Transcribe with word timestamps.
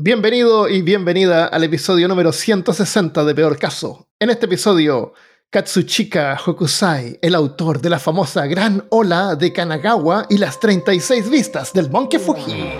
Bienvenido 0.00 0.68
y 0.68 0.80
bienvenida 0.82 1.46
al 1.46 1.64
episodio 1.64 2.06
número 2.06 2.30
160 2.30 3.24
de 3.24 3.34
Peor 3.34 3.58
Caso. 3.58 4.06
En 4.20 4.30
este 4.30 4.46
episodio, 4.46 5.12
Katsuchika 5.50 6.38
Hokusai, 6.46 7.18
el 7.20 7.34
autor 7.34 7.80
de 7.80 7.90
la 7.90 7.98
famosa 7.98 8.46
Gran 8.46 8.84
Ola 8.90 9.34
de 9.34 9.52
Kanagawa 9.52 10.26
y 10.30 10.38
las 10.38 10.60
36 10.60 11.28
vistas 11.28 11.72
del 11.72 11.90
Monte 11.90 12.20
Fuji. 12.20 12.74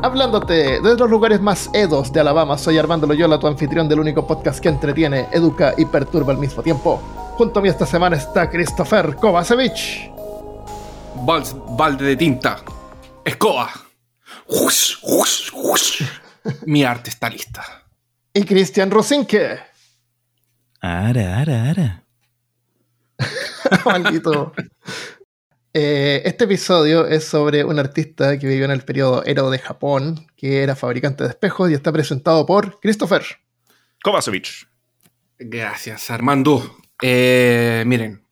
Hablándote 0.00 0.80
desde 0.80 0.98
los 0.98 1.10
lugares 1.10 1.40
más 1.40 1.68
edos 1.72 2.12
de 2.12 2.20
Alabama, 2.20 2.56
soy 2.58 2.78
Armando 2.78 3.08
Loyola, 3.08 3.40
tu 3.40 3.48
anfitrión 3.48 3.88
del 3.88 3.98
único 3.98 4.24
podcast 4.28 4.60
que 4.60 4.68
entretiene, 4.68 5.26
educa 5.32 5.74
y 5.76 5.86
perturba 5.86 6.32
al 6.32 6.38
mismo 6.38 6.62
tiempo. 6.62 7.02
Junto 7.36 7.58
a 7.58 7.62
mí 7.64 7.68
esta 7.68 7.84
semana 7.84 8.14
está 8.14 8.48
Christopher 8.48 9.16
Kovacevic. 9.16 10.12
balde 11.76 12.04
de 12.04 12.16
tinta. 12.16 12.58
Escoba. 13.26 13.68
Mi 16.64 16.84
arte 16.84 17.10
está 17.10 17.28
lista. 17.28 17.84
Y 18.32 18.44
Cristian 18.44 18.88
Rosinke. 18.88 19.58
Ara, 20.80 21.40
ara, 21.40 21.70
ara. 21.70 22.04
Maldito. 23.84 24.52
Eh, 25.74 26.22
este 26.24 26.44
episodio 26.44 27.04
es 27.04 27.24
sobre 27.24 27.64
un 27.64 27.80
artista 27.80 28.38
que 28.38 28.46
vivió 28.46 28.64
en 28.64 28.70
el 28.70 28.82
periodo 28.82 29.24
Ero 29.26 29.50
de 29.50 29.58
Japón, 29.58 30.28
que 30.36 30.62
era 30.62 30.76
fabricante 30.76 31.24
de 31.24 31.30
espejos 31.30 31.68
y 31.68 31.74
está 31.74 31.90
presentado 31.90 32.46
por 32.46 32.78
Christopher. 32.78 33.24
Kovacevic. 34.04 34.68
Gracias, 35.40 36.10
Armando. 36.12 36.78
Eh, 37.02 37.82
miren, 37.86 38.25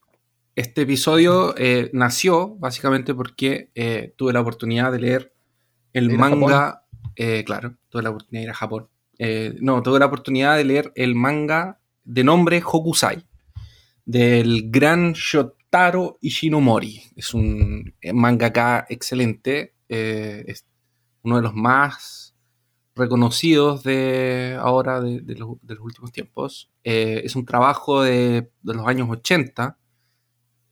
este 0.55 0.83
episodio 0.83 1.53
eh, 1.57 1.89
nació 1.93 2.55
básicamente 2.55 3.13
porque 3.13 3.71
eh, 3.75 4.13
tuve 4.15 4.33
la 4.33 4.41
oportunidad 4.41 4.91
de 4.91 4.99
leer 4.99 5.33
el 5.93 6.11
¿Ir 6.11 6.15
a 6.15 6.17
manga. 6.17 6.83
eh, 7.15 7.43
claro, 7.45 7.75
tuve 7.89 8.03
la 8.03 8.09
oportunidad 8.09 8.41
de 8.41 8.43
ir 8.45 8.49
a 8.51 8.53
Japón. 8.53 8.87
No, 9.61 9.81
tuve 9.81 9.99
la 9.99 10.05
oportunidad 10.07 10.57
de 10.57 10.63
leer 10.65 10.91
el 10.95 11.15
manga 11.15 11.79
de 12.03 12.23
nombre 12.23 12.61
Hokusai 12.63 13.25
del 14.05 14.69
gran 14.69 15.13
Shotaro 15.13 16.17
Ishinomori. 16.21 17.01
Es 17.15 17.33
un 17.33 17.93
mangaka 18.13 18.85
excelente. 18.89 19.73
eh, 19.89 20.43
es 20.47 20.65
uno 21.23 21.37
de 21.37 21.41
los 21.41 21.53
más 21.55 22.35
reconocidos 22.95 23.83
de 23.83 24.57
ahora, 24.59 25.01
de, 25.01 25.21
de 25.21 25.35
los, 25.35 25.57
de 25.61 25.75
los 25.75 25.83
últimos 25.83 26.11
tiempos. 26.11 26.69
Eh, 26.83 27.21
es 27.23 27.35
un 27.35 27.45
trabajo 27.45 28.01
de, 28.03 28.51
de 28.61 28.73
los 28.73 28.85
años 28.87 29.09
80. 29.09 29.77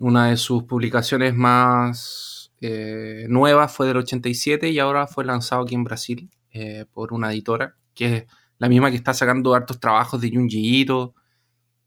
Una 0.04 0.28
de 0.28 0.38
sus 0.38 0.64
publicaciones 0.64 1.34
más 1.34 2.52
eh, 2.59 3.26
nuevas 3.30 3.72
fue 3.73 3.88
del 3.88 3.98
87 3.98 4.70
y 4.70 4.80
ahora 4.80 5.08
fue 5.08 5.23
lanzado 5.26 5.64
aquí 5.64 5.76
en 5.76 5.84
Brasil 5.84 6.30
eh, 6.52 6.86
por 6.92 7.14
una 7.14 7.32
editora, 7.32 7.76
que 7.94 8.16
es 8.18 8.26
la 8.58 8.68
misma 8.70 8.90
que 8.92 8.98
está 8.98 9.14
sacando 9.14 9.54
hartos 9.56 9.80
trabajos 9.80 10.20
de 10.22 10.30
Junji 10.31 10.81
Ito, 10.81 11.16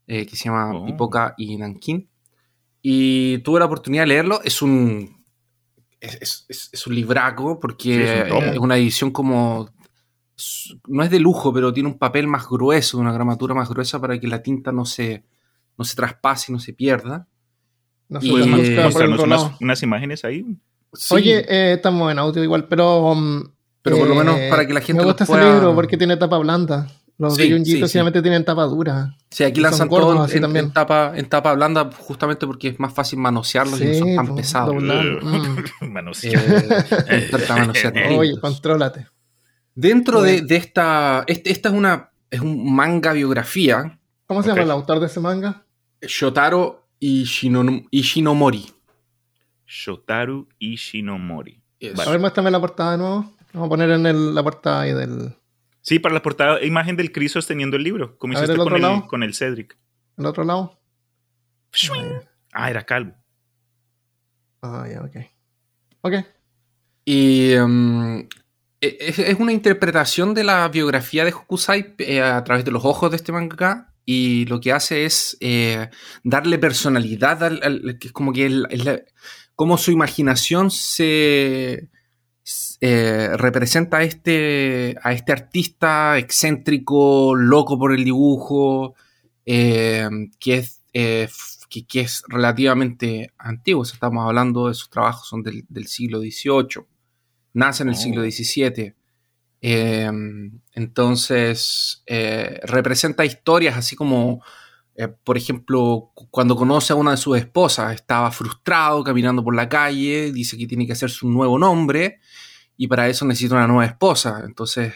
eh, 0.07 0.25
que 0.25 0.35
se 0.35 0.45
llama 0.45 0.71
Oh. 0.75 0.85
Pipoca 0.85 1.33
y 1.37 1.57
Nankin. 1.57 2.09
Y 2.81 3.39
tuve 3.39 3.59
la 3.59 3.65
oportunidad 3.65 4.03
de 4.03 4.07
leerlo. 4.07 4.39
Es 4.43 4.61
un, 4.61 5.23
es, 5.99 6.15
es- 6.21 6.45
es- 6.49 6.69
es 6.71 6.87
un 6.87 6.95
libraco 6.95 7.59
porque 7.59 7.83
Sí, 7.83 8.01
es 8.01 8.23
un 8.23 8.29
tomo. 8.29 8.41
es 8.53 8.57
una 8.57 8.77
edición 8.77 9.11
como 9.11 9.69
no 10.87 11.03
es 11.03 11.09
de 11.09 11.19
lujo, 11.19 11.51
pero 11.53 11.73
tiene 11.73 11.89
un 11.89 11.97
papel 11.97 12.27
más 12.27 12.47
grueso, 12.47 12.97
una 12.99 13.11
gramatura 13.11 13.53
más 13.55 13.69
gruesa 13.69 13.99
para 13.99 14.19
que 14.19 14.27
la 14.27 14.41
tinta 14.43 14.71
no 14.71 14.85
se, 14.85 15.23
no 15.77 15.83
se 15.85 15.95
traspase 15.95 16.51
y 16.51 16.53
no 16.53 16.59
se 16.59 16.73
pierda. 16.73 17.27
No 18.09 18.19
Y- 18.21 18.41
eh, 18.41 18.79
Mostrarnos 18.83 19.51
unas, 19.59 19.83
imágenes 19.83 20.23
ahí. 20.25 20.45
Sí, 20.93 21.13
Oye, 21.13 21.45
eh, 21.49 21.73
estamos 21.73 22.11
en 22.11 22.19
audio 22.19 22.43
igual, 22.43 22.65
pero. 22.67 23.11
um, 23.11 23.43
pero 23.81 23.97
por 23.99 24.07
lo 24.07 24.13
eh, 24.15 24.17
menos 24.17 24.39
para 24.49 24.65
que 24.65 24.73
la 24.73 24.81
gente 24.81 25.01
Me 25.01 25.05
gusta 25.07 25.23
ese 25.25 25.33
pueda- 25.33 25.53
libro 25.53 25.75
porque 25.75 25.97
tiene 25.97 26.17
tapa 26.17 26.37
blanda. 26.37 26.87
Los 27.19 27.35
Sí, 27.35 27.43
de 27.49 27.51
Junji 27.55 27.87
sí, 27.87 28.21
tienen 28.21 28.45
tapa 28.45 28.63
dura. 28.65 29.15
sí, 29.31 29.43
aquí 29.43 29.59
lanzan 29.59 29.89
todo 29.89 30.27
en, 30.27 30.39
también. 30.41 30.65
en 30.65 30.71
tapa, 30.71 31.13
en 31.15 31.25
tapa 31.27 31.53
blanda 31.55 31.89
justamente 31.97 32.45
porque 32.45 32.67
es 32.67 32.79
más 32.79 32.93
fácil 32.93 33.17
manosearlos 33.17 33.81
y 33.81 33.85
no 33.85 33.93
son 33.95 34.15
tan 34.15 34.27
po, 34.27 34.35
pesados. 34.35 34.75
Mm. 34.83 36.13
Sí. 36.13 36.27
Eh. 36.29 36.85
Eh, 37.09 38.15
Oye, 38.19 38.39
contrólate. 38.39 39.07
Dentro 39.73 40.21
de, 40.21 40.41
de 40.43 40.55
esta, 40.57 41.23
este- 41.27 41.51
esta 41.51 41.69
es 41.69 41.75
una 41.75 42.11
es 42.29 42.39
un 42.41 42.73
manga 42.75 43.13
biografía, 43.13 43.97
¿Cómo 44.27 44.43
se 44.43 44.49
llama 44.49 44.61
el 44.63 44.71
autor 44.71 44.99
de 44.99 45.05
ese 45.07 45.19
manga? 45.21 45.63
Shotaro 46.01 46.86
Ishino- 46.99 47.85
Ishinomori. 47.91 48.65
Shotaru 49.65 50.47
Ishinomori. 50.59 51.61
Eso. 51.79 52.01
A 52.01 52.09
ver, 52.11 52.19
muéstrame 52.19 52.49
la 52.51 52.59
portada 52.59 52.91
de 52.93 52.97
nuevo. 52.97 53.33
Vamos 53.53 53.67
a 53.67 53.69
poner 53.69 53.89
en 53.91 54.05
el- 54.05 54.33
la 54.35 54.43
portada 54.43 54.81
ahí 54.81 54.93
del 54.93 55.35
Sí, 55.81 55.99
para 55.99 56.13
la 56.13 56.21
portada, 56.21 56.61
imagen 56.63 56.97
del 56.97 57.11
Chris 57.13 57.31
sosteniendo 57.31 57.77
el 57.77 57.83
libro, 57.83 58.17
como 58.17 58.33
A 58.33 58.41
ver, 58.41 58.49
hiciste 58.49 58.61
el 58.61 58.69
con 58.69 58.83
el, 58.83 59.07
con 59.07 59.23
el 59.23 59.33
Cedric. 59.33 59.77
el 60.17 60.25
otro 60.25 60.43
lado. 60.43 60.77
Ah, 62.53 62.69
era 62.69 62.83
calvo. 62.85 63.13
Ah, 64.61 64.85
ya, 64.91 65.01
ok. 65.01 65.15
Ok. 66.01 66.13
Y 67.05 67.53
mm, 67.57 68.19
e- 68.81 68.97
es, 68.99 69.19
es 69.19 69.39
una 69.39 69.53
interpretación 69.53 70.33
de 70.33 70.43
la 70.43 70.67
biografía 70.67 71.23
de 71.23 71.31
Hokusai 71.33 71.95
eh, 71.99 72.21
a 72.21 72.43
través 72.43 72.65
de 72.65 72.71
los 72.71 72.83
ojos 72.83 73.09
de 73.11 73.17
este 73.17 73.31
mangaka. 73.31 73.93
Y 74.09 74.45
lo 74.45 74.61
que 74.61 74.71
hace 74.71 75.03
es 75.03 75.35
eh, 75.41 75.89
darle 76.23 76.57
personalidad 76.57 77.43
al, 77.43 77.59
al- 77.61 77.97
que 77.99 78.07
es 78.07 78.13
como 78.13 78.31
que 78.31 78.45
el- 78.45 78.65
el- 78.69 79.03
como 79.53 79.77
su 79.77 79.91
imaginación 79.91 80.71
se 80.71 81.89
eh, 82.79 83.29
representa 83.35 83.97
a 83.97 84.03
este, 84.03 84.95
a 85.03 85.11
este 85.11 85.33
artista 85.33 86.17
excéntrico, 86.17 87.35
loco 87.35 87.77
por 87.77 87.91
el 87.93 88.05
dibujo, 88.05 88.95
eh, 89.45 90.07
que 90.39 90.55
es 90.55 90.83
eh, 90.93 91.27
que, 91.69 91.85
que 91.85 91.99
es 92.01 92.23
relativamente 92.29 93.33
antiguo. 93.37 93.81
O 93.81 93.85
sea, 93.85 93.95
estamos 93.95 94.25
hablando 94.25 94.69
de 94.69 94.73
sus 94.73 94.89
trabajos, 94.89 95.27
son 95.27 95.43
del, 95.43 95.65
del 95.67 95.87
siglo 95.87 96.19
XVIII. 96.21 96.85
Nace 97.53 97.83
en 97.83 97.89
el 97.89 97.95
Oh. 97.95 97.97
siglo 97.97 98.21
XVII. 98.21 98.93
Eh, 99.61 100.09
entonces, 100.73 102.03
eh, 102.05 102.59
representa 102.63 103.25
historias 103.25 103.75
así 103.77 103.95
como, 103.95 104.43
eh, 104.95 105.07
por 105.07 105.37
ejemplo, 105.37 106.11
cu- 106.13 106.27
cuando 106.29 106.55
conoce 106.55 106.93
a 106.93 106.95
una 106.95 107.11
de 107.11 107.17
sus 107.17 107.37
esposas, 107.37 107.93
estaba 107.95 108.31
frustrado 108.31 109.03
caminando 109.03 109.43
por 109.43 109.55
la 109.55 109.67
calle, 109.69 110.31
dice 110.31 110.57
que 110.57 110.67
tiene 110.67 110.85
que 110.85 110.93
hacerse 110.93 111.25
un 111.25 111.33
nuevo 111.33 111.57
nombre 111.59 112.19
y 112.77 112.87
para 112.87 113.07
eso 113.09 113.25
necesita 113.25 113.55
una 113.55 113.67
nueva 113.67 113.85
esposa. 113.85 114.41
Entonces, 114.45 114.93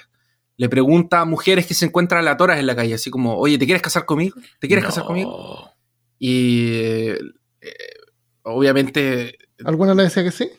le 0.58 0.70
pregunta 0.70 1.22
a 1.22 1.26
mujeres 1.26 1.66
que 1.66 1.74
se 1.74 1.86
encuentran 1.86 2.20
aleatorias 2.20 2.60
en 2.60 2.68
la 2.68 2.76
calle, 2.76 2.94
así 2.94 3.10
como, 3.10 3.36
oye, 3.38 3.58
¿te 3.58 3.66
quieres 3.66 3.82
casar 3.82 4.06
conmigo? 4.06 4.40
¿Te 4.60 4.68
quieres 4.68 4.86
casar 4.86 5.06
conmigo? 5.06 5.32
Y 6.20 6.68
eh, 6.74 7.20
obviamente 8.44 9.38
¿Alguna 9.64 9.94
le 9.94 10.04
decía 10.04 10.24
que 10.24 10.32
sí? 10.32 10.50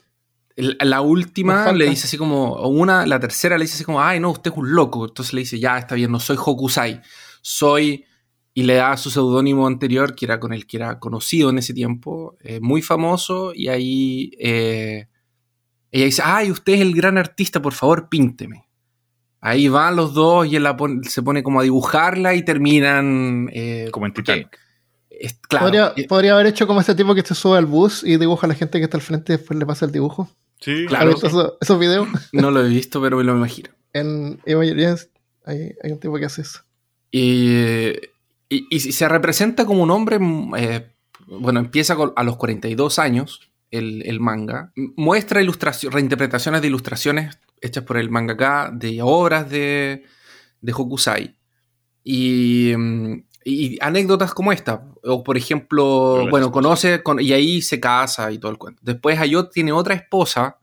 La 0.56 1.00
última 1.00 1.72
le 1.72 1.86
dice 1.88 2.06
así 2.06 2.16
como, 2.18 2.52
o 2.52 2.68
una, 2.68 3.06
la 3.06 3.18
tercera 3.20 3.56
le 3.58 3.64
dice 3.64 3.74
así 3.76 3.84
como, 3.84 4.00
ay 4.02 4.20
no, 4.20 4.30
usted 4.30 4.50
es 4.50 4.56
un 4.56 4.72
loco. 4.74 5.06
Entonces 5.06 5.32
le 5.34 5.40
dice, 5.40 5.58
ya, 5.58 5.78
está 5.78 5.94
bien, 5.94 6.10
no 6.12 6.20
soy 6.20 6.36
Hokusai, 6.38 7.00
soy, 7.40 8.04
y 8.54 8.64
le 8.64 8.74
da 8.74 8.96
su 8.96 9.10
seudónimo 9.10 9.66
anterior, 9.66 10.14
que 10.14 10.26
era 10.26 10.38
con 10.38 10.52
el 10.52 10.66
que 10.66 10.76
era 10.76 10.98
conocido 10.98 11.50
en 11.50 11.58
ese 11.58 11.72
tiempo, 11.72 12.36
eh, 12.40 12.60
muy 12.60 12.82
famoso, 12.82 13.52
y 13.54 13.68
ahí 13.68 14.32
eh, 14.38 15.06
ella 15.90 16.04
dice, 16.04 16.22
ay, 16.24 16.50
usted 16.50 16.74
es 16.74 16.80
el 16.80 16.94
gran 16.94 17.16
artista, 17.18 17.60
por 17.62 17.72
favor, 17.72 18.08
pínteme. 18.08 18.66
Ahí 19.40 19.66
van 19.68 19.96
los 19.96 20.14
dos 20.14 20.46
y 20.46 20.54
él 20.56 20.62
la 20.62 20.76
se 21.02 21.20
pone 21.22 21.42
como 21.42 21.60
a 21.60 21.62
dibujarla 21.64 22.34
y 22.34 22.44
terminan... 22.44 23.48
eh, 23.52 23.88
Como 23.90 24.06
en 24.06 24.12
Titanic. 24.12 24.56
es- 25.10 25.34
claro, 25.48 25.66
podría, 25.66 25.94
podría 26.08 26.34
haber 26.34 26.46
hecho 26.46 26.66
como 26.66 26.80
ese 26.80 26.94
tipo 26.94 27.12
que 27.14 27.22
se 27.22 27.34
sube 27.34 27.58
al 27.58 27.66
bus 27.66 28.04
y 28.04 28.18
dibuja 28.18 28.46
a 28.46 28.48
la 28.48 28.54
gente 28.54 28.78
que 28.78 28.84
está 28.84 28.98
al 28.98 29.02
frente 29.02 29.32
y 29.32 29.36
después 29.38 29.58
le 29.58 29.66
pasa 29.66 29.84
el 29.84 29.90
dibujo. 29.92 30.28
Sí, 30.62 30.86
Claro. 30.86 31.08
¿Has 31.10 31.14
visto 31.16 31.26
esos, 31.26 31.52
esos 31.60 31.78
videos? 31.78 32.08
no 32.32 32.50
lo 32.50 32.64
he 32.64 32.68
visto, 32.68 33.00
pero 33.02 33.16
me 33.18 33.24
lo 33.24 33.36
imagino. 33.36 33.68
En 33.92 34.40
Evangelions 34.46 35.08
hay, 35.44 35.74
hay 35.82 35.92
un 35.92 35.98
tipo 36.00 36.16
que 36.16 36.24
hace 36.24 36.42
eso. 36.42 36.60
Y, 37.10 37.90
y- 38.48 38.66
y 38.70 38.80
se 38.80 39.08
representa 39.08 39.66
como 39.66 39.82
un 39.82 39.90
hombre, 39.90 40.18
mm, 40.18 40.54
eh, 40.56 40.86
bueno, 41.26 41.60
empieza 41.60 41.94
con- 41.96 42.12
a 42.16 42.22
los 42.24 42.36
42 42.36 42.98
años 42.98 43.52
el, 43.70 44.02
el 44.06 44.20
manga, 44.20 44.72
muestra 44.96 45.40
ilustración, 45.42 45.92
reinterpretaciones 45.92 46.60
de 46.62 46.68
ilustraciones 46.68 47.38
hechas 47.60 47.84
por 47.84 47.96
el 47.96 48.10
mangaka 48.10 48.70
de 48.74 49.00
obras 49.02 49.48
de, 49.50 50.04
de 50.60 50.72
Hokusai. 50.72 51.36
Y, 52.04 52.72
mm, 52.76 53.24
y 53.44 53.78
anécdotas 53.80 54.34
como 54.34 54.52
esta, 54.52 54.84
o 55.04 55.22
por 55.24 55.36
ejemplo, 55.36 56.26
bueno, 56.30 56.50
conoce 56.52 57.02
con- 57.02 57.20
y 57.20 57.32
ahí 57.32 57.60
se 57.62 57.80
casa 57.80 58.30
y 58.30 58.38
todo 58.38 58.50
el 58.52 58.58
cuento. 58.58 58.80
Después 58.84 59.18
Ayot 59.18 59.50
tiene 59.52 59.72
otra 59.72 59.94
esposa, 59.94 60.58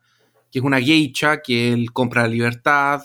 que 0.51 0.59
es 0.59 0.65
una 0.65 0.79
geisha, 0.81 1.41
que 1.41 1.73
él 1.73 1.91
compra 1.93 2.23
la 2.23 2.27
libertad, 2.29 3.01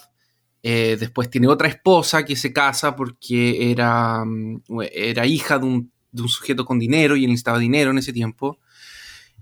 eh, 0.62 0.96
después 0.99 1.29
tiene 1.31 1.46
otra 1.49 1.69
esposa 1.69 2.25
que 2.25 2.37
se 2.37 2.52
casa 2.52 2.96
porque 2.96 3.70
era, 3.70 4.25
mm, 4.25 4.62
era 4.93 5.26
hija 5.26 5.58
de 5.58 5.67
un, 5.67 5.93
de 6.11 6.23
un 6.23 6.29
sujeto 6.29 6.64
con 6.64 6.79
dinero 6.79 7.17
y 7.17 7.25
él 7.25 7.31
necesitaba 7.31 7.58
dinero 7.58 7.91
en 7.91 7.99
ese 7.99 8.12
tiempo. 8.12 8.58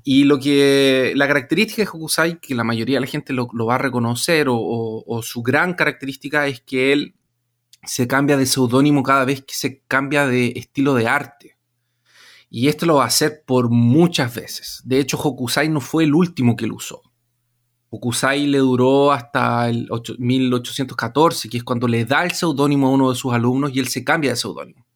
Y 0.05 0.25
lo 0.25 0.39
que 0.41 1.13
la 1.15 1.29
característica 1.29 1.83
de 1.83 1.89
Hokusai, 1.89 2.41
que 2.41 2.55
la 2.57 2.65
mayoría 2.65 2.97
de 2.97 3.03
la 3.03 3.07
gente 3.07 3.33
lo, 3.33 3.49
va 3.67 3.77
a 3.77 3.79
reconocer, 3.79 4.49
o, 4.49 4.57
o- 4.57 5.05
o 5.07 5.23
su 5.23 5.43
gran 5.43 5.75
característica 5.75 6.47
es 6.49 6.61
que 6.61 6.93
él 6.93 7.15
se 7.85 8.07
cambia 8.09 8.37
de 8.37 8.47
seudónimo 8.47 9.03
cada 9.05 9.25
vez 9.25 9.43
que 9.43 9.55
se 9.55 9.83
cambia 9.89 10.27
de 10.27 10.53
estilo 10.57 10.95
de 10.95 11.07
arte. 11.09 11.57
Y 12.51 12.69
esto 12.69 12.85
lo 12.87 12.97
va 12.97 13.05
a 13.05 13.09
hacer 13.09 13.45
por 13.47 13.71
muchas 13.71 14.35
veces. 14.35 14.83
De 14.85 14.99
hecho, 15.01 15.17
Hokusai 15.19 15.69
no 15.69 15.81
fue 15.81 16.05
el 16.05 16.15
último 16.15 16.57
que 16.57 16.67
lo 16.67 16.77
usó. 16.77 17.03
Hokusai 17.95 18.47
le 18.47 18.59
duró 18.59 19.13
hasta 19.13 19.69
el 19.69 19.87
ocho- 19.91 20.15
1814, 20.19 21.49
que 21.51 21.59
es 21.59 21.63
cuando 21.63 21.87
le 21.87 22.07
da 22.07 22.25
el 22.25 22.31
seudónimo 22.33 22.87
a 22.87 22.91
uno 22.91 23.11
de 23.11 23.17
sus 23.17 23.35
alumnos 23.35 23.71
y 23.75 23.81
él 23.81 23.89
se 23.89 24.03
cambia 24.03 24.31
de 24.31 24.37
seudónimo. 24.37 24.87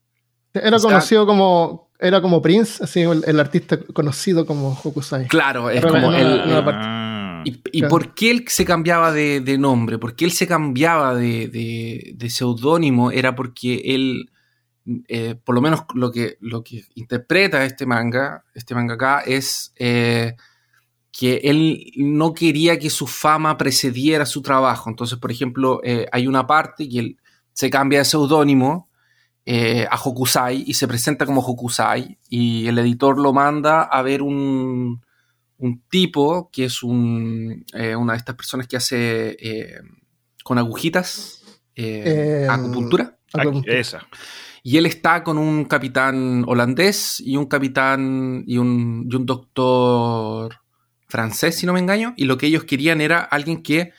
Era 0.55 0.79
conocido 0.79 1.27
como. 1.27 1.91
Era 1.99 2.21
como 2.23 2.41
Prince, 2.43 2.83
así 2.85 3.01
el, 3.03 3.23
el 3.27 3.41
artista 3.41 3.79
conocido 3.93 4.45
como 4.47 4.79
Hokusai. 4.83 5.29
Claro, 5.29 5.69
es 5.71 5.81
Pero 5.81 5.93
como 5.95 6.11
no, 6.11 6.17
el, 6.17 6.39
no, 6.39 6.47
no, 6.47 6.57
aparte. 6.57 6.81
Ah, 6.85 7.43
¿Y, 7.45 7.51
y 7.73 7.79
Claro. 7.81 7.89
por 7.91 8.15
qué 8.15 8.31
él 8.31 8.45
se 8.49 8.65
cambiaba 8.67 9.13
de, 9.13 9.41
de 9.41 9.57
nombre? 9.59 9.99
¿Por 9.99 10.15
qué 10.17 10.25
él 10.27 10.33
se 10.33 10.47
cambiaba 10.47 11.15
de, 11.15 11.49
de- 11.49 12.13
de 12.17 12.31
seudónimo? 12.31 13.11
Era 13.11 13.35
porque 13.35 13.81
él, 13.95 14.31
eh, 15.09 15.37
por 15.43 15.55
lo 15.55 15.61
menos 15.63 15.85
lo 15.95 16.11
que, 16.13 16.37
lo 16.41 16.63
que 16.63 16.85
interpreta 16.97 17.65
este 17.65 17.87
manga, 17.87 18.45
este 18.55 18.75
mangaka, 18.75 19.21
es 19.21 19.73
eh, 19.77 20.35
que 21.19 21.37
él 21.45 21.93
no 21.97 22.33
quería 22.35 22.79
que 22.79 22.91
su 22.91 23.07
fama 23.07 23.57
precediera 23.57 24.27
su 24.27 24.43
trabajo. 24.43 24.91
Entonces, 24.91 25.19
por 25.19 25.31
ejemplo, 25.31 25.81
eh, 25.83 26.07
hay 26.13 26.27
una 26.27 26.47
parte 26.47 26.89
que 26.89 26.99
él 26.99 27.17
se 27.53 27.71
cambia 27.71 28.01
de 28.01 28.05
seudónimo 28.05 28.91
eh, 29.47 29.87
a 29.91 29.97
Hokusai 29.97 30.65
y 30.67 30.75
se 30.75 30.87
presenta 30.89 31.25
como 31.25 31.41
Hokusai 31.41 32.19
y 32.29 32.67
el 32.67 32.79
editor 32.79 33.19
lo 33.19 33.33
manda 33.33 33.83
a 33.83 34.03
ver 34.03 34.21
un, 34.21 35.01
un 35.59 35.83
tipo 35.89 36.51
que 36.53 36.65
es 36.67 36.83
un, 36.83 37.65
eh, 37.73 37.95
una 37.97 38.13
de 38.15 38.19
estas 38.19 38.35
personas 38.35 38.67
que 38.67 38.77
hace 38.77 39.37
eh, 39.41 39.81
con 40.45 40.59
agujitas 40.59 41.43
eh, 41.75 42.43
Eh, 42.45 42.47
acupuntura. 42.51 43.17
aquí- 43.33 43.63
esa. 43.67 44.07
Y 44.63 44.77
él 44.79 44.87
está 44.87 45.23
con 45.23 45.39
un 45.39 45.65
capitán 45.65 46.45
holandés 46.47 47.21
y 47.21 47.37
un 47.37 47.47
capitán 47.47 48.43
y 48.47 48.59
un, 48.59 49.07
y 49.11 49.15
un 49.15 49.25
doctor 49.25 50.57
francés, 51.07 51.57
si 51.57 51.67
no 51.67 51.73
me 51.73 51.81
engaño. 51.81 52.15
Y 52.17 52.25
lo 52.25 52.39
que 52.39 52.47
ellos 52.47 52.65
querían 52.65 53.01
era 53.01 53.21
alguien 53.21 53.63
que 53.63 53.93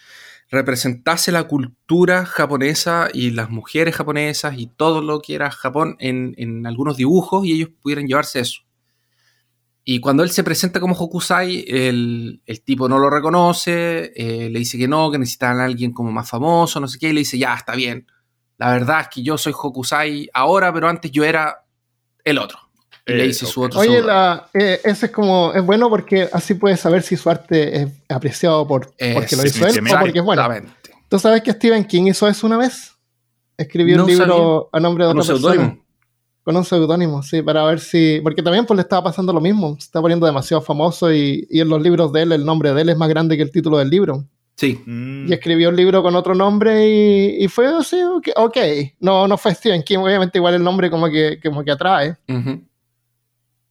representase 0.50 1.32
la 1.32 1.44
cultura 1.44 2.26
japonesa 2.26 3.10
y 3.14 3.32
las 3.32 3.50
mujeres 3.50 3.96
japonesas 3.96 4.58
y 4.58 4.68
todo 4.68 5.02
lo 5.02 5.22
que 5.22 5.36
era 5.36 5.52
Japón 5.52 5.98
en, 6.00 6.36
en 6.38 6.66
algunos 6.66 6.96
dibujos 6.96 7.46
y 7.46 7.54
ellos 7.54 7.70
pudieran 7.82 8.08
llevarse 8.08 8.40
eso. 8.40 8.62
Y 9.90 10.02
cuando 10.02 10.24
él 10.24 10.32
se 10.32 10.44
presenta 10.44 10.82
como 10.82 10.96
Hokusai, 10.96 11.64
el, 11.66 12.42
el 12.46 12.62
tipo 12.62 12.90
no 12.90 13.00
lo 13.00 13.10
reconoce, 13.10 14.12
eh, 14.18 14.50
le 14.50 14.60
dice 14.60 14.78
que 14.78 14.86
no, 14.86 15.10
que 15.10 15.18
necesitan 15.18 15.62
a 15.62 15.64
alguien 15.64 15.94
como 15.94 16.12
más 16.12 16.30
famoso, 16.30 16.82
no 16.82 16.90
sé 16.90 17.00
qué, 17.00 17.08
y 17.08 17.14
le 17.14 17.20
dice, 17.20 17.38
ya, 17.38 17.54
está 17.54 17.74
bien. 17.74 18.06
La 18.58 18.72
verdad 18.72 19.02
es 19.02 19.08
que 19.08 19.24
yo 19.24 19.38
soy 19.38 19.54
Hokusai 19.58 20.30
ahora, 20.34 20.74
pero 20.74 20.90
antes 20.90 21.10
yo 21.10 21.24
era 21.24 21.64
el 22.26 22.38
otro. 22.38 22.67
Y 23.08 23.14
le 23.14 23.24
Eh, 23.24 23.28
dice 23.28 23.46
su 23.46 23.62
otro 23.62 23.80
Oye, 23.80 24.02
la, 24.02 24.50
eh, 24.54 24.82
ese 24.84 25.06
es 25.08 25.12
como. 25.12 25.54
Es 25.54 25.64
bueno 25.66 25.90
porque 25.90 26.30
así 26.34 26.54
puedes 26.56 26.80
saber 26.80 27.02
si 27.04 27.16
su 27.16 27.30
arte 27.30 27.82
es 27.84 27.88
apreciado 28.10 28.68
por, 28.68 28.92
Eh, 28.98 29.14
porque 29.14 29.36
lo 29.36 29.42
sí, 29.44 29.48
hizo 29.50 29.68
él 29.68 29.80
o 29.80 30.00
porque 30.00 30.20
es 30.20 30.26
bueno. 30.26 30.42
Exactamente. 30.44 30.92
¿Tú 31.10 31.18
sabes 31.20 31.42
que 31.42 31.52
Stephen 31.54 31.86
King 31.86 32.04
hizo 32.08 32.28
eso 32.28 32.46
una 32.48 32.58
vez? 32.58 32.94
Escribió 33.58 33.98
No 33.98 34.04
un 34.06 34.10
libro 34.10 34.70
a 34.72 34.80
nombre 34.80 35.06
de 35.06 35.10
Con 35.10 35.18
un 35.18 35.22
otra 35.24 35.34
persona. 35.36 35.54
seudónimo. 35.54 35.84
Con 36.44 36.56
un 36.58 36.64
seudónimo, 36.66 37.24
sí, 37.24 37.42
para 37.42 37.64
ver 37.66 37.80
si. 37.80 38.20
Porque 38.22 38.42
también 38.44 38.66
pues 38.66 38.76
le 38.78 38.82
estaba 38.82 39.04
pasando 39.06 39.34
lo 39.34 39.42
mismo. 39.42 39.76
Se 39.80 39.86
está 39.86 40.02
poniendo 40.02 40.26
demasiado 40.26 40.62
famoso 40.62 41.12
y, 41.14 41.48
y 41.50 41.60
en 41.62 41.70
los 41.70 41.82
libros 41.82 42.12
de 42.14 42.22
él 42.24 42.32
el 42.34 42.46
nombre 42.46 42.74
de 42.74 42.82
él 42.82 42.90
es 42.90 42.98
más 42.98 43.10
grande 43.10 43.36
que 43.38 43.44
el 43.44 43.52
título 43.52 43.78
del 43.78 43.90
libro. 43.90 44.26
Sí. 44.56 44.82
Mm, 44.86 45.28
Y 45.30 45.34
escribió 45.34 45.70
un 45.70 45.76
libro 45.76 46.02
con 46.02 46.16
otro 46.16 46.34
nombre 46.36 46.88
y, 46.90 47.44
y 47.44 47.48
fue 47.48 47.68
así, 47.68 48.02
ok. 48.02 48.30
ok. 48.38 48.58
No, 49.00 49.28
no 49.28 49.38
fue 49.38 49.54
Stephen 49.54 49.84
King, 49.84 50.00
obviamente 50.00 50.38
igual 50.40 50.56
el 50.56 50.64
nombre 50.64 50.90
como 50.90 51.08
que, 51.10 51.40
como 51.44 51.64
que 51.64 51.72
atrae. 51.72 52.16
Ujú. 52.30 52.62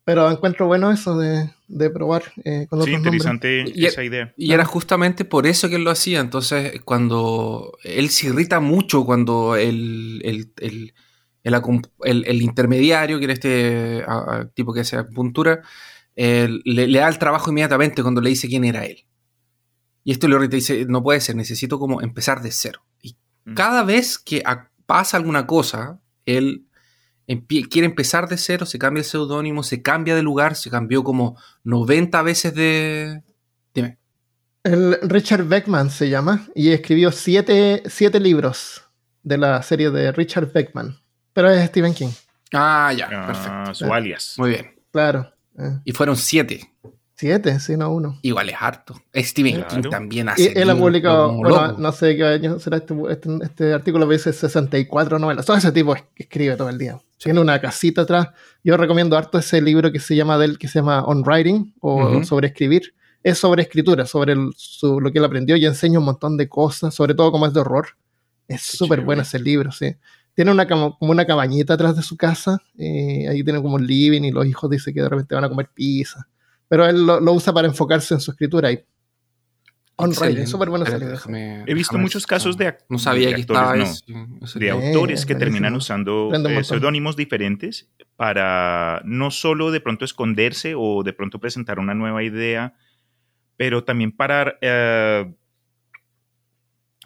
Pero 0.06 0.30
encuentro 0.30 0.68
bueno 0.68 0.92
eso 0.92 1.18
de, 1.18 1.50
de 1.66 1.90
probar 1.90 2.22
eh, 2.44 2.66
con 2.70 2.78
Sí, 2.78 2.94
otros 2.94 3.02
nombres. 3.02 3.14
interesante 3.26 3.64
Y- 3.74 3.86
esa 3.86 4.04
idea. 4.04 4.32
Y 4.36 4.52
era 4.52 4.64
justamente 4.64 5.24
por 5.24 5.48
eso 5.48 5.68
que 5.68 5.74
él 5.74 5.82
lo 5.84 5.90
hacía. 5.90 6.20
Entonces, 6.20 6.80
cuando 6.84 7.76
él 7.82 8.08
se 8.10 8.28
irrita 8.28 8.60
mucho 8.60 9.04
cuando 9.04 9.56
el, 9.56 10.22
el, 10.24 10.52
el, 10.58 10.94
el 11.42 11.54
acom- 11.54 11.90
el- 12.04 12.24
el 12.28 12.40
intermediario, 12.40 13.18
que 13.18 13.24
era 13.24 13.32
este 13.32 14.04
a- 14.06 14.36
a- 14.42 14.48
tipo 14.54 14.72
que 14.72 14.80
hace 14.80 14.96
acupuntura, 14.96 15.62
eh, 16.14 16.48
le, 16.64 16.86
le 16.86 16.98
da 17.00 17.08
el 17.08 17.18
trabajo 17.18 17.50
inmediatamente 17.50 18.00
cuando 18.02 18.20
le 18.20 18.30
dice 18.30 18.46
quién 18.46 18.64
era 18.64 18.86
él. 18.86 19.04
Y 20.04 20.12
esto 20.12 20.28
le 20.28 20.36
irrita 20.36 20.54
y 20.54 20.60
dice, 20.60 20.86
no 20.88 21.02
puede 21.02 21.20
ser, 21.20 21.34
necesito 21.34 21.80
como 21.80 22.00
empezar 22.00 22.42
de 22.42 22.52
cero. 22.52 22.80
Y 23.02 23.16
Mm. 23.44 23.54
cada 23.54 23.82
vez 23.82 24.18
que 24.20 24.40
a- 24.46 24.70
pasa 24.86 25.16
alguna 25.16 25.48
cosa, 25.48 26.00
él 26.26 26.65
quiere 27.70 27.86
empezar 27.86 28.28
de 28.28 28.36
cero, 28.36 28.66
se 28.66 28.78
cambia 28.78 29.00
el 29.00 29.04
seudónimo, 29.04 29.62
se 29.62 29.82
cambia 29.82 30.14
de 30.14 30.22
lugar, 30.22 30.54
se 30.54 30.70
cambió 30.70 31.02
como 31.04 31.36
90 31.64 32.22
veces 32.22 32.54
de... 32.54 33.22
Dime. 33.74 33.98
El 34.62 34.98
Richard 35.02 35.44
Beckman 35.44 35.90
se 35.90 36.08
llama 36.08 36.46
y 36.54 36.70
escribió 36.72 37.12
siete, 37.12 37.82
siete 37.86 38.18
libros 38.20 38.82
de 39.22 39.38
la 39.38 39.62
serie 39.62 39.90
de 39.90 40.12
Richard 40.12 40.52
Beckman. 40.52 40.98
Pero 41.32 41.50
es 41.50 41.68
Stephen 41.68 41.94
King, 41.94 42.10
Ah, 42.52 42.92
ya, 42.96 43.08
Ah, 43.12 43.26
perfecto. 43.26 43.74
su 43.74 43.92
alias. 43.92 44.34
Muy 44.38 44.50
bien. 44.50 44.74
claro. 44.92 45.32
Eh, 45.58 45.78
Y 45.84 45.92
fueron 45.92 46.16
siete. 46.16 46.60
Siete, 47.16 47.58
sí, 47.60 47.76
no 47.76 47.90
uno. 47.92 48.18
Igual 48.22 48.50
es 48.50 48.56
harto. 48.58 48.94
Stephen 49.14 49.56
Claro. 49.56 49.68
King 49.82 49.90
también 49.90 50.26
Y 50.26 50.30
hace. 50.30 50.60
él 50.60 50.68
ha 50.70 50.76
publicado, 50.76 51.32
bueno, 51.32 51.72
no 51.78 51.92
sé 51.92 52.16
qué 52.16 52.24
año 52.24 52.58
será 52.58 52.76
este, 52.76 52.94
este, 53.10 53.28
este 53.42 53.72
artículo, 53.72 54.06
pero 54.06 54.18
dice 54.18 54.32
64 54.32 55.18
novelas. 55.18 55.46
Todo 55.46 55.56
ese 55.56 55.72
tipo 55.72 55.94
es- 55.94 56.04
que 56.14 56.24
escribe 56.24 56.56
todo 56.56 56.68
el 56.68 56.78
día. 56.78 56.98
Tiene 57.18 57.40
una 57.40 57.58
casita 57.60 58.02
atrás. 58.02 58.28
Yo 58.62 58.76
recomiendo 58.76 59.16
harto 59.16 59.38
ese 59.38 59.60
libro 59.62 59.90
que 59.90 60.00
se 60.00 60.14
llama 60.14 60.36
del 60.38 60.58
que 60.58 60.68
se 60.68 60.80
llama 60.80 61.02
On 61.04 61.22
Writing 61.24 61.74
o 61.80 62.04
Ujú. 62.16 62.24
sobre 62.24 62.48
escribir. 62.48 62.94
Es 63.22 63.38
sobre 63.38 63.62
escritura, 63.62 64.06
sobre 64.06 64.34
el- 64.34 64.50
su- 64.56 65.00
lo 65.00 65.10
que 65.10 65.18
él 65.18 65.24
aprendió 65.24 65.56
y 65.56 65.64
enseña 65.66 65.98
un 65.98 66.04
montón 66.04 66.36
de 66.36 66.48
cosas, 66.48 66.94
sobre 66.94 67.14
todo 67.14 67.32
como 67.32 67.46
es 67.46 67.54
de 67.54 67.60
horror. 67.60 67.88
Es 68.46 68.62
súper 68.62 69.00
bueno 69.00 69.22
ese 69.22 69.38
libro, 69.38 69.72
sí. 69.72 69.96
Tiene 70.34 70.50
una 70.52 70.66
cama- 70.66 70.94
como 70.98 71.10
una 71.10 71.24
cabañita 71.24 71.74
atrás 71.74 71.96
de 71.96 72.02
su 72.02 72.16
casa. 72.16 72.60
eh, 72.78 73.26
ahí 73.28 73.42
tiene 73.42 73.60
como 73.62 73.76
un 73.76 73.86
living 73.86 74.22
y 74.22 74.30
los 74.30 74.44
hijos 74.46 74.70
dicen 74.70 74.92
que 74.94 75.00
de 75.00 75.08
repente 75.08 75.34
van 75.34 75.44
a 75.44 75.48
comer 75.48 75.68
pizza. 75.74 76.28
Pero 76.68 76.86
él 76.86 77.06
lo, 77.06 77.20
lo 77.20 77.32
usa 77.32 77.52
para 77.52 77.68
enfocarse 77.68 78.14
en 78.14 78.20
su 78.20 78.30
escritura 78.30 78.68
ahí. 78.68 78.80
On 79.98 80.10
Excelente. 80.10 80.40
Writing, 80.40 80.50
súper 80.52 80.68
bueno 80.68 80.84
He 80.84 81.72
visto 81.72 81.92
déjame 81.94 82.02
muchos 82.02 82.26
casos 82.26 82.58
de 82.58 82.76
No 82.90 82.98
sabía 82.98 83.28
de 83.28 83.34
que 83.36 83.40
actores, 83.42 84.04
estaba 84.04 84.16
no. 84.40 84.60
de 84.60 84.66
Eh, 84.66 84.70
autores 84.70 84.92
que 85.24 85.32
buenísimo. 85.32 85.38
terminan 85.38 85.74
usando 85.74 86.30
eh, 86.34 86.64
seudónimos 86.64 87.16
diferentes 87.16 87.88
para 88.14 89.00
no 89.06 89.30
solo 89.30 89.70
de 89.70 89.80
pronto 89.80 90.04
esconderse 90.04 90.74
o 90.76 91.02
de 91.02 91.14
pronto 91.14 91.38
presentar 91.40 91.78
una 91.78 91.94
nueva 91.94 92.22
idea, 92.22 92.74
pero 93.56 93.84
también 93.84 94.12
para... 94.12 94.58
eh, 94.60 95.32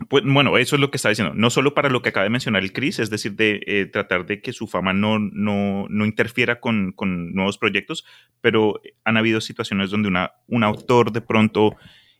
pues, 0.08 0.24
bueno, 0.26 0.56
eso 0.58 0.76
es 0.76 0.80
lo 0.80 0.90
que 0.90 0.96
está 0.96 1.08
diciendo. 1.10 1.34
No 1.34 1.50
solo 1.50 1.74
para 1.74 1.90
lo 1.90 2.02
que 2.02 2.08
acaba 2.08 2.24
de 2.24 2.30
mencionar 2.30 2.62
el 2.62 2.72
Chris, 2.72 2.98
es 2.98 3.10
decir, 3.10 3.34
de 3.36 3.60
eh, 3.66 3.86
tratar 3.86 4.26
de 4.26 4.40
que 4.40 4.52
su 4.52 4.66
fama 4.66 4.92
no, 4.92 5.18
no, 5.18 5.86
no 5.88 6.06
interfiera 6.06 6.60
con, 6.60 6.92
con 6.92 7.32
nuevos 7.34 7.58
proyectos, 7.58 8.04
pero 8.40 8.80
han 9.04 9.16
habido 9.16 9.40
situaciones 9.40 9.90
donde 9.90 10.08
una, 10.08 10.32
un 10.46 10.64
autor 10.64 11.12
de 11.12 11.20
pronto 11.20 11.76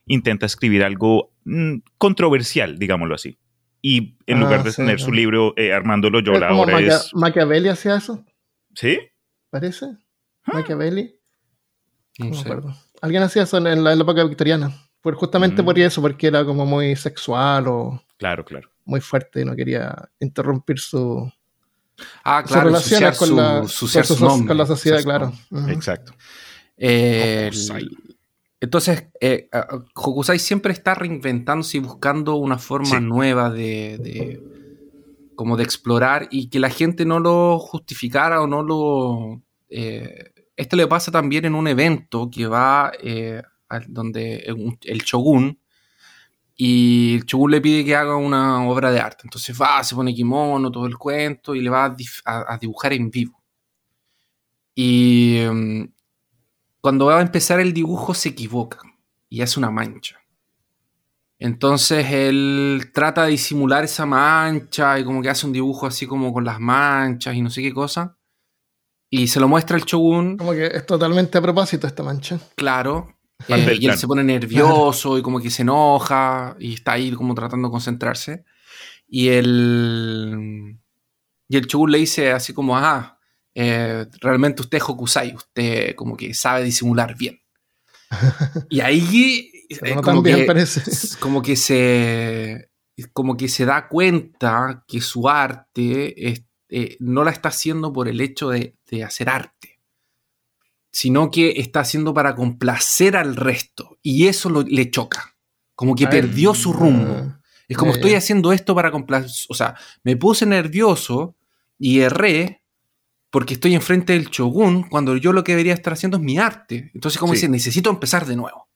intenta 0.06 0.46
escribir 0.46 0.82
algo 0.84 1.32
mm, 1.44 1.76
controversial, 1.98 2.78
digámoslo 2.78 3.14
así. 3.14 3.38
Y 3.82 4.18
en 4.26 4.38
Ah, 4.38 4.40
lugar 4.40 4.62
de 4.64 4.70
sí, 4.72 4.76
tener 4.76 5.00
su 5.00 5.10
libro 5.12 5.54
eh, 5.56 5.72
Armando 5.72 6.10
Loyola, 6.10 6.48
como 6.48 6.62
ahora 6.64 6.74
Maquia- 6.80 6.96
es... 6.96 7.10
Machiavelli 7.14 7.68
hacía 7.68 7.96
eso, 7.96 8.24
¿Sí? 8.74 8.98
parece. 9.50 9.86
Machiavelli, 10.46 11.14
no 12.18 12.24
no 12.26 12.30
me 12.32 12.36
sé. 12.36 12.42
acuerdo. 12.42 12.74
Alguien 13.02 13.22
hacía 13.22 13.44
eso 13.44 13.56
en 13.58 13.64
la, 13.64 13.72
en 13.72 13.84
la 13.84 13.92
época 13.94 14.24
victoriana. 14.24 14.74
Por, 15.00 15.14
justamente 15.14 15.62
Mm. 15.62 15.64
por 15.64 15.78
eso, 15.78 16.02
porque 16.02 16.26
era 16.26 16.44
como 16.44 16.66
muy 16.66 16.94
sexual 16.96 17.68
o 17.68 18.04
Claro, 18.18 18.44
claro. 18.44 18.70
muy 18.84 19.00
fuerte 19.00 19.40
y 19.40 19.44
no 19.44 19.56
quería 19.56 19.96
interrumpir 20.20 20.78
su, 20.78 21.30
Ah, 22.24 22.40
sus 22.42 22.52
claro, 22.52 22.66
relaciones 22.68 23.18
con, 23.18 23.28
su, 23.28 23.36
la, 23.36 23.58
con, 23.60 23.68
su 23.68 23.86
su- 23.88 24.24
nombre. 24.24 24.48
con 24.48 24.56
la 24.58 24.66
sociedad, 24.66 25.02
claro. 25.02 25.32
Exacto. 25.68 26.12
Eh, 26.76 27.48
Hokusai. 27.52 27.88
entonces, 28.60 29.06
eh, 29.20 29.48
a- 29.52 29.66
Hokusai 29.94 30.38
siempre 30.38 30.72
está 30.72 30.94
reinventándose 30.94 31.76
y 31.76 31.80
buscando 31.80 32.36
una 32.36 32.58
forma 32.58 32.98
Sí. 32.98 33.00
nueva 33.04 33.50
de, 33.50 33.98
de- 33.98 34.42
como 35.34 35.56
de 35.56 35.62
explorar 35.64 36.28
y 36.30 36.48
que 36.50 36.58
la 36.58 36.68
gente 36.70 37.04
no 37.06 37.18
lo 37.20 37.58
justificara 37.58 38.40
o 38.42 38.46
no 38.46 38.62
lo... 38.62 39.42
eh, 39.70 40.32
esto 40.56 40.76
le 40.76 40.86
pasa 40.86 41.10
también 41.10 41.46
en 41.46 41.54
un 41.54 41.66
evento 41.68 42.28
que 42.30 42.46
va 42.46 42.92
eh, 43.02 43.42
donde 43.88 44.44
un- 44.56 44.78
el 44.82 44.98
shogun 44.98 45.58
y 46.56 47.14
el 47.16 47.24
shogun 47.24 47.50
le 47.52 47.60
pide 47.60 47.84
que 47.84 47.96
haga 47.96 48.16
una 48.16 48.68
obra 48.68 48.90
de 48.90 49.00
arte. 49.00 49.22
Entonces 49.24 49.56
va, 49.60 49.82
se 49.84 49.94
pone 49.94 50.14
kimono, 50.14 50.70
todo 50.70 50.86
el 50.86 50.96
cuento 50.98 51.54
y 51.54 51.60
le 51.62 51.70
va 51.70 51.86
a, 51.86 51.96
dif- 51.96 52.22
a- 52.24 52.54
a 52.54 52.58
dibujar 52.58 52.92
en 52.92 53.10
vivo. 53.10 53.40
Y, 54.74 55.38
em, 55.38 55.92
cuando 56.80 57.06
va 57.06 57.18
a 57.18 57.22
empezar 57.22 57.60
el 57.60 57.72
dibujo 57.72 58.14
se 58.14 58.30
equivoca 58.30 58.78
y 59.28 59.42
hace 59.42 59.58
una 59.58 59.70
mancha. 59.70 60.16
Entonces 61.38 62.06
él 62.10 62.90
trata 62.92 63.24
de 63.24 63.30
disimular 63.30 63.84
esa 63.84 64.04
mancha 64.04 64.98
y 64.98 65.04
como 65.04 65.22
que 65.22 65.30
hace 65.30 65.46
un 65.46 65.52
dibujo 65.54 65.86
así 65.86 66.06
como 66.06 66.32
con 66.32 66.44
las 66.44 66.60
manchas 66.60 67.34
y 67.34 67.40
no 67.42 67.48
sé 67.50 67.62
qué 67.62 67.72
cosa. 67.72 68.16
Y 69.08 69.26
se 69.28 69.40
lo 69.40 69.48
muestra 69.48 69.76
el 69.76 69.84
shogun. 69.84 70.36
Como 70.36 70.52
que 70.52 70.66
es 70.66 70.86
totalmente 70.86 71.38
a 71.38 71.42
propósito 71.42 71.86
esta 71.86 72.02
mancha. 72.02 72.38
Claro. 72.56 73.16
Eh, 73.48 73.78
y 73.80 73.86
él 73.86 73.96
se 73.96 74.06
pone 74.06 74.22
nervioso 74.22 75.18
y 75.18 75.22
como 75.22 75.40
que 75.40 75.50
se 75.50 75.62
enoja 75.62 76.56
y 76.58 76.74
está 76.74 76.92
ahí 76.92 77.10
como 77.12 77.34
tratando 77.34 77.68
de 77.68 77.72
concentrarse. 77.72 78.44
Y 79.08 79.28
el, 79.28 80.78
y 81.48 81.56
el 81.56 81.66
shogun 81.66 81.90
le 81.90 81.98
dice 81.98 82.32
así 82.32 82.52
como, 82.52 82.76
ah, 82.76 83.18
eh, 83.54 84.06
realmente 84.20 84.62
usted 84.62 84.78
es 84.78 84.84
Hokusai, 84.84 85.34
usted 85.34 85.94
como 85.96 86.16
que 86.16 86.32
sabe 86.34 86.64
disimular 86.64 87.16
bien. 87.16 87.40
y 88.70 88.80
ahí 88.80 89.50
eh, 89.68 89.94
como, 90.02 90.22
que, 90.22 90.46
como, 91.20 91.42
que, 91.42 91.56
se 91.56 92.70
como 93.12 93.36
que 93.36 93.48
se 93.48 93.64
da 93.64 93.88
cuenta 93.88 94.84
que 94.86 95.00
su 95.00 95.28
arte 95.28 96.34
eh, 96.72 96.96
no 97.00 97.24
la 97.24 97.32
está 97.32 97.48
haciendo 97.48 97.92
por 97.92 98.08
el 98.08 98.20
hecho 98.20 98.50
de, 98.50 98.76
hacer 99.04 99.28
arte, 99.28 99.69
sino 100.90 101.30
que 101.30 101.54
está 101.56 101.80
haciendo 101.80 102.12
para 102.14 102.34
complacer 102.34 103.16
al 103.16 103.36
resto 103.36 103.98
y 104.02 104.26
eso 104.26 104.50
le 104.50 104.90
choca, 104.90 105.36
como 105.74 105.94
que 105.94 106.06
perdió 106.06 106.54
su 106.54 106.72
rumbo. 106.72 107.38
Es 107.68 107.76
como 107.76 107.92
estoy 107.92 108.14
haciendo 108.14 108.52
esto 108.52 108.74
para 108.74 108.90
complacer, 108.90 109.30
o 109.48 109.54
sea, 109.54 109.76
me 110.02 110.16
puse 110.16 110.44
nervioso 110.44 111.36
y 111.78 112.00
erré 112.00 112.64
porque 113.30 113.54
estoy 113.54 113.74
enfrente 113.74 114.12
del 114.12 114.26
shogun 114.26 114.82
cuando 114.82 115.16
yo 115.16 115.32
lo 115.32 115.44
que 115.44 115.52
debería 115.52 115.74
estar 115.74 115.92
haciendo 115.92 116.16
es 116.16 116.22
mi 116.22 116.36
arte. 116.38 116.90
Entonces, 116.94 117.18
como 117.18 117.32
dice, 117.32 117.48
necesito 117.48 117.88
empezar 117.88 118.26
de 118.26 118.34
nuevo. 118.34 118.68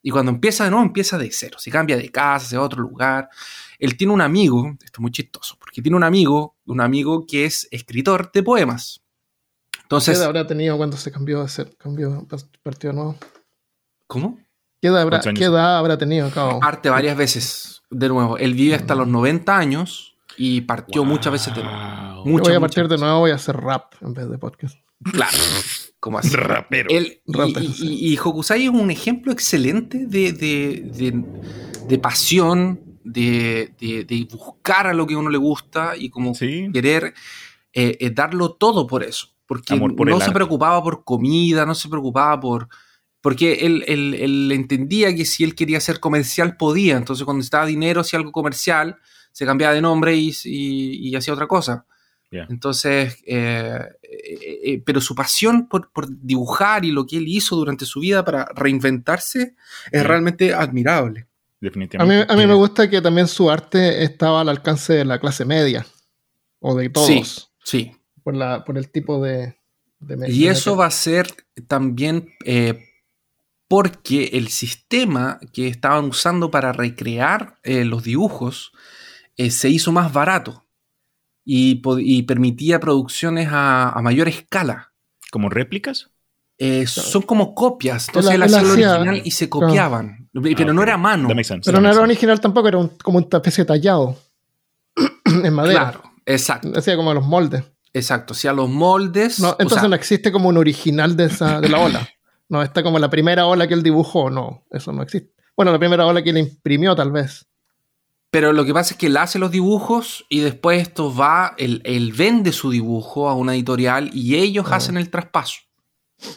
Y 0.00 0.10
cuando 0.10 0.30
empieza 0.30 0.62
de 0.62 0.70
nuevo, 0.70 0.86
empieza 0.86 1.18
de 1.18 1.28
cero. 1.32 1.58
Se 1.58 1.72
cambia 1.72 1.96
de 1.96 2.08
casa, 2.10 2.46
se 2.46 2.56
va 2.56 2.62
a 2.62 2.66
otro 2.66 2.80
lugar. 2.80 3.28
Él 3.80 3.96
tiene 3.96 4.12
un 4.12 4.20
amigo, 4.20 4.76
esto 4.80 4.92
es 4.98 5.00
muy 5.00 5.10
chistoso, 5.10 5.56
porque 5.58 5.82
tiene 5.82 5.96
un 5.96 6.04
amigo, 6.04 6.56
un 6.66 6.80
amigo 6.80 7.26
que 7.26 7.44
es 7.44 7.66
escritor 7.72 8.30
de 8.30 8.44
poemas. 8.44 9.02
Entonces, 9.86 10.14
¿Qué 10.14 10.18
edad 10.18 10.26
habrá 10.26 10.46
tenido 10.48 10.76
cuando 10.76 10.96
se 10.96 11.12
cambió 11.12 11.40
a 11.40 11.48
ser, 11.48 11.76
cambió, 11.76 12.26
partido 12.64 12.92
nuevo? 12.92 13.16
¿Cómo? 14.08 14.40
¿Qué 14.82 14.88
edad 14.88 15.00
habrá, 15.00 15.20
¿qué 15.20 15.44
edad 15.44 15.78
habrá 15.78 15.96
tenido? 15.96 16.28
Arte 16.60 16.90
varias 16.90 17.16
veces, 17.16 17.82
de 17.88 18.08
nuevo. 18.08 18.36
Él 18.36 18.54
vive 18.54 18.74
hasta 18.74 18.96
los 18.96 19.06
90 19.06 19.56
años 19.56 20.16
y 20.36 20.62
partió 20.62 21.04
muchas 21.04 21.32
veces 21.32 21.54
de 21.54 21.62
nuevo. 21.62 22.24
voy 22.24 22.54
a 22.54 22.58
partir 22.58 22.88
de 22.88 22.98
nuevo, 22.98 23.20
voy 23.20 23.30
a 23.30 23.36
hacer 23.36 23.56
rap 23.56 23.94
en 24.00 24.12
vez 24.12 24.28
de 24.28 24.38
podcast. 24.38 24.76
Claro. 25.12 25.38
como 26.00 26.18
así? 26.18 26.34
Rapero. 26.34 26.88
y, 26.90 28.12
y, 28.12 28.18
Hokusai 28.18 28.64
es 28.64 28.70
un 28.70 28.90
ejemplo 28.90 29.30
excelente 29.30 30.06
de, 30.06 30.32
de, 30.32 31.98
pasión, 31.98 32.80
de, 33.04 34.28
buscar 34.32 34.88
a 34.88 34.94
lo 34.94 35.06
que 35.06 35.14
a 35.14 35.18
uno 35.18 35.30
le 35.30 35.38
gusta 35.38 35.96
y 35.96 36.10
como 36.10 36.32
querer 36.32 37.14
eh, 37.72 37.98
eh, 38.00 38.10
darlo 38.10 38.54
todo 38.54 38.88
por 38.88 39.04
eso. 39.04 39.35
Porque 39.46 39.76
no 39.78 40.20
se 40.20 40.32
preocupaba 40.32 40.82
por 40.82 41.04
comida, 41.04 41.64
no 41.64 41.74
se 41.74 41.88
preocupaba 41.88 42.40
por, 42.40 42.68
porque 43.20 43.54
él, 43.62 43.84
él, 43.88 44.52
entendía 44.52 45.14
que 45.14 45.24
si 45.24 45.42
él 45.42 45.54
quería 45.54 45.80
ser 45.80 45.98
comercial 45.98 46.56
podía, 46.56 46.96
entonces 46.96 47.24
cuando 47.24 47.38
necesitaba 47.38 47.66
dinero 47.66 48.00
hacía 48.00 48.18
algo 48.18 48.32
comercial, 48.32 48.98
se 49.32 49.44
cambiaba 49.44 49.74
de 49.74 49.80
nombre 49.80 50.14
y, 50.16 51.14
hacía 51.16 51.34
otra 51.34 51.48
cosa. 51.48 51.86
Entonces, 52.30 53.16
eh, 53.26 53.80
eh, 54.02 54.60
eh, 54.64 54.82
pero 54.84 55.00
su 55.00 55.14
pasión 55.14 55.68
por, 55.68 55.90
dibujar 56.08 56.84
y 56.84 56.92
lo 56.92 57.04
que 57.04 57.16
él 57.16 57.26
hizo 57.26 57.56
durante 57.56 57.84
su 57.84 57.98
vida 57.98 58.24
para 58.24 58.44
reinventarse 58.54 59.56
es 59.90 60.06
realmente 60.06 60.54
admirable. 60.54 61.26
Definitivamente. 61.60 62.32
A 62.32 62.36
mí, 62.36 62.46
me 62.46 62.54
gusta 62.54 62.88
que 62.88 63.02
también 63.02 63.26
su 63.26 63.50
arte 63.50 64.04
estaba 64.04 64.42
al 64.42 64.50
alcance 64.50 64.92
de 64.92 65.04
la 65.04 65.18
clase 65.18 65.44
media 65.44 65.84
o 66.60 66.76
de 66.76 66.90
todos. 66.90 67.52
Sí, 67.64 67.95
Por, 68.26 68.34
la, 68.34 68.64
por 68.64 68.76
el 68.76 68.90
tipo 68.90 69.22
de... 69.22 69.54
y 70.26 70.48
eso 70.48 70.74
va 70.74 70.86
a 70.86 70.90
ser 70.90 71.28
también 71.68 72.28
porque 73.68 74.30
el 74.32 74.48
sistema 74.48 75.38
que 75.52 75.68
estaban 75.68 76.06
usando 76.06 76.50
para 76.50 76.72
recrear 76.72 77.54
los 77.62 78.02
dibujos 78.02 78.72
eh, 79.36 79.50
se 79.50 79.68
hizo 79.68 79.92
más 79.92 80.12
barato 80.12 80.64
y, 81.44 82.22
permitía 82.22 82.80
producciones 82.80 83.48
a, 83.52 83.96
mayor 84.02 84.26
escala. 84.28 84.92
¿Como 85.30 85.48
réplicas? 85.48 86.10
Eh, 86.58 86.86
son 86.86 87.22
como 87.22 87.54
copias. 87.54 88.08
Entonces 88.08 88.32
él 88.32 88.42
hacía 88.42 88.62
lo 88.62 88.72
original 88.72 89.22
y 89.24 89.30
se 89.30 89.48
copiaban. 89.48 90.28
Pero 90.32 90.72
no 90.72 90.82
era 90.82 90.96
mano. 90.96 91.28
Pero 91.64 91.80
no 91.80 91.90
era 91.90 92.00
original 92.00 92.40
tampoco, 92.40 92.68
era 92.68 92.88
como 93.02 93.18
un 93.18 93.28
especie 93.30 93.64
tallado 93.64 94.16
en 95.44 95.54
madera. 95.54 95.92
Claro, 95.92 96.02
exacto. 96.24 96.72
Hacía 96.74 96.96
como 96.96 97.14
los 97.14 97.24
moldes. 97.24 97.62
Exacto, 97.96 98.34
hacía 98.34 98.52
los 98.52 98.68
moldes. 98.68 99.42
entonces 99.58 99.88
no 99.88 99.94
existe 99.94 100.30
como 100.30 100.50
un 100.50 100.58
original 100.58 101.16
de, 101.16 101.24
esa, 101.24 101.60
de 101.60 101.68
la 101.68 101.80
ola. 101.80 102.08
No 102.48 102.62
está 102.62 102.84
como 102.84 103.00
la 103.00 103.10
primera 103.10 103.46
ola 103.46 103.66
que 103.66 103.74
él 103.74 103.82
dibujó, 103.82 104.30
no, 104.30 104.64
eso 104.70 104.92
no 104.92 105.02
existe. 105.02 105.34
Bueno, 105.56 105.72
la 105.72 105.80
primera 105.80 106.06
ola 106.06 106.22
que 106.22 106.30
él 106.30 106.38
imprimió, 106.38 106.94
tal 106.94 107.10
vez. 107.10 107.48
Pero 108.30 108.52
lo 108.52 108.64
que 108.64 108.72
pasa 108.72 108.94
es 108.94 108.98
que 108.98 109.06
él 109.06 109.16
hace 109.16 109.40
los 109.40 109.50
dibujos 109.50 110.24
y 110.28 110.38
después 110.38 110.80
esto 110.80 111.12
va, 111.12 111.56
él, 111.58 112.12
vende 112.16 112.52
su 112.52 112.70
dibujo 112.70 113.28
a 113.28 113.34
una 113.34 113.52
editorial 113.56 114.10
y 114.12 114.36
ellos 114.36 114.66
ah. 114.70 114.76
hacen 114.76 114.96
el 114.96 115.10
traspaso. 115.10 115.58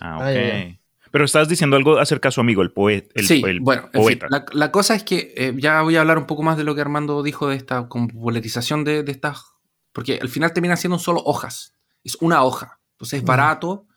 Ah, 0.01 0.17
ah 0.19 0.29
ok. 0.29 0.79
Pero 1.11 1.25
estás 1.25 1.47
diciendo 1.47 1.75
algo 1.75 1.99
acerca 1.99 2.29
de 2.29 2.33
su 2.33 2.41
amigo, 2.41 2.61
el, 2.61 2.71
poeta. 2.71 3.09
sí, 3.21 3.43
bueno, 3.61 3.89
poeta. 3.91 4.27
la, 4.29 4.71
cosa 4.71 4.95
es 4.95 5.03
que 5.03 5.33
eh, 5.35 5.53
ya 5.57 5.81
voy 5.81 5.95
a 5.95 6.01
hablar 6.01 6.17
un 6.17 6.25
poco 6.25 6.41
más 6.43 6.57
de 6.57 6.63
lo 6.63 6.73
que 6.73 6.81
Armando 6.81 7.21
dijo 7.23 7.47
de 7.47 7.55
esta 7.55 7.87
popularización 7.87 8.83
de, 8.83 9.03
estas. 9.07 9.45
Porque 9.91 10.19
al 10.21 10.29
final 10.29 10.53
termina 10.53 10.75
siendo 10.75 10.99
solo 10.99 11.21
hojas. 11.23 11.73
Es 12.03 12.15
una 12.21 12.43
hoja. 12.43 12.79
Entonces 12.93 13.19
es 13.19 13.25
barato 13.25 13.87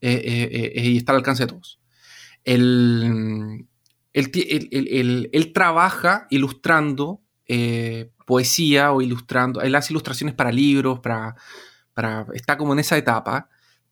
eh, 0.00 0.72
eh, 0.74 0.88
y 0.88 0.96
está 0.96 1.12
al 1.12 1.18
alcance 1.18 1.44
de 1.44 1.52
todos. 1.52 1.80
El, 2.44 3.66
él 4.12 5.52
trabaja 5.52 6.26
ilustrando 6.30 7.22
eh, 7.46 8.10
poesía 8.24 8.92
o 8.92 9.02
ilustrando. 9.02 9.60
Él 9.60 9.74
hace 9.74 9.92
ilustraciones 9.92 10.34
para 10.34 10.52
libros, 10.52 11.00
para, 11.00 11.36
para 11.92 12.26
está 12.34 12.56
como 12.56 12.72
en 12.72 12.78
esa 12.78 12.96
etapa. 12.96 13.48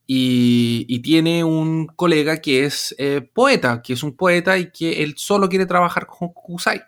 Y, 0.07 1.01
tiene 1.03 1.45
un 1.45 1.87
colega 1.87 2.39
que 2.41 2.65
es 2.65 2.95
eh, 2.99 3.21
poeta, 3.33 3.81
que 3.83 3.93
es 3.93 4.03
un 4.03 4.17
poeta 4.17 4.59
y 4.59 4.71
que 4.73 5.03
él 5.03 5.15
solo 5.17 5.49
quiere 5.49 5.67
trabajar 5.67 6.07
con 6.07 6.33
Kusai. 6.33 6.83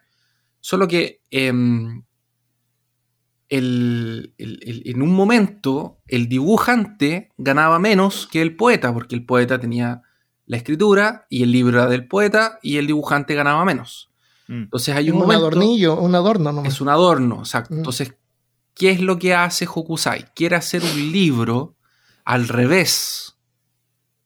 Solo 0.60 0.88
que 0.88 1.20
en 3.58 5.02
un 5.02 5.14
momento 5.14 6.00
el 6.06 6.28
dibujante 6.28 7.30
ganaba 7.36 7.78
menos 7.78 8.26
que 8.26 8.40
el 8.40 8.56
poeta, 8.56 8.92
porque 8.94 9.14
el 9.14 9.26
poeta 9.26 9.58
tenía 9.58 10.02
la 10.46 10.56
escritura 10.56 11.26
y 11.28 11.42
el 11.42 11.52
libro 11.52 11.78
era 11.78 11.88
del 11.88 12.08
poeta 12.08 12.58
y 12.62 12.78
el 12.78 12.86
dibujante 12.86 13.34
ganaba 13.34 13.64
menos. 13.64 14.10
Mm. 14.48 14.62
Entonces 14.64 14.94
hay 14.94 15.10
un, 15.10 15.22
un 15.22 15.32
adornillo, 15.32 15.98
un 16.00 16.14
adorno. 16.14 16.62
Es 16.64 16.80
un 16.80 16.88
adorno, 16.88 17.40
exacto. 17.40 17.74
Mm. 17.74 17.78
Entonces, 17.78 18.14
¿qué 18.74 18.90
es 18.90 19.00
lo 19.00 19.18
que 19.18 19.34
hace 19.34 19.66
Hokusai? 19.66 20.32
Quiere 20.34 20.56
hacer 20.56 20.82
un 20.82 21.12
libro 21.12 21.76
al 22.24 22.48
revés, 22.48 23.36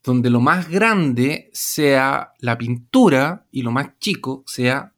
donde 0.04 0.30
lo 0.30 0.40
más 0.40 0.68
grande 0.68 1.50
sea 1.52 2.32
la 2.38 2.56
pintura 2.56 3.46
y 3.50 3.62
lo 3.62 3.72
más 3.72 3.98
chico 3.98 4.44
sea 4.46 4.94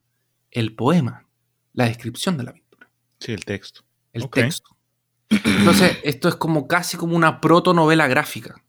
el 0.50 0.74
poema, 0.74 1.26
la 1.72 1.86
descripción 1.86 2.36
de 2.36 2.44
la 2.44 2.52
pintura. 2.52 2.90
Sí, 3.20 3.32
el 3.32 3.44
texto. 3.44 3.87
El 4.22 4.30
texto. 4.30 4.76
Entonces, 5.28 5.98
esto 6.04 6.28
es 6.28 6.36
como 6.36 6.66
casi 6.66 6.96
como 6.96 7.16
una 7.16 7.40
protonovela 7.40 8.06
gráfica. 8.06 8.62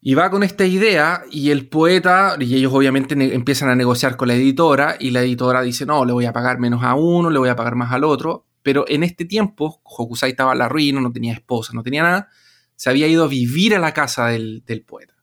Y 0.00 0.14
va 0.14 0.30
con 0.30 0.44
esta 0.44 0.64
idea 0.64 1.22
y 1.30 1.50
el 1.50 1.68
poeta, 1.68 2.36
y 2.38 2.54
ellos 2.54 2.72
obviamente 2.72 3.14
empiezan 3.34 3.68
a 3.68 3.74
negociar 3.74 4.16
con 4.16 4.28
la 4.28 4.34
editora 4.34 4.96
y 4.98 5.10
la 5.10 5.22
editora 5.22 5.62
dice, 5.62 5.86
no, 5.86 6.04
le 6.04 6.12
voy 6.12 6.24
a 6.24 6.32
pagar 6.32 6.60
menos 6.60 6.84
a 6.84 6.94
uno, 6.94 7.30
le 7.30 7.38
voy 7.38 7.48
a 7.48 7.56
pagar 7.56 7.74
más 7.74 7.92
al 7.92 8.04
otro. 8.04 8.46
Pero 8.62 8.84
en 8.86 9.02
este 9.02 9.24
tiempo, 9.24 9.80
Hokusai 9.82 10.30
estaba 10.30 10.52
a 10.52 10.54
la 10.54 10.68
ruina, 10.68 11.00
no 11.00 11.12
tenía 11.12 11.32
esposa, 11.32 11.72
no 11.74 11.82
tenía 11.82 12.02
nada, 12.02 12.28
se 12.76 12.90
había 12.90 13.08
ido 13.08 13.24
a 13.24 13.28
vivir 13.28 13.74
a 13.74 13.80
la 13.80 13.92
casa 13.92 14.28
del, 14.28 14.62
poeta. 14.86 15.14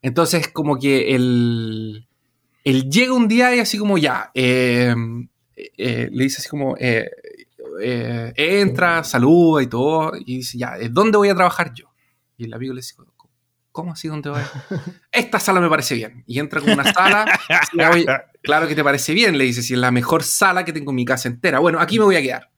Entonces, 0.00 0.48
como 0.48 0.78
que 0.78 1.14
él, 1.14 2.06
él, 2.64 2.88
llega 2.88 3.14
un 3.14 3.26
día 3.26 3.54
y 3.54 3.58
así 3.58 3.78
como 3.78 3.98
ya, 3.98 4.30
eh, 4.34 4.94
eh, 5.56 6.08
le 6.12 6.24
dice 6.24 6.38
así 6.38 6.48
como, 6.48 6.76
eh, 6.78 7.10
entra, 7.80 9.04
saluda 9.04 9.62
y 9.62 9.66
todo, 9.66 10.12
y 10.16 10.38
dice, 10.38 10.58
ya, 10.58 10.74
¿dónde 10.90 11.18
voy 11.18 11.28
a 11.28 11.34
trabajar 11.34 11.72
yo? 11.72 11.86
Y 12.36 12.44
el 12.44 12.54
amigo 12.54 12.74
le 12.74 12.80
dice, 12.80 12.94
¿Cómo 13.72 13.92
así? 13.92 14.06
¿Dónde 14.06 14.28
va? 14.28 14.44
Esta 15.12 15.40
sala 15.40 15.58
me 15.58 15.68
parece 15.68 15.94
bien. 15.94 16.22
Y 16.26 16.38
entra 16.38 16.60
con 16.60 16.72
una 16.72 16.92
sala. 16.92 17.24
claro 18.42 18.68
que 18.68 18.74
te 18.74 18.84
parece 18.84 19.14
bien, 19.14 19.36
le 19.38 19.44
dice, 19.44 19.62
si 19.62 19.72
es 19.72 19.80
la 19.80 19.90
mejor 19.90 20.22
sala 20.22 20.64
que 20.64 20.74
tengo 20.74 20.92
en 20.92 20.96
mi 20.96 21.06
casa 21.06 21.28
entera. 21.28 21.58
Bueno, 21.58 21.80
aquí 21.80 21.98
me 21.98 22.04
voy 22.04 22.16
a 22.16 22.22
quedar. 22.22 22.50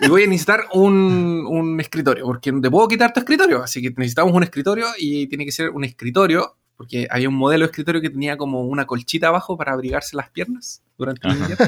Y 0.00 0.08
voy 0.08 0.24
a 0.24 0.26
necesitar 0.26 0.64
un, 0.72 1.46
un 1.48 1.80
escritorio, 1.80 2.24
porque 2.24 2.50
no 2.50 2.60
te 2.60 2.68
puedo 2.68 2.88
quitar 2.88 3.12
tu 3.12 3.20
escritorio. 3.20 3.62
Así 3.62 3.80
que 3.80 3.90
necesitamos 3.90 4.34
un 4.34 4.42
escritorio 4.42 4.86
y 4.98 5.28
tiene 5.28 5.44
que 5.44 5.52
ser 5.52 5.70
un 5.70 5.84
escritorio 5.84 6.56
porque 6.76 7.06
había 7.10 7.28
un 7.28 7.34
modelo 7.34 7.64
de 7.64 7.70
escritorio 7.70 8.00
que 8.00 8.10
tenía 8.10 8.36
como 8.36 8.62
una 8.62 8.86
colchita 8.86 9.28
abajo 9.28 9.56
para 9.56 9.72
abrigarse 9.72 10.16
las 10.16 10.30
piernas 10.30 10.82
durante 10.98 11.28
el 11.28 11.36
invierno. 11.36 11.66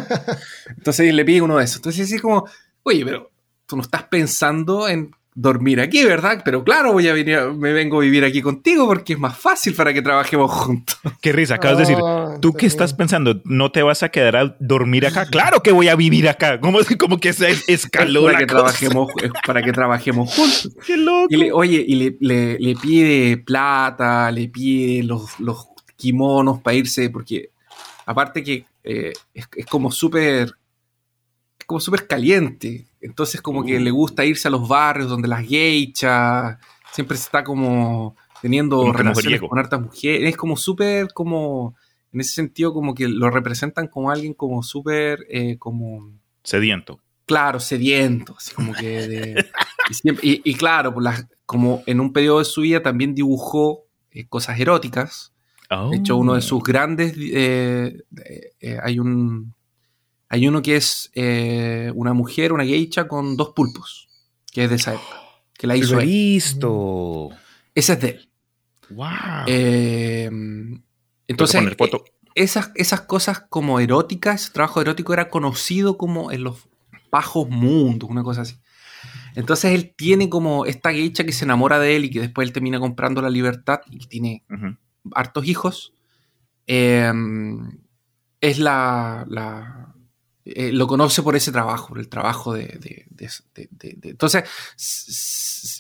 Entonces 0.76 1.14
le 1.14 1.24
pide 1.24 1.42
uno 1.42 1.58
de 1.58 1.64
esos. 1.64 1.76
Entonces 1.76 2.06
así 2.06 2.18
como, 2.18 2.46
oye, 2.82 3.04
pero 3.04 3.30
tú 3.66 3.76
no 3.76 3.82
estás 3.82 4.04
pensando 4.04 4.88
en 4.88 5.14
dormir 5.36 5.80
aquí, 5.80 6.04
¿verdad? 6.04 6.42
Pero 6.44 6.62
claro, 6.62 6.92
voy 6.92 7.08
a 7.08 7.12
venir, 7.12 7.34
a- 7.36 7.52
me 7.52 7.72
vengo 7.72 7.98
a 7.98 8.00
vivir 8.02 8.24
aquí 8.24 8.40
contigo 8.40 8.86
porque 8.86 9.14
es 9.14 9.18
más 9.18 9.36
fácil 9.36 9.74
para 9.74 9.92
que 9.92 10.00
trabajemos 10.00 10.50
juntos. 10.50 10.96
Qué 11.20 11.32
risa, 11.32 11.56
acabas 11.56 11.78
de 11.78 11.82
decir. 11.84 11.98
Oh, 12.00 12.38
¿Tú 12.40 12.52
qué 12.52 12.66
estás 12.66 12.94
pensando? 12.94 13.40
¿No 13.44 13.72
te 13.72 13.82
vas 13.82 14.02
a 14.04 14.10
quedar 14.10 14.36
a 14.36 14.56
dormir 14.60 15.06
acá? 15.06 15.26
Claro 15.26 15.60
que 15.62 15.72
voy 15.72 15.88
a 15.88 15.96
vivir 15.96 16.28
acá. 16.28 16.60
Como, 16.60 16.78
como 16.98 17.18
que 17.18 17.32
se 17.32 17.50
escaló 17.66 18.22
para 18.24 18.32
la 18.34 18.38
que 18.38 18.46
cosa. 18.46 18.58
trabajemos, 18.58 19.08
es 19.22 19.30
para 19.46 19.62
que 19.62 19.72
trabajemos 19.72 20.32
juntos. 20.34 20.70
Qué 20.86 20.96
loco. 20.96 21.26
Y 21.30 21.36
le, 21.36 21.52
oye, 21.52 21.84
y 21.86 21.94
le, 21.96 22.16
le- 22.20 22.58
le 22.58 22.74
pide 22.76 23.36
plata, 23.38 24.30
le 24.30 24.48
pide 24.48 25.02
los, 25.02 25.40
los 25.40 25.66
kimonos 25.96 26.60
para 26.60 26.76
irse, 26.76 27.10
porque 27.10 27.50
aparte 28.06 28.42
que 28.44 28.64
eh, 28.84 29.12
es, 29.32 29.48
es 29.56 29.66
como 29.66 29.90
súper 29.90 30.42
es 30.42 30.54
como 31.66 31.80
súper 31.80 32.06
caliente. 32.06 32.86
Entonces 33.00 33.40
como 33.42 33.64
que 33.64 33.76
Uh. 33.76 33.80
le 33.80 33.90
gusta 33.90 34.24
irse 34.24 34.48
a 34.48 34.50
los 34.50 34.66
barrios 34.68 35.08
donde 35.08 35.28
las 35.28 35.44
geishas 35.46 36.58
siempre 36.92 37.16
se 37.16 37.24
está 37.24 37.44
como 37.44 38.16
teniendo 38.42 38.78
Como 38.78 38.92
que 38.92 38.98
relaciones 38.98 39.24
mujeriego. 39.24 39.48
con 39.48 39.58
hartas 39.58 39.80
mujeres. 39.80 40.28
Es 40.30 40.36
como 40.36 40.56
súper 40.56 41.12
como, 41.12 41.74
en 42.12 42.20
ese 42.20 42.32
sentido 42.32 42.72
como 42.74 42.94
que 42.94 43.08
lo 43.08 43.30
representan 43.30 43.88
como 43.88 44.10
alguien 44.10 44.34
como 44.34 44.62
súper 44.62 45.26
eh, 45.30 45.56
como 45.58 46.10
Sediento. 46.42 47.00
claro, 47.26 47.58
sediento, 47.60 48.34
así 48.36 48.54
como 48.54 48.72
que 48.74 49.08
de- 49.08 49.46
y, 49.90 49.94
siempre- 49.94 50.26
y- 50.28 50.40
y 50.44 50.54
claro, 50.54 50.92
pues 50.94 51.04
las- 51.04 51.26
como 51.46 51.82
en 51.86 52.00
un 52.00 52.12
periodo 52.12 52.38
de 52.40 52.44
su 52.44 52.60
vida 52.62 52.82
también 52.82 53.14
dibujó 53.14 53.84
eh, 54.10 54.26
cosas 54.26 54.58
eróticas. 54.60 55.32
De 55.90 55.96
hecho, 55.96 56.16
uno 56.16 56.34
de 56.34 56.40
sus 56.42 56.62
grandes 56.62 57.16
eh, 57.18 58.00
eh, 58.60 58.78
hay 58.80 59.00
un 59.00 59.54
hay 60.34 60.48
uno 60.48 60.62
que 60.62 60.76
es 60.76 61.10
eh, 61.14 61.92
una 61.94 62.12
mujer, 62.12 62.52
una 62.52 62.64
geisha 62.64 63.06
con 63.08 63.36
dos 63.36 63.50
pulpos, 63.54 64.08
que 64.52 64.64
es 64.64 64.70
de 64.70 64.76
esa 64.76 64.94
época, 64.94 65.16
que 65.56 65.66
la 65.66 65.76
hizo 65.76 65.94
Lo 65.94 66.00
he 66.00 66.02
él. 66.02 66.08
visto. 66.08 67.28
Ese 67.74 67.92
es 67.94 68.00
de 68.00 68.08
él. 68.08 68.28
Wow. 68.90 69.06
Eh, 69.46 70.30
Entonces, 71.28 71.76
foto. 71.78 72.04
esas, 72.34 72.70
esas 72.74 73.02
cosas 73.02 73.40
como 73.48 73.80
eróticas, 73.80 74.42
ese 74.42 74.52
trabajo 74.52 74.80
erótico 74.80 75.12
era 75.12 75.28
conocido 75.30 75.96
como 75.96 76.32
en 76.32 76.44
los 76.44 76.68
bajos 77.10 77.48
mundos, 77.48 78.10
una 78.10 78.22
cosa 78.22 78.42
así. 78.42 78.56
Entonces 79.36 79.72
él 79.72 79.94
tiene 79.96 80.28
como 80.28 80.64
esta 80.66 80.92
geisha 80.92 81.24
que 81.24 81.32
se 81.32 81.44
enamora 81.44 81.78
de 81.78 81.96
él 81.96 82.04
y 82.04 82.10
que 82.10 82.20
después 82.20 82.46
él 82.46 82.52
termina 82.52 82.78
comprando 82.78 83.20
la 83.22 83.30
libertad 83.30 83.80
y 83.90 83.98
que 83.98 84.06
tiene 84.06 84.44
hartos 85.14 85.46
hijos. 85.46 85.92
eh, 86.66 87.12
es 88.40 88.58
la... 88.58 89.24
la- 89.28 89.93
eh, 90.44 90.72
lo 90.72 90.86
conoce 90.86 91.22
por 91.22 91.34
ese 91.36 91.50
trabajo, 91.52 91.88
por 91.88 91.98
el 91.98 92.08
trabajo 92.08 92.52
de... 92.54 92.66
de- 92.66 93.06
de- 93.10 93.30
de- 93.54 93.68
de- 93.70 93.94
de- 93.96 94.10
entonces 94.10 94.44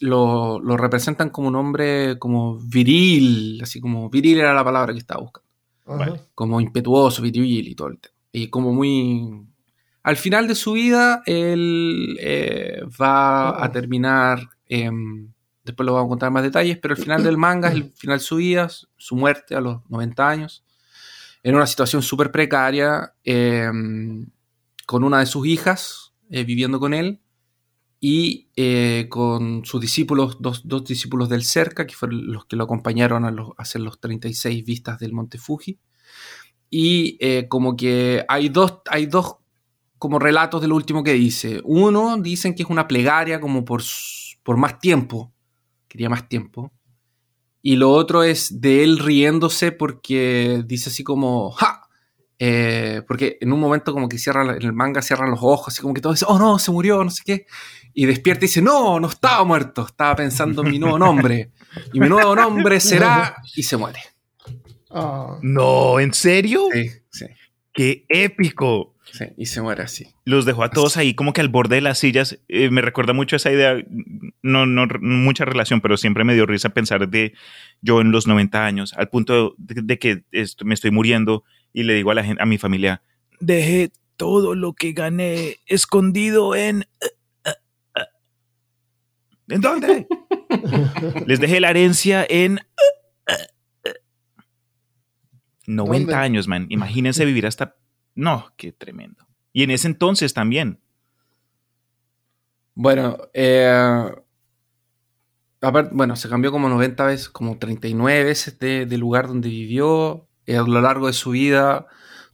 lo, 0.00 0.60
lo 0.60 0.76
representan 0.76 1.30
como 1.30 1.48
un 1.48 1.56
hombre 1.56 2.18
como 2.18 2.58
viril, 2.58 3.60
así 3.62 3.80
como 3.80 4.08
viril 4.10 4.38
era 4.38 4.54
la 4.54 4.64
palabra 4.64 4.92
que 4.92 4.98
estaba 4.98 5.20
buscando. 5.20 5.44
Vale. 5.86 6.18
como 6.34 6.62
impetuoso, 6.62 7.20
viril 7.20 7.68
y 7.68 7.74
todo 7.74 7.88
el 7.88 7.98
tema. 7.98 8.14
Y 8.32 8.48
como 8.48 8.72
muy... 8.72 9.46
Al 10.02 10.16
final 10.16 10.48
de 10.48 10.54
su 10.54 10.72
vida, 10.72 11.22
él 11.26 12.16
eh, 12.20 12.80
va 13.00 13.50
Oh. 13.52 13.62
a 13.64 13.70
terminar, 13.70 14.48
em, 14.66 15.30
después 15.62 15.84
lo 15.86 15.92
vamos 15.92 16.08
a 16.08 16.10
contar 16.10 16.30
más 16.30 16.42
detalles, 16.42 16.78
pero 16.78 16.94
el 16.94 17.00
final 17.02 17.22
del 17.22 17.36
manga 17.36 17.68
es 17.68 17.74
el 17.74 17.92
final 17.92 18.18
de 18.18 18.24
su 18.24 18.36
vida, 18.36 18.68
su 18.96 19.14
muerte 19.16 19.54
a 19.56 19.60
los 19.60 19.80
90 19.90 20.26
años, 20.28 20.64
en 21.42 21.54
una 21.54 21.66
situación 21.66 22.00
súper 22.02 22.30
precaria, 22.30 23.12
em, 23.22 24.26
con 24.86 25.04
una 25.04 25.20
de 25.20 25.26
sus 25.26 25.46
hijas 25.46 26.14
eh, 26.30 26.44
viviendo 26.44 26.80
con 26.80 26.94
él 26.94 27.20
y 28.00 28.48
eh, 28.56 29.06
con 29.08 29.64
sus 29.64 29.80
discípulos, 29.80 30.36
dos, 30.40 30.62
dos 30.68 30.84
discípulos 30.84 31.28
del 31.28 31.42
cerca, 31.44 31.86
que 31.86 31.94
fueron 31.94 32.32
los 32.32 32.46
que 32.46 32.56
lo 32.56 32.64
acompañaron 32.64 33.24
a, 33.24 33.30
los- 33.30 33.50
a 33.58 33.62
hacer 33.62 33.80
los 33.80 33.98
36 34.00 34.64
vistas 34.64 34.98
del 34.98 35.12
Monte 35.12 35.38
Fuji. 35.38 35.78
Y 36.70 37.16
eh, 37.20 37.46
como 37.48 37.76
que 37.76 38.24
hay 38.28 38.48
dos, 38.48 38.80
hay 38.90 39.06
dos 39.06 39.36
como 39.98 40.18
relatos 40.18 40.60
de 40.60 40.68
lo 40.68 40.76
último 40.76 41.02
que 41.04 41.12
dice. 41.14 41.60
Uno 41.64 42.18
dicen 42.18 42.54
que 42.54 42.62
es 42.64 42.70
una 42.70 42.88
plegaria 42.88 43.40
como 43.40 43.64
por, 43.64 43.82
por 44.42 44.56
más 44.56 44.78
tiempo, 44.80 45.32
quería 45.88 46.10
más 46.10 46.28
tiempo. 46.28 46.72
Y 47.62 47.76
lo 47.76 47.90
otro 47.92 48.22
es 48.22 48.60
de 48.60 48.84
él 48.84 48.98
riéndose 48.98 49.72
porque 49.72 50.62
dice 50.66 50.90
así 50.90 51.02
como, 51.04 51.50
¡ja! 51.52 51.83
Eh, 52.38 53.02
porque 53.06 53.38
en 53.40 53.52
un 53.52 53.60
momento 53.60 53.92
como 53.92 54.08
que 54.08 54.18
cierra, 54.18 54.42
en 54.42 54.62
el 54.62 54.72
manga 54.72 55.02
cierran 55.02 55.30
los 55.30 55.40
ojos, 55.42 55.68
así 55.68 55.80
como 55.80 55.94
que 55.94 56.00
todo 56.00 56.12
dice, 56.12 56.24
oh 56.28 56.38
no, 56.38 56.58
se 56.58 56.70
murió, 56.70 57.04
no 57.04 57.10
sé 57.10 57.22
qué. 57.24 57.46
Y 57.92 58.06
despierta 58.06 58.44
y 58.44 58.48
dice, 58.48 58.62
no, 58.62 58.98
no 58.98 59.08
estaba 59.08 59.44
muerto, 59.44 59.86
estaba 59.86 60.16
pensando 60.16 60.62
en 60.62 60.70
mi 60.70 60.78
nuevo 60.78 60.98
nombre. 60.98 61.50
Y 61.92 62.00
mi 62.00 62.08
nuevo 62.08 62.34
nombre 62.34 62.80
será... 62.80 63.36
Y 63.54 63.62
se 63.62 63.76
muere. 63.76 64.00
Ah. 64.90 65.38
No, 65.42 66.00
¿en 66.00 66.12
serio? 66.12 66.68
Sí, 66.72 66.90
sí, 67.10 67.26
¡Qué 67.72 68.04
épico! 68.08 68.94
sí. 69.12 69.26
Y 69.36 69.46
se 69.46 69.62
muere 69.62 69.84
así. 69.84 70.06
Los 70.24 70.44
dejó 70.44 70.64
a 70.64 70.70
todos 70.70 70.96
ahí 70.96 71.14
como 71.14 71.32
que 71.32 71.40
al 71.40 71.48
borde 71.48 71.76
de 71.76 71.82
las 71.82 71.98
sillas. 71.98 72.40
Eh, 72.48 72.70
me 72.70 72.80
recuerda 72.80 73.12
mucho 73.12 73.36
esa 73.36 73.52
idea, 73.52 73.76
no, 74.42 74.66
no 74.66 74.86
mucha 75.00 75.44
relación, 75.44 75.80
pero 75.80 75.96
siempre 75.96 76.24
me 76.24 76.34
dio 76.34 76.46
risa 76.46 76.70
pensar 76.70 77.08
de 77.08 77.32
yo 77.80 78.00
en 78.00 78.10
los 78.10 78.26
90 78.26 78.64
años, 78.64 78.92
al 78.94 79.08
punto 79.08 79.54
de, 79.56 79.82
de 79.82 79.98
que 79.98 80.24
me 80.64 80.74
estoy 80.74 80.90
muriendo 80.90 81.44
y 81.74 81.82
le 81.82 81.92
digo 81.92 82.12
a 82.12 82.14
la 82.14 82.24
gente, 82.24 82.42
a 82.42 82.46
mi 82.46 82.56
familia, 82.56 83.02
dejé 83.40 83.90
todo 84.16 84.54
lo 84.54 84.72
que 84.72 84.92
gané 84.92 85.58
escondido 85.66 86.54
en... 86.54 86.86
¿En 89.48 89.60
dónde? 89.60 90.06
Les 91.26 91.40
dejé 91.40 91.60
la 91.60 91.70
herencia 91.70 92.24
en... 92.26 92.60
90 95.66 95.98
¿Dónde? 95.98 96.14
años, 96.14 96.48
man. 96.48 96.66
Imagínense 96.70 97.24
vivir 97.24 97.46
hasta... 97.46 97.76
No, 98.14 98.52
qué 98.56 98.72
tremendo. 98.72 99.26
Y 99.52 99.64
en 99.64 99.70
ese 99.70 99.88
entonces 99.88 100.32
también. 100.32 100.78
Bueno, 102.74 103.18
eh, 103.32 104.12
aparte, 105.60 105.90
bueno, 105.92 106.14
se 106.16 106.28
cambió 106.28 106.52
como 106.52 106.68
90 106.68 107.06
veces, 107.06 107.28
como 107.28 107.58
39 107.58 108.24
veces 108.24 108.58
de, 108.58 108.86
de 108.86 108.98
lugar 108.98 109.26
donde 109.26 109.48
vivió. 109.48 110.28
Eh, 110.46 110.56
a 110.56 110.62
lo 110.62 110.80
largo 110.80 111.06
de 111.06 111.12
su 111.12 111.30
vida 111.30 111.86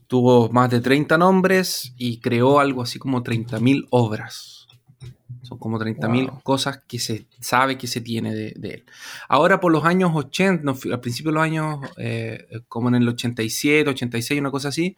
tuvo 0.07 0.49
más 0.51 0.71
de 0.71 0.81
30 0.81 1.17
nombres 1.19 1.95
y 1.97 2.19
creó 2.19 2.59
algo 2.61 2.83
así 2.83 2.99
como 2.99 3.23
30.000 3.23 3.87
obras. 3.91 4.67
Son 5.43 5.59
como 5.59 5.79
30.000 5.79 6.27
Wow. 6.29 6.43
cosas 6.43 6.81
que 6.87 6.99
se 6.99 7.27
sabe 7.41 7.79
que 7.79 7.87
se 7.87 8.01
tiene 8.01 8.35
de, 8.35 8.53
de 8.57 8.69
él. 8.71 8.85
Ahora 9.29 9.59
por 9.61 9.73
los 9.73 9.85
años 9.85 10.11
80, 10.15 10.63
no, 10.65 10.77
al 10.93 11.01
principio 11.01 11.31
de 11.31 11.35
los 11.35 11.43
años, 11.45 11.79
eh, 11.97 12.47
como 12.69 12.89
en 12.89 12.97
el 12.97 13.09
87, 13.09 13.91
86, 13.91 14.41
una 14.41 14.51
cosa 14.51 14.69
así, 14.69 14.97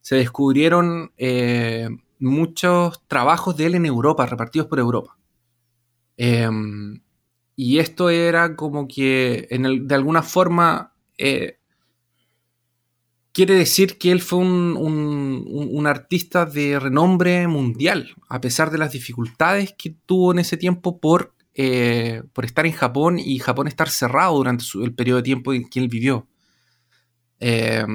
se 0.00 0.16
descubrieron 0.16 1.12
eh, 1.16 1.88
muchos 2.18 3.02
trabajos 3.08 3.56
de 3.56 3.66
él 3.66 3.74
en 3.76 3.86
Europa, 3.86 4.26
repartidos 4.26 4.66
por 4.68 4.78
Europa. 4.78 5.16
Eh, 6.16 6.48
y 7.56 7.78
esto 7.78 8.10
era 8.10 8.54
como 8.56 8.86
que 8.86 9.46
en 9.50 9.64
el- 9.66 9.86
de 9.88 9.94
alguna 9.94 10.22
forma 10.22 10.92
eh, 11.20 11.57
quiere 13.38 13.54
decir 13.54 13.98
que 13.98 14.10
él 14.10 14.20
fue 14.20 14.40
un, 14.40 14.76
un- 14.76 15.86
artista 15.86 16.44
de 16.44 16.80
renombre 16.80 17.46
mundial, 17.46 18.16
a 18.28 18.40
pesar 18.40 18.72
de 18.72 18.78
las 18.78 18.90
dificultades 18.90 19.72
que 19.78 19.90
tuvo 20.06 20.32
en 20.32 20.40
ese 20.40 20.56
tiempo 20.56 20.98
por, 20.98 21.36
eh, 21.54 22.24
por 22.32 22.44
estar 22.44 22.66
en 22.66 22.72
Japón 22.72 23.20
y 23.20 23.38
Japón 23.38 23.68
estar 23.68 23.90
cerrado 23.90 24.34
durante 24.38 24.64
el 24.82 24.92
periodo 24.92 25.18
de 25.18 25.22
tiempo 25.22 25.52
en 25.54 25.68
que 25.68 25.78
él 25.78 25.86
vivió. 25.86 26.26
Eh, 27.38 27.86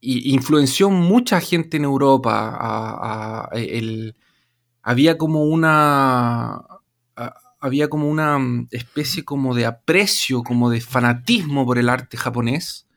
y 0.00 0.34
influenció 0.34 0.90
mucha 0.90 1.40
gente 1.40 1.76
en 1.76 1.84
Europa. 1.84 3.48
había 4.82 5.16
como 5.16 5.44
una. 5.44 6.60
había 7.60 7.88
como 7.88 8.08
una 8.10 8.36
especie 8.72 9.24
como 9.24 9.54
de 9.54 9.66
aprecio, 9.66 10.42
como 10.42 10.70
de 10.70 10.80
fanatismo 10.80 11.64
por 11.64 11.78
el 11.78 11.88
arte 11.88 12.16
japonés 12.16 12.88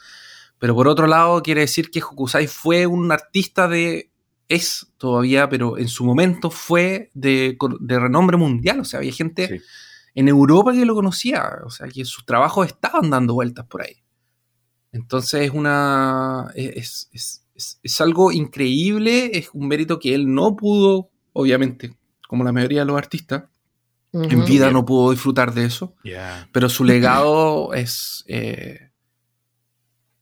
Pero 0.58 0.74
por 0.74 0.88
otro 0.88 1.06
lado, 1.06 1.42
quiere 1.42 1.62
decir 1.62 1.90
que 1.90 2.00
Hokusai 2.00 2.46
fue 2.46 2.86
un 2.86 3.10
artista 3.12 3.68
de. 3.68 4.10
Es 4.48 4.92
todavía, 4.98 5.48
pero 5.48 5.78
en 5.78 5.88
su 5.88 6.04
momento 6.04 6.50
fue 6.50 7.10
de, 7.14 7.56
de 7.80 7.98
renombre 7.98 8.36
mundial. 8.36 8.80
O 8.80 8.84
sea, 8.84 8.98
había 8.98 9.12
gente 9.12 9.62
en 10.14 10.28
Europa 10.28 10.72
que 10.72 10.84
lo 10.84 10.94
conocía. 10.94 11.58
O 11.64 11.70
sea, 11.70 11.88
que 11.88 12.04
sus 12.04 12.26
trabajos 12.26 12.66
estaban 12.66 13.10
dando 13.10 13.34
vueltas 13.34 13.66
por 13.66 13.82
ahí. 13.82 14.02
Entonces 14.92 15.42
es 15.42 15.50
una. 15.50 16.50
Es, 16.54 17.08
es, 17.12 17.41
es, 17.82 18.00
algo 18.00 18.32
increíble, 18.32 19.30
es 19.38 19.50
un 19.52 19.68
mérito 19.68 19.98
que 19.98 20.14
él 20.14 20.32
no 20.32 20.56
pudo, 20.56 21.10
obviamente, 21.32 21.94
como 22.28 22.44
la 22.44 22.52
mayoría 22.52 22.80
de 22.80 22.86
los 22.86 22.96
artistas. 22.96 23.44
En 24.12 24.44
vida 24.44 24.70
no 24.70 24.84
pudo 24.84 25.10
disfrutar 25.10 25.54
de 25.54 25.64
eso. 25.64 25.94
Pero 26.52 26.68
su 26.68 26.84
legado 26.84 27.72
es. 27.72 28.24
Eh, 28.28 28.90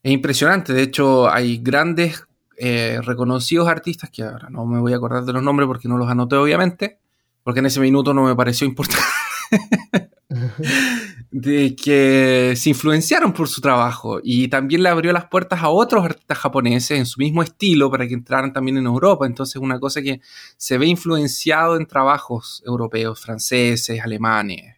es 0.03 0.13
impresionante. 0.13 0.73
De 0.73 0.83
hecho, 0.83 1.29
hay 1.29 1.59
grandes 1.59 2.25
eh, 2.57 3.01
reconocidos 3.03 3.69
artistas 3.69 4.11
que 4.11 4.23
ahora 4.23 4.49
no 4.51 4.65
me 4.67 4.79
voy 4.79 4.93
a 4.93 4.97
acordar 4.97 5.25
de 5.25 5.33
los 5.33 5.43
nombres 5.43 5.67
porque 5.67 5.89
no 5.89 5.99
los 5.99 6.09
anoté, 6.09 6.37
obviamente, 6.37 7.01
porque 7.43 7.61
en 7.61 7.67
ese 7.67 7.81
minuto 7.81 8.15
no 8.15 8.25
me 8.25 8.37
pareció 8.37 8.67
importante. 8.67 9.03
de 11.31 11.77
que 11.77 12.55
se 12.57 12.71
influenciaron 12.71 13.33
por 13.33 13.49
su 13.49 13.61
trabajo 13.61 14.21
y 14.23 14.49
también 14.49 14.83
le 14.83 14.89
abrió 14.89 15.13
las 15.13 15.27
puertas 15.27 15.63
a 15.63 15.69
otros 15.69 16.05
artistas 16.05 16.39
japoneses 16.39 16.99
en 16.99 17.07
su 17.07 17.21
mismo 17.21 17.43
estilo 17.43 17.91
para 17.91 18.09
que 18.09 18.15
entraran 18.15 18.53
también 18.53 18.79
en 18.79 18.87
Europa. 18.87 19.27
Entonces, 19.27 19.57
una 19.57 19.79
cosa 19.79 20.03
que 20.03 20.21
se 20.57 20.77
ve 20.77 20.87
influenciado 20.87 21.77
en 21.77 21.87
trabajos 21.87 22.63
europeos, 22.67 23.21
franceses, 23.21 24.01
alemanes. 24.01 24.77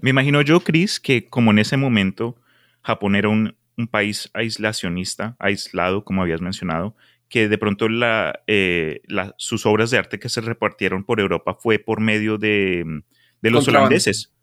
Me 0.00 0.10
imagino 0.10 0.40
yo, 0.40 0.60
Chris, 0.60 0.98
que 0.98 1.26
como 1.26 1.50
en 1.50 1.58
ese 1.58 1.76
momento 1.76 2.36
Japón 2.82 3.14
era 3.16 3.28
un, 3.28 3.56
país 3.90 4.30
aislacionista, 4.34 5.34
aislado, 5.40 6.04
como 6.04 6.22
habías 6.22 6.40
mencionado, 6.40 6.94
que 7.28 7.48
de 7.48 7.58
pronto 7.58 7.88
eh, 8.46 9.02
sus 9.36 9.66
obras 9.66 9.90
de 9.90 9.98
arte 9.98 10.20
que 10.20 10.28
se 10.28 10.40
repartieron 10.40 11.02
por 11.02 11.18
Europa 11.18 11.54
fue 11.54 11.80
por 11.80 12.00
medio 12.00 12.38
de, 12.38 13.02
los 13.42 13.66
holandeses 13.66 14.33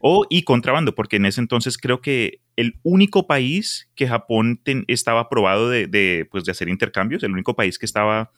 o 0.00 0.26
y 0.28 0.42
contrabando, 0.42 0.94
porque 0.94 1.16
en 1.16 1.26
ese 1.26 1.40
entonces 1.40 1.78
creo 1.78 2.00
que 2.00 2.40
el 2.56 2.78
único 2.82 3.26
país 3.26 3.90
que 3.94 4.08
Japón 4.08 4.60
estaba 4.88 5.20
aprobado 5.20 5.68
de, 5.68 6.26
pues, 6.30 6.44
de 6.44 6.52
hacer 6.52 6.68
intercambios, 6.68 7.22
el 7.22 7.32
único 7.32 7.54
país 7.54 7.78
que 7.78 7.86
estaba 7.86 8.32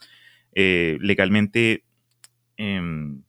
eh, 0.55 0.99
legalmente 1.01 1.85
em, 2.57 3.23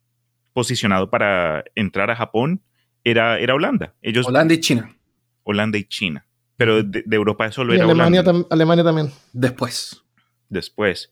posicionado 0.53 1.09
para 1.09 1.63
entrar 1.75 2.09
a 2.09 2.15
Japón 2.15 2.61
era, 3.03 3.39
era 3.39 3.55
Holanda. 3.55 3.93
Ellos, 4.01 4.27
Holanda 4.27 4.53
y 4.53 4.59
China. 4.59 4.95
Holanda 5.43 5.77
y 5.77 5.83
China. 5.85 6.25
Pero 6.57 6.83
de, 6.83 7.03
Europa 7.11 7.51
solo 7.51 7.73
era 7.73 7.85
Alemania, 7.85 8.23
Alemania 8.49 8.83
también. 8.83 9.11
Después. 9.31 10.03
Después. 10.49 11.11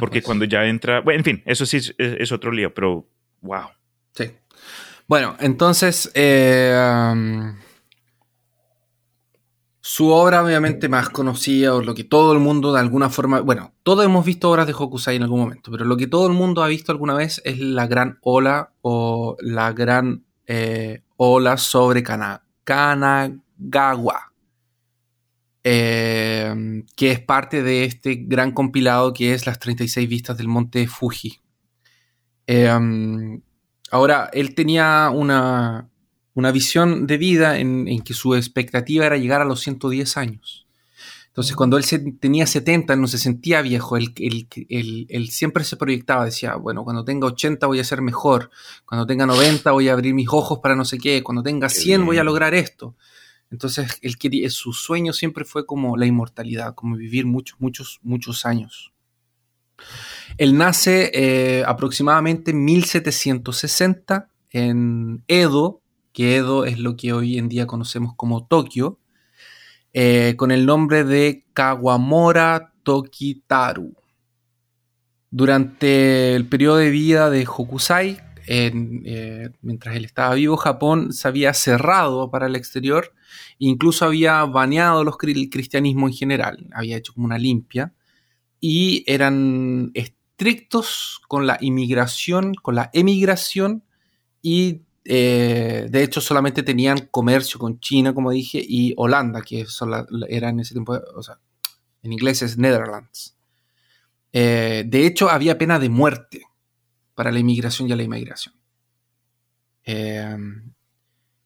Porque 0.00 0.22
cuando 0.22 0.44
ya 0.44 0.66
entra. 0.66 1.00
Bueno, 1.00 1.18
en 1.18 1.24
fin, 1.24 1.42
eso 1.46 1.64
sí 1.64 1.78
es 1.96 2.32
otro 2.32 2.50
lío, 2.50 2.74
pero 2.74 3.08
wow. 3.40 3.68
Sí. 4.12 4.32
Bueno, 5.08 5.36
entonces 5.40 6.10
eh, 6.14 7.54
su 9.80 10.10
obra 10.10 10.44
obviamente 10.44 10.90
más 10.90 11.08
conocida 11.08 11.74
o 11.74 11.80
lo 11.80 11.94
que 11.94 12.04
todo 12.04 12.34
el 12.34 12.40
mundo 12.40 12.74
de 12.74 12.80
alguna 12.80 13.08
forma, 13.08 13.40
bueno, 13.40 13.72
todos 13.82 14.04
hemos 14.04 14.26
visto 14.26 14.50
obras 14.50 14.66
de 14.66 14.74
Hokusai 14.74 15.16
en 15.16 15.22
algún 15.22 15.40
momento, 15.40 15.70
pero 15.70 15.86
lo 15.86 15.96
que 15.96 16.08
todo 16.08 16.26
el 16.26 16.34
mundo 16.34 16.62
ha 16.62 16.68
visto 16.68 16.92
alguna 16.92 17.14
vez 17.14 17.40
es 17.46 17.58
la 17.58 17.86
gran 17.86 18.18
ola 18.20 18.74
o 18.82 19.38
la 19.40 19.72
gran 19.72 20.26
eh, 20.46 21.04
ola 21.16 21.56
sobre 21.56 22.02
Kanagawa. 22.64 23.30
Eh, 25.64 26.84
que 26.96 27.10
es 27.10 27.20
parte 27.20 27.62
de 27.62 27.84
este 27.84 28.14
gran 28.26 28.52
compilado 28.52 29.12
que 29.14 29.32
es 29.32 29.46
las 29.46 29.58
36 29.58 30.06
vistas 30.06 30.36
del 30.36 30.48
monte 30.48 30.86
Fuji. 30.86 31.40
Ahora, 33.90 34.30
él 34.32 34.54
tenía 34.54 35.10
una, 35.12 35.88
visión 36.52 37.06
de 37.06 37.16
vida 37.16 37.58
en, 37.58 38.02
que 38.02 38.14
su 38.14 38.34
expectativa 38.34 39.06
era 39.06 39.16
llegar 39.16 39.40
a 39.40 39.44
los 39.44 39.60
110 39.60 40.16
años. 40.16 40.66
Entonces, 41.28 41.54
cuando 41.54 41.76
él 41.76 41.84
tenía 42.18 42.46
70, 42.46 42.96
no 42.96 43.06
se 43.06 43.16
sentía 43.16 43.62
viejo, 43.62 43.96
él, 43.96 44.12
él, 44.18 45.28
siempre 45.30 45.62
se 45.62 45.76
proyectaba, 45.76 46.24
decía, 46.24 46.56
bueno, 46.56 46.82
cuando 46.82 47.04
tenga 47.04 47.28
80 47.28 47.66
voy 47.68 47.78
a 47.78 47.84
ser 47.84 48.02
mejor, 48.02 48.50
cuando 48.84 49.06
tenga 49.06 49.24
90 49.24 49.70
voy 49.70 49.88
a 49.88 49.92
abrir 49.92 50.14
mis 50.14 50.28
ojos 50.30 50.58
para 50.58 50.74
no 50.74 50.84
sé 50.84 50.98
qué, 50.98 51.22
cuando 51.22 51.42
tenga 51.42 51.68
100 51.68 52.04
voy 52.04 52.18
a 52.18 52.24
lograr 52.24 52.54
esto. 52.54 52.96
Entonces, 53.50 53.98
él 54.02 54.18
quería, 54.18 54.50
su 54.50 54.72
sueño 54.72 55.12
siempre 55.12 55.44
fue 55.44 55.64
como 55.64 55.96
la 55.96 56.06
inmortalidad, 56.06 56.74
como 56.74 56.96
vivir 56.96 57.24
muchos, 57.24 57.60
muchos, 57.60 58.00
muchos 58.02 58.44
años. 58.44 58.92
Él 60.38 60.56
nace 60.56 61.10
eh, 61.14 61.64
aproximadamente 61.66 62.52
en 62.52 62.64
1760 62.64 64.30
en 64.50 65.24
Edo, 65.26 65.82
que 66.12 66.36
Edo 66.36 66.64
es 66.64 66.78
lo 66.78 66.96
que 66.96 67.12
hoy 67.12 67.38
en 67.38 67.48
día 67.48 67.66
conocemos 67.66 68.14
como 68.16 68.46
Tokio, 68.46 69.00
eh, 69.92 70.34
con 70.36 70.52
el 70.52 70.64
nombre 70.64 71.02
de 71.02 71.44
Kawamora 71.54 72.72
Tokitaru. 72.84 73.94
Durante 75.30 76.36
el 76.36 76.46
periodo 76.46 76.76
de 76.76 76.90
vida 76.90 77.30
de 77.30 77.44
Hokusai, 77.44 78.18
eh, 78.46 79.50
mientras 79.60 79.96
él 79.96 80.04
estaba 80.04 80.34
vivo, 80.36 80.56
Japón 80.56 81.12
se 81.12 81.26
había 81.26 81.52
cerrado 81.52 82.30
para 82.30 82.46
el 82.46 82.54
exterior, 82.54 83.12
incluso 83.58 84.04
había 84.04 84.44
baneado 84.44 85.02
el 85.02 85.10
cristianismo 85.50 86.06
en 86.06 86.14
general, 86.14 86.68
había 86.72 86.96
hecho 86.96 87.12
como 87.12 87.26
una 87.26 87.38
limpia, 87.38 87.92
y 88.60 89.04
eran 89.06 89.90
estrictos 90.38 91.20
con 91.26 91.48
la 91.48 91.58
inmigración, 91.60 92.54
con 92.54 92.76
la 92.76 92.90
emigración 92.92 93.82
y 94.40 94.82
eh, 95.04 95.88
de 95.90 96.02
hecho 96.04 96.20
solamente 96.20 96.62
tenían 96.62 97.08
comercio 97.10 97.58
con 97.58 97.80
China, 97.80 98.14
como 98.14 98.30
dije, 98.30 98.64
y 98.64 98.94
Holanda, 98.96 99.42
que 99.42 99.66
era 100.28 100.50
en 100.50 100.60
ese 100.60 100.74
tiempo, 100.74 100.96
o 101.16 101.22
sea, 101.24 101.40
en 102.04 102.12
inglés 102.12 102.42
es 102.42 102.56
Netherlands. 102.56 103.36
Eh, 104.32 104.84
de 104.86 105.06
hecho, 105.06 105.28
había 105.28 105.58
pena 105.58 105.80
de 105.80 105.88
muerte 105.88 106.42
para 107.16 107.32
la 107.32 107.40
inmigración 107.40 107.88
y 107.88 107.96
la 107.96 108.02
inmigración. 108.04 108.54
Eh, 109.86 110.36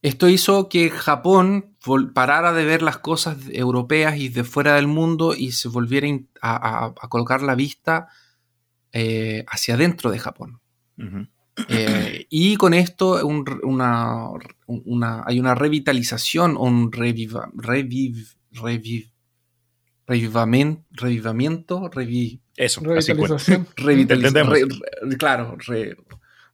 esto 0.03 0.29
hizo 0.29 0.69
que 0.69 0.91
Japón 0.91 1.77
parara 2.13 2.53
de 2.53 2.67
ver 2.67 2.83
las 2.83 2.99
cosas 2.99 3.39
europeas 3.53 4.19
y 4.19 4.29
de 4.29 4.45
fuera 4.45 4.75
del 4.75 4.87
mundo 4.87 5.35
y 5.35 5.53
se 5.53 5.69
volviera 5.69 6.09
a, 6.43 6.93
colocar 7.09 7.41
la 7.41 7.55
vista 7.55 8.09
eh, 8.93 9.45
hacia 9.49 9.75
adentro 9.75 10.11
de 10.11 10.19
Japón. 10.19 10.61
Eh, 11.69 12.27
y 12.31 12.57
con 12.57 12.75
esto 12.75 13.17
hay 13.17 13.25
una 15.41 15.55
revitalización, 15.55 16.57
un 16.57 16.93
reviva, 16.93 17.51
reviv, 17.55 18.29
revivamiento, 20.07 21.91
eso, 22.57 22.81
revitalización. 22.83 23.69
claro, 25.19 25.57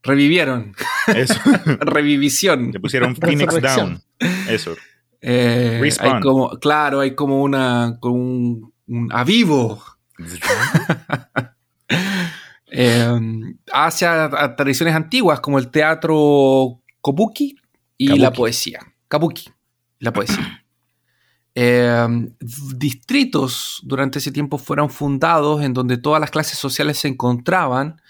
Revivieron. 0.02 0.74
Eso. 1.08 1.34
Revivisión. 1.80 2.70
Le 2.72 2.80
pusieron 2.80 3.16
Phoenix 3.16 3.60
Down. 3.60 4.00
Eso. 4.48 4.76
Eh, 5.20 5.80
hay 6.00 6.20
como, 6.20 6.50
claro, 6.58 7.00
hay 7.00 7.14
como 7.14 7.42
una. 7.42 7.98
un, 8.02 8.72
avivo. 9.10 9.82
Em, 12.80 13.58
hacia 13.72 14.30
tradiciones 14.54 14.94
antiguas 14.94 15.40
como 15.40 15.58
el 15.58 15.68
teatro 15.68 16.80
Kabuki 17.02 17.56
y 17.96 18.16
la 18.16 18.32
poesía. 18.32 18.78
Kabuki, 19.08 19.50
la 19.98 20.12
poesía. 20.12 20.64
Em, 21.60 22.36
distritos 22.76 23.80
durante 23.82 24.20
ese 24.20 24.30
tiempo 24.30 24.58
fueron 24.58 24.90
fundados 24.90 25.60
en 25.64 25.74
donde 25.74 25.96
todas 25.96 26.20
las 26.20 26.30
clases 26.30 26.56
sociales 26.56 26.98
se 26.98 27.08
encontraban 27.08 28.00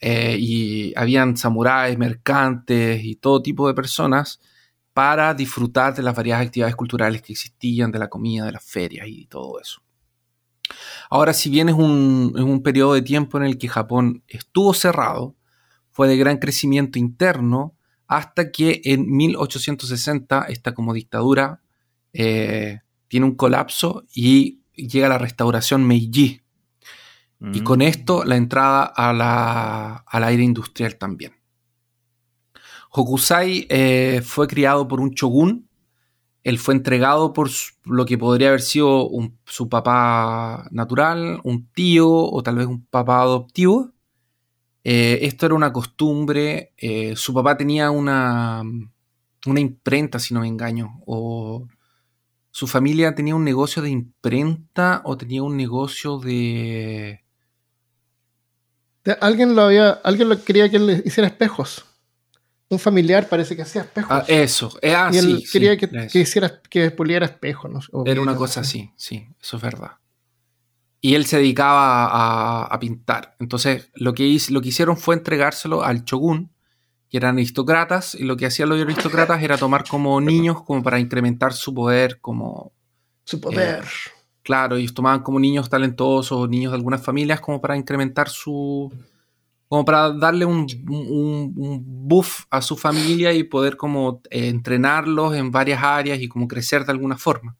eh, 0.00 0.38
y 0.40 0.94
habían 0.96 1.36
samuráis, 1.36 1.98
mercantes 1.98 3.04
y 3.04 3.16
todo 3.16 3.42
tipo 3.42 3.68
de 3.68 3.74
personas 3.74 4.40
para 4.94 5.34
disfrutar 5.34 5.94
de 5.94 6.02
las 6.02 6.16
varias 6.16 6.40
actividades 6.40 6.74
culturales 6.74 7.20
que 7.20 7.34
existían, 7.34 7.92
de 7.92 7.98
la 7.98 8.08
comida, 8.08 8.46
de 8.46 8.52
las 8.52 8.64
ferias 8.64 9.06
y 9.08 9.26
todo 9.26 9.60
eso. 9.60 9.82
Ahora, 11.10 11.32
si 11.32 11.50
bien 11.50 11.68
es 11.68 11.74
un, 11.74 12.32
es 12.36 12.42
un 12.42 12.62
periodo 12.62 12.94
de 12.94 13.02
tiempo 13.02 13.38
en 13.38 13.44
el 13.44 13.58
que 13.58 13.68
Japón 13.68 14.22
estuvo 14.28 14.74
cerrado, 14.74 15.36
fue 15.90 16.08
de 16.08 16.16
gran 16.16 16.38
crecimiento 16.38 16.98
interno 16.98 17.74
hasta 18.06 18.52
que 18.52 18.82
en 18.84 19.10
1860 19.10 20.46
esta 20.48 20.74
como 20.74 20.92
dictadura 20.94 21.62
eh, 22.12 22.80
tiene 23.08 23.26
un 23.26 23.34
colapso 23.34 24.04
y 24.14 24.60
llega 24.74 25.08
la 25.08 25.18
restauración 25.18 25.86
Meiji, 25.86 26.42
Y 27.52 27.60
Mm. 27.60 27.64
con 27.64 27.82
esto 27.82 28.24
la 28.24 28.36
entrada 28.36 28.84
a 28.84 29.12
la, 29.12 29.96
al 30.06 30.24
aire 30.24 30.42
industrial 30.42 30.96
también. 30.96 31.32
Hokusai 32.90 33.66
eh, 33.68 34.22
fue 34.24 34.48
criado 34.48 34.88
por 34.88 35.00
un 35.00 35.10
shogun. 35.10 35.65
Él 36.46 36.58
fue 36.60 36.74
entregado 36.74 37.32
por 37.32 37.50
lo 37.84 38.06
que 38.06 38.18
podría 38.18 38.48
haber 38.50 38.60
sido 38.62 39.10
su 39.46 39.68
papá 39.68 40.68
natural, 40.70 41.40
un 41.42 41.66
tío 41.72 42.08
o 42.08 42.40
tal 42.44 42.54
vez 42.54 42.68
un 42.68 42.86
papá 42.86 43.20
adoptivo. 43.22 43.90
Eh, 44.84 45.18
esto 45.22 45.46
era 45.46 45.56
una 45.56 45.72
costumbre. 45.72 46.72
eh, 46.76 47.14
su 47.16 47.34
papá 47.34 47.56
tenía 47.56 47.90
una, 47.90 48.62
una 49.46 49.60
imprenta, 49.60 50.20
si 50.20 50.34
no 50.34 50.40
me 50.40 50.46
engaño. 50.46 51.02
O 51.06 51.66
su 52.52 52.68
familia 52.68 53.14
tenía 53.16 53.34
un 53.34 53.44
negocio 53.44 53.82
de 53.82 53.90
imprenta 53.90 55.02
o 55.04 55.16
tenía 55.16 55.42
un 55.42 55.56
negocio 55.56 56.18
de... 56.18 57.24
De- 59.04 59.18
Alguien 59.20 59.56
lo 59.56 59.62
había, 59.62 59.90
alguien 60.04 60.28
lo 60.28 60.44
quería 60.44 60.70
que 60.70 60.78
le 60.78 61.02
hiciera 61.04 61.26
espejos. 61.28 61.84
Un 62.68 62.78
familiar 62.80 63.28
parece 63.28 63.54
que 63.54 63.62
hacía 63.62 63.82
espejos. 63.82 64.10
Ah, 64.10 64.24
eso. 64.26 64.76
Eh, 64.82 64.92
ah, 64.94 65.10
y 65.12 65.18
él 65.18 65.24
sí, 65.24 65.46
sí, 65.46 65.52
quería 65.52 65.76
que, 65.76 65.88
que 66.08 66.18
hiciera 66.18 66.60
que 66.68 66.90
puliera 66.90 67.26
espejos. 67.26 67.70
¿no? 67.70 68.04
Era 68.04 68.20
una 68.20 68.34
cosa 68.34 68.60
así, 68.60 68.90
sí, 68.96 69.28
eso 69.40 69.56
es 69.56 69.62
verdad. 69.62 69.92
Y 71.00 71.14
él 71.14 71.26
se 71.26 71.36
dedicaba 71.36 72.06
a, 72.06 72.64
a 72.64 72.80
pintar. 72.80 73.36
Entonces, 73.38 73.90
lo 73.94 74.14
que, 74.14 74.24
hiz- 74.24 74.50
lo 74.50 74.60
que 74.60 74.70
hicieron 74.70 74.96
fue 74.96 75.14
entregárselo 75.14 75.84
al 75.84 76.02
shogun, 76.04 76.50
que 77.08 77.18
eran 77.18 77.36
aristócratas, 77.36 78.16
y 78.16 78.24
lo 78.24 78.36
que 78.36 78.46
hacían 78.46 78.68
los 78.70 78.80
aristócratas 78.80 79.40
era 79.40 79.56
tomar 79.56 79.84
como 79.88 80.20
niños 80.20 80.62
como 80.64 80.82
para 80.82 80.98
incrementar 80.98 81.52
su 81.52 81.72
poder, 81.72 82.18
como, 82.20 82.72
Su 83.24 83.40
poder. 83.40 83.84
claro, 84.42 84.74
ellos 84.74 84.92
tomaban 84.94 85.22
como 85.22 85.38
niños 85.38 85.68
talentosos, 85.70 86.48
niños 86.48 86.72
de 86.72 86.76
algunas 86.78 87.00
familias, 87.04 87.40
como 87.40 87.60
para 87.60 87.76
incrementar 87.76 88.28
su, 88.28 88.92
como 89.68 89.84
para 89.84 90.12
darle 90.12 90.44
un, 90.44 90.66
un- 90.88 91.52
un 91.56 91.82
buff 92.08 92.44
a 92.50 92.62
su 92.62 92.76
familia 92.76 93.32
y 93.32 93.42
poder 93.44 93.76
como 93.76 94.20
eh, 94.30 94.48
entrenarlos 94.48 95.34
en 95.34 95.50
varias 95.50 95.82
áreas 95.82 96.20
y 96.20 96.28
como 96.28 96.46
crecer 96.46 96.84
de 96.84 96.92
alguna 96.92 97.16
forma. 97.18 97.56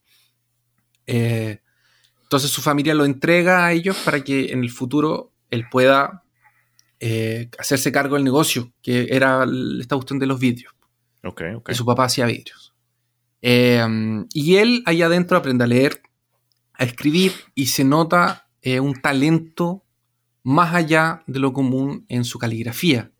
Eh, 1.06 1.60
entonces 2.22 2.50
su 2.50 2.60
familia 2.62 2.94
lo 2.94 3.04
entrega 3.04 3.64
a 3.66 3.72
ellos 3.72 3.96
para 4.04 4.22
que 4.24 4.52
en 4.52 4.60
el 4.62 4.70
futuro 4.70 5.32
él 5.50 5.64
pueda 5.70 6.24
eh, 7.00 7.50
hacerse 7.58 7.92
cargo 7.92 8.14
del 8.16 8.24
negocio, 8.24 8.72
que 8.82 9.06
era 9.10 9.44
esta 9.80 9.96
cuestión 9.96 10.18
de 10.18 10.26
los 10.26 10.40
vidrios. 10.40 10.72
Ok, 11.24 11.42
ok. 11.56 11.66
que 11.68 11.74
su 11.74 11.84
papá 11.84 12.04
hacía 12.04 12.26
vidrios. 12.26 12.72
Y 14.32 14.56
él 14.56 14.82
ahí 14.86 15.02
adentro 15.02 15.36
aprende 15.36 15.64
a 15.64 15.66
leer, 15.68 16.02
a 16.74 16.84
escribir 16.84 17.32
y 17.54 17.66
se 17.66 17.84
nota 17.84 18.48
un 18.80 18.94
talento 19.00 19.84
más 20.48 20.74
allá 20.74 21.24
de 21.26 21.40
lo 21.40 21.52
común 21.52 22.04
en 22.08 22.24
su 22.24 22.38
caligrafía. 22.38 23.10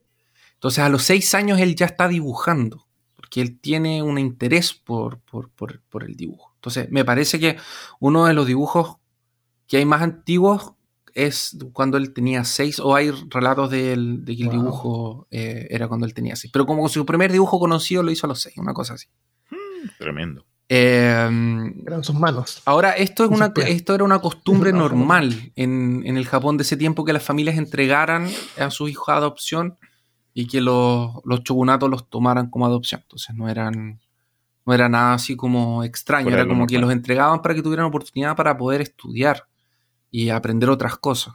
Entonces 0.55 0.79
a 0.85 0.89
los 0.89 1.03
seis 1.03 1.35
años 1.35 1.59
él 1.59 1.75
ya 1.75 1.87
está 1.87 2.07
dibujando, 2.07 2.87
porque 3.17 3.41
él 3.41 3.59
tiene 3.59 4.01
un 4.03 4.17
interés 4.19 4.73
por, 4.73 5.19
por- 5.19 5.51
por- 5.51 5.81
por 5.89 6.05
el 6.05 6.15
dibujo. 6.15 6.53
Entonces 6.55 6.89
me 6.91 7.05
parece 7.05 7.41
que 7.41 7.57
uno 7.99 8.27
de 8.27 8.33
los 8.35 8.47
dibujos 8.47 8.99
que 9.67 9.79
hay 9.79 9.85
más 9.85 10.03
antiguos 10.03 10.75
es 11.15 11.57
cuando 11.73 11.97
él 11.97 12.13
tenía 12.13 12.45
seis, 12.45 12.79
o 12.79 12.95
hay 12.95 13.11
relatos 13.11 13.71
de, 13.71 13.93
él- 13.95 14.25
de 14.25 14.37
que 14.37 14.43
el 14.43 14.49
Wow. 14.51 14.57
dibujo 14.61 15.27
eh, 15.33 15.67
era 15.71 15.89
cuando 15.89 16.07
él 16.07 16.15
tenía 16.15 16.37
seis. 16.37 16.53
Pero 16.53 16.65
como 16.65 16.89
su 16.89 17.05
primer 17.05 17.33
dibujo 17.33 17.59
conocido 17.59 18.05
lo 18.05 18.13
hizo 18.13 18.27
a 18.27 18.29
los 18.29 18.41
seis, 18.41 18.57
una 18.59 18.73
cosa 18.73 18.95
así. 18.95 19.09
Tremendo. 19.99 20.47
Eh, 20.69 21.73
Eran 21.87 22.03
sus 22.05 22.17
manos. 22.17 22.63
Ahora, 22.65 22.93
esto, 22.93 23.25
es 23.25 23.29
Sus 23.29 23.37
una, 23.37 23.55
pies. 23.55 23.69
esto 23.69 23.95
era 23.95 24.05
una 24.05 24.19
costumbre 24.19 24.73
normal 24.73 25.53
en, 25.55 26.03
en 26.05 26.17
el 26.17 26.27
Japón 26.27 26.57
de 26.57 26.63
ese 26.63 26.77
tiempo 26.77 27.05
que 27.05 27.13
las 27.13 27.23
familias 27.23 27.57
entregaran 27.57 28.29
a 28.59 28.71
sus 28.71 28.91
hijos 28.91 29.09
a 29.11 29.17
adopción 29.17 29.79
y 30.35 30.49
que 30.49 30.61
los, 30.61 31.13
los 31.25 31.43
shogunatos 31.45 31.89
los 31.89 32.11
tomaran 32.11 32.51
como 32.51 32.67
adopción. 32.67 33.01
Entonces 33.03 33.35
no 33.35 33.49
eran 33.49 34.01
no 34.67 34.75
era 34.75 34.89
nada 34.89 35.15
así 35.15 35.37
como 35.37 35.85
extraño, 35.85 36.29
era 36.29 36.47
como 36.47 36.67
que 36.67 36.79
los 36.79 36.91
entregaban 36.91 37.41
para 37.41 37.55
que 37.55 37.63
tuvieran 37.63 37.87
oportunidad 37.87 38.35
para 38.35 38.57
poder 38.59 38.81
estudiar 38.81 39.47
y 40.11 40.31
aprender 40.31 40.69
otras 40.69 40.97
cosas. 40.97 41.35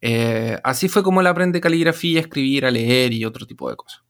Eh, 0.00 0.56
así 0.62 0.88
fue 0.88 1.02
como 1.02 1.20
él 1.20 1.26
aprende 1.26 1.60
caligrafía, 1.60 2.20
a 2.20 2.22
escribir, 2.22 2.64
a 2.64 2.70
leer 2.70 3.12
y 3.12 3.24
otro 3.24 3.44
tipo 3.44 3.68
de 3.68 3.74
cosas. 3.74 4.02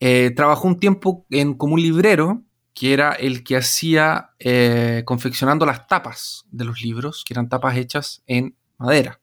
Eh, 0.00 0.32
trabajó 0.34 0.66
un 0.66 0.80
tiempo 0.80 1.24
en, 1.30 1.54
como 1.54 1.74
un 1.74 1.82
librero, 1.82 2.42
que 2.78 2.92
era 2.92 3.12
el 3.12 3.42
que 3.42 3.56
hacía 3.56 4.32
eh, 4.38 5.00
confeccionando 5.06 5.64
las 5.64 5.86
tapas 5.86 6.44
de 6.50 6.66
los 6.66 6.82
libros, 6.82 7.24
que 7.26 7.32
eran 7.32 7.48
tapas 7.48 7.74
hechas 7.78 8.22
en 8.26 8.54
madera. 8.76 9.18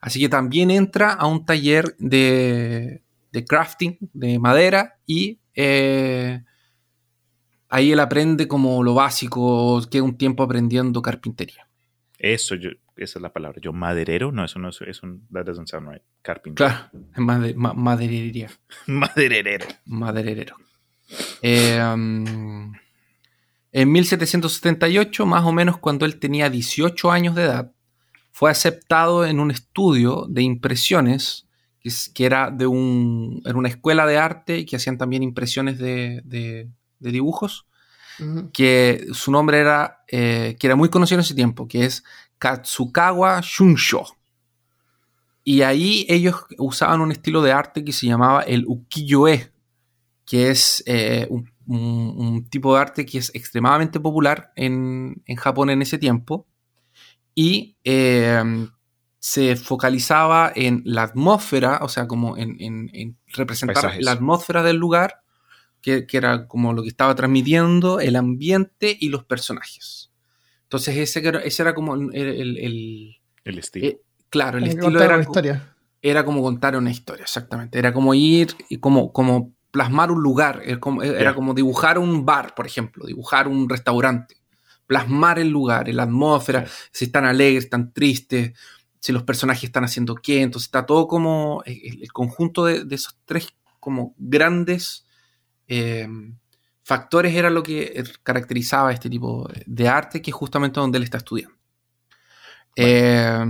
Así 0.00 0.20
que 0.20 0.28
también 0.28 0.70
entra 0.70 1.12
a 1.12 1.26
un 1.26 1.44
taller 1.44 1.96
de, 1.98 3.02
de 3.32 3.44
crafting 3.44 3.98
de 4.12 4.38
madera 4.38 5.00
y 5.04 5.40
eh, 5.56 6.44
ahí 7.68 7.90
él 7.90 7.98
aprende 7.98 8.46
como 8.46 8.82
lo 8.84 8.94
básico, 8.94 9.82
queda 9.90 10.04
un 10.04 10.16
tiempo 10.16 10.44
aprendiendo 10.44 11.02
carpintería. 11.02 11.68
Eso, 12.18 12.54
yo, 12.54 12.70
esa 12.96 13.18
es 13.18 13.22
la 13.22 13.32
palabra. 13.32 13.60
Yo, 13.60 13.72
maderero, 13.72 14.30
no, 14.30 14.44
eso 14.44 14.60
no 14.60 14.68
es, 14.68 14.80
eso, 14.82 15.08
that 15.32 15.44
doesn't 15.44 15.66
sound 15.68 15.90
right. 15.90 16.02
Carpenter. 16.22 16.66
Claro, 16.66 16.90
es 17.12 17.18
made- 17.18 17.54
ma- 17.56 17.74
maderería. 17.74 18.48
Maderero. 18.86 19.66
maderero. 19.86 20.56
Eh, 21.42 21.80
um, 21.94 22.72
en 23.72 23.92
1778, 23.92 25.26
más 25.26 25.44
o 25.44 25.52
menos 25.52 25.76
cuando 25.78 26.06
él 26.06 26.18
tenía 26.18 26.50
18 26.50 27.10
años 27.10 27.34
de 27.34 27.44
edad, 27.44 27.72
fue 28.32 28.50
aceptado 28.50 29.24
en 29.24 29.40
un 29.40 29.50
estudio 29.50 30.26
de 30.28 30.42
impresiones, 30.42 31.46
que, 31.80 31.88
es- 31.90 32.08
que 32.08 32.24
era 32.26 32.50
de 32.50 32.66
un, 32.66 33.42
era 33.44 33.56
una 33.58 33.68
escuela 33.68 34.06
de 34.06 34.18
arte 34.18 34.64
que 34.66 34.76
hacían 34.76 34.98
también 34.98 35.22
impresiones 35.22 35.78
de, 35.78 36.22
de- 36.24 36.68
de 36.98 37.10
dibujos, 37.12 37.66
que 38.54 39.06
su 39.12 39.30
nombre 39.30 39.58
era, 39.58 39.98
eh, 40.08 40.56
que 40.58 40.66
era 40.66 40.74
muy 40.76 40.88
conocido 40.88 41.16
en 41.18 41.24
ese 41.24 41.34
tiempo, 41.34 41.68
que 41.68 41.84
es 41.84 42.02
Katsukawa 42.38 43.40
Shunsho. 43.42 44.04
Y 45.44 45.62
ahí 45.62 46.06
ellos 46.08 46.46
usaban 46.58 47.00
un 47.02 47.12
estilo 47.12 47.42
de 47.42 47.52
arte 47.52 47.84
que 47.84 47.92
se 47.92 48.06
llamaba 48.06 48.40
el 48.42 48.64
ukiyo-e, 48.66 49.50
que 50.26 50.50
es 50.50 50.82
eh, 50.86 51.26
un, 51.30 51.50
un- 51.66 52.14
un 52.18 52.44
tipo 52.50 52.74
de 52.74 52.80
arte 52.80 53.06
que 53.06 53.18
es 53.18 53.30
extremadamente 53.34 54.00
popular 54.00 54.52
en, 54.56 55.22
en 55.24 55.36
Japón 55.36 55.70
en 55.70 55.80
ese 55.82 55.98
tiempo. 55.98 56.46
Y 57.34 57.76
eh, 57.84 58.42
se 59.18 59.56
focalizaba 59.56 60.52
en 60.54 60.82
la 60.84 61.02
atmósfera, 61.02 61.80
o 61.82 61.88
sea, 61.88 62.06
como 62.06 62.36
en, 62.36 62.56
en- 62.60 62.90
en 62.92 63.16
representar 63.28 63.74
Paisajes. 63.82 64.04
la 64.04 64.12
atmósfera 64.12 64.62
del 64.62 64.76
lugar, 64.76 65.20
que, 65.82 66.06
que 66.06 66.16
era 66.16 66.46
como 66.48 66.72
lo 66.72 66.82
que 66.82 66.88
estaba 66.88 67.14
transmitiendo, 67.14 68.00
el 68.00 68.16
ambiente 68.16 68.96
y 68.98 69.08
los 69.10 69.24
personajes. 69.24 70.10
Entonces 70.64 70.96
ese, 70.96 71.26
era- 71.26 71.40
ese 71.40 71.62
era 71.62 71.74
como 71.74 71.94
el- 71.94 72.14
el- 72.14 72.58
el 72.58 73.16
El 73.44 73.58
estilo. 73.58 73.86
eh, 73.86 74.00
claro, 74.30 74.58
el 74.58 74.64
estilo 74.64 75.00
era, 75.02 75.14
una 75.14 75.22
historia. 75.22 75.74
era 76.02 76.24
como 76.24 76.42
contar 76.42 76.76
una 76.76 76.90
historia, 76.90 77.22
exactamente. 77.24 77.78
Era 77.78 77.92
como 77.92 78.14
ir 78.14 78.48
y 78.68 78.78
como, 78.78 79.12
como 79.12 79.52
plasmar 79.76 80.10
un 80.10 80.22
lugar. 80.22 80.62
Era 80.64 80.80
como, 80.80 81.02
era 81.02 81.20
Ya. 81.30 81.34
como 81.34 81.52
dibujar 81.52 81.98
un 81.98 82.24
bar, 82.24 82.54
por 82.54 82.66
ejemplo, 82.66 83.04
dibujar 83.04 83.46
un 83.46 83.68
restaurante. 83.68 84.36
Plasmar 84.86 85.38
el 85.38 85.50
lugar, 85.50 85.86
la 85.92 86.04
atmósfera, 86.04 86.64
si 86.92 87.04
están 87.04 87.26
alegres, 87.26 87.64
están 87.64 87.92
tristes, 87.92 88.52
si 89.00 89.12
los 89.12 89.22
personajes 89.24 89.64
están 89.64 89.84
haciendo 89.84 90.14
qué. 90.14 90.40
Entonces 90.40 90.68
está 90.68 90.86
todo 90.86 91.06
como 91.06 91.62
eh, 91.66 91.78
el, 91.90 92.02
el 92.04 92.10
conjunto 92.12 92.64
de, 92.64 92.84
de 92.86 92.94
esos 92.94 93.18
tres 93.26 93.54
como 93.78 94.14
grandes 94.16 95.06
eh, 95.68 96.08
factores 96.82 97.34
era 97.34 97.50
lo 97.50 97.62
que 97.62 97.82
eh, 97.96 98.04
caracterizaba 98.22 98.92
este 98.92 99.10
tipo 99.10 99.46
de 99.66 99.88
arte, 99.88 100.22
que 100.22 100.30
es 100.30 100.34
justamente 100.34 100.80
donde 100.80 100.96
él 100.96 101.04
está 101.04 101.18
estudiando. 101.18 101.54
Eh, 102.76 103.44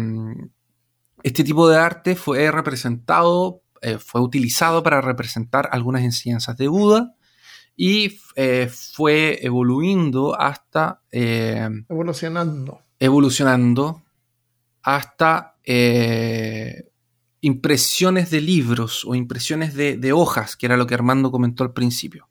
este 1.23 1.45
tipo 1.45 1.69
de 1.69 1.77
arte 1.79 2.17
fue 2.17 2.51
representado, 2.51 3.63
eh, 3.83 3.99
fue 3.99 4.21
utilizado 4.21 4.83
para 4.83 5.01
representar 5.01 5.69
algunas 5.73 6.03
enseñanzas 6.03 6.57
de 6.57 6.69
Buda 6.69 7.15
y 7.77 8.19
eh, 8.37 8.71
fue 8.73 9.39
evoluyendo 9.43 10.39
hasta, 10.41 11.03
eh, 11.13 11.69
Evolucionando. 11.89 12.81
evolucionando 12.99 14.03
hasta 14.83 15.57
impresiones 17.41 18.31
de 18.31 18.41
libros 18.41 19.05
o 19.05 19.15
impresiones 19.15 19.75
de, 19.75 19.97
de 19.97 20.13
hojas, 20.13 20.57
que 20.57 20.67
era 20.67 20.77
lo 20.77 20.87
que 20.87 20.95
Armando 20.95 21.31
comentó 21.31 21.65
al 21.65 21.73
principio, 21.73 22.29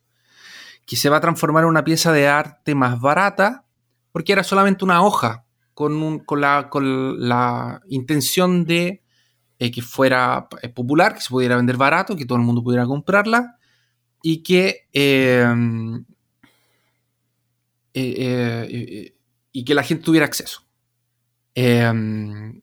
que 0.86 0.96
se 0.96 1.10
va 1.10 1.18
a 1.18 1.22
transformar 1.22 1.64
en 1.64 1.70
una 1.70 1.84
pieza 1.84 2.12
de 2.12 2.28
arte 2.28 2.76
más 2.76 3.00
barata 3.00 3.66
porque 4.12 4.34
era 4.34 4.44
solamente 4.44 4.84
una 4.84 5.04
hoja 5.04 5.46
con, 5.74 5.94
un- 6.02 6.20
con 6.20 6.42
la, 6.42 6.70
con 6.70 7.28
la 7.28 7.82
intención 7.90 8.66
de 8.66 9.04
eh, 9.60 9.72
que 9.72 9.82
fuera 9.82 10.48
eh, 10.62 10.70
popular, 10.70 11.16
que 11.16 11.22
se 11.22 11.30
pudiera 11.30 11.56
vender 11.56 11.78
barato, 11.78 12.16
que 12.16 12.26
todo 12.26 12.38
el 12.38 12.44
mundo 12.44 12.64
pudiera 12.64 12.86
comprarla 12.86 13.58
y 14.22 14.44
que, 14.44 14.88
eh, 14.92 15.46
eh, 17.94 19.16
y 19.52 19.64
que 19.66 19.76
la 19.76 19.84
gente 19.84 20.04
tuviera 20.04 20.26
acceso. 20.26 20.64
Eh, 21.54 22.62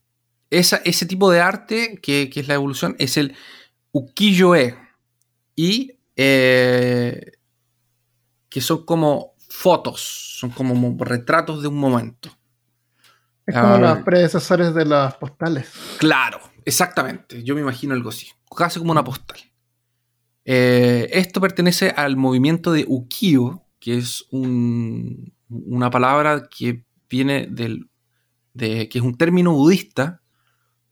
esa, 0.50 0.76
ese 0.84 1.06
tipo 1.06 1.30
de 1.30 1.40
arte, 1.40 1.98
que, 2.02 2.28
que 2.28 2.40
es 2.40 2.48
la 2.48 2.54
evolución, 2.54 2.94
es 2.98 3.16
el 3.16 3.34
ukiyo-e. 3.92 4.76
Y 5.56 5.98
eh, 6.16 7.32
que 8.48 8.60
son 8.60 8.84
como 8.84 9.34
fotos, 9.48 10.00
son 10.38 10.50
como 10.50 10.96
retratos 11.04 11.62
de 11.62 11.68
un 11.68 11.76
momento. 11.76 12.30
Es 13.46 13.54
como 13.54 13.74
Ah, 13.74 13.78
los 13.78 13.98
predecesores 14.04 14.74
de 14.74 14.84
las 14.84 15.14
postales. 15.14 15.70
Claro, 15.98 16.38
exactamente. 16.64 17.42
Yo 17.42 17.54
me 17.54 17.60
imagino 17.60 17.94
algo 17.94 18.08
así. 18.10 18.28
Casi 18.56 18.78
como 18.78 18.92
una 18.92 19.04
postal. 19.04 19.38
Eh, 20.44 21.08
esto 21.12 21.40
pertenece 21.40 21.90
al 21.90 22.16
movimiento 22.16 22.72
de 22.72 22.84
ukiyo, 22.88 23.62
que 23.78 23.98
es 23.98 24.24
un- 24.30 25.32
una 25.48 25.90
palabra 25.90 26.48
que 26.48 26.84
viene 27.08 27.46
del. 27.48 27.88
De, 28.54 28.88
que 28.88 28.98
es 28.98 29.04
un 29.04 29.16
término 29.16 29.52
budista 29.54 30.20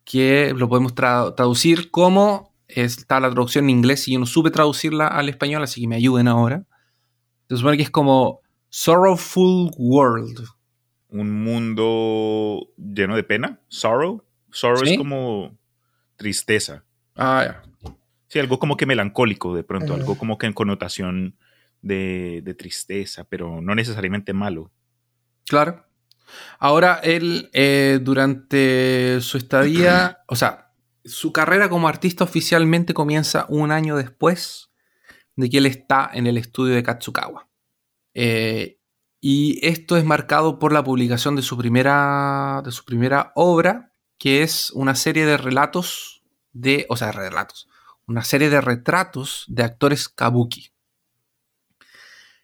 que 0.05 0.55
lo 0.57 0.69
podemos 0.69 0.95
tra- 0.95 1.35
traducir 1.35 1.91
como. 1.91 2.55
Está 2.69 3.19
la 3.21 3.31
traducción 3.31 3.65
en 3.65 3.71
inglés 3.71 4.07
y 4.07 4.13
yo 4.13 4.21
no 4.21 4.27
supe 4.27 4.51
traducirla 4.53 5.09
al 5.09 5.29
español, 5.29 5.63
así 5.63 5.81
que 5.81 5.89
me 5.89 5.97
ayuden 5.97 6.29
ahora. 6.29 6.65
Se 7.49 7.57
supone 7.57 7.77
que 7.77 7.83
es 7.83 7.91
como 7.91 8.41
Sorrowful 8.69 9.73
World. 9.77 10.45
Un 11.09 11.43
mundo 11.43 12.69
lleno 12.79 13.17
de 13.17 13.25
pena. 13.25 13.61
Sorrow. 13.69 14.23
Sorrow 14.53 14.85
Sí. 14.87 14.93
es 14.93 14.99
como 14.99 15.59
tristeza. 16.21 16.85
Ah, 17.17 17.45
ya. 17.47 17.93
Sí, 18.29 18.39
algo 18.39 18.59
como 18.59 18.77
que 18.77 18.85
melancólico 18.87 19.55
de 19.57 19.65
pronto, 19.65 19.95
Ah. 19.95 19.97
algo 19.97 20.17
como 20.19 20.37
que 20.37 20.47
en 20.47 20.53
connotación 20.53 21.37
de, 21.81 22.43
de 22.45 22.55
tristeza, 22.55 23.25
pero 23.25 23.61
no 23.63 23.75
necesariamente 23.75 24.33
malo. 24.35 24.71
Claro. 25.49 25.87
Ahora, 26.59 27.01
él, 27.03 27.49
eh, 27.55 27.99
durante 28.03 29.21
su 29.23 29.39
estadía, 29.39 30.19
o 30.29 30.37
sea, 30.37 30.73
su 31.05 31.33
carrera 31.33 31.69
como 31.71 31.89
artista 31.89 32.23
oficialmente 32.25 32.93
comienza 32.95 33.47
un 33.49 33.73
año 33.73 33.97
después 33.97 34.71
de 35.37 35.49
que 35.49 35.57
él 35.59 35.67
está 35.67 36.11
en 36.13 36.27
el 36.27 36.37
estudio 36.37 36.75
de 36.75 36.83
Katsukawa. 36.83 37.49
Eh, 38.15 38.79
y 39.23 39.59
esto 39.67 39.97
es 39.97 40.05
marcado 40.05 40.59
por 40.59 40.73
la 40.73 40.85
publicación 40.85 41.35
de 41.35 41.43
su 41.43 41.57
primera, 41.57 42.61
de 42.65 42.71
su 42.71 42.85
primera 42.85 43.33
obra, 43.35 43.90
que 44.21 44.43
es 44.43 44.71
una 44.73 44.95
serie 44.95 45.25
de 45.25 45.39
relatos 45.39 46.23
de, 46.53 46.85
o 46.91 46.97
sea, 46.97 47.11
relatos, 47.11 47.69
una 48.07 48.23
serie 48.23 48.51
de 48.51 48.61
retratos 48.61 49.47
de 49.49 49.63
actores 49.65 50.09
kabuki. 50.11 50.71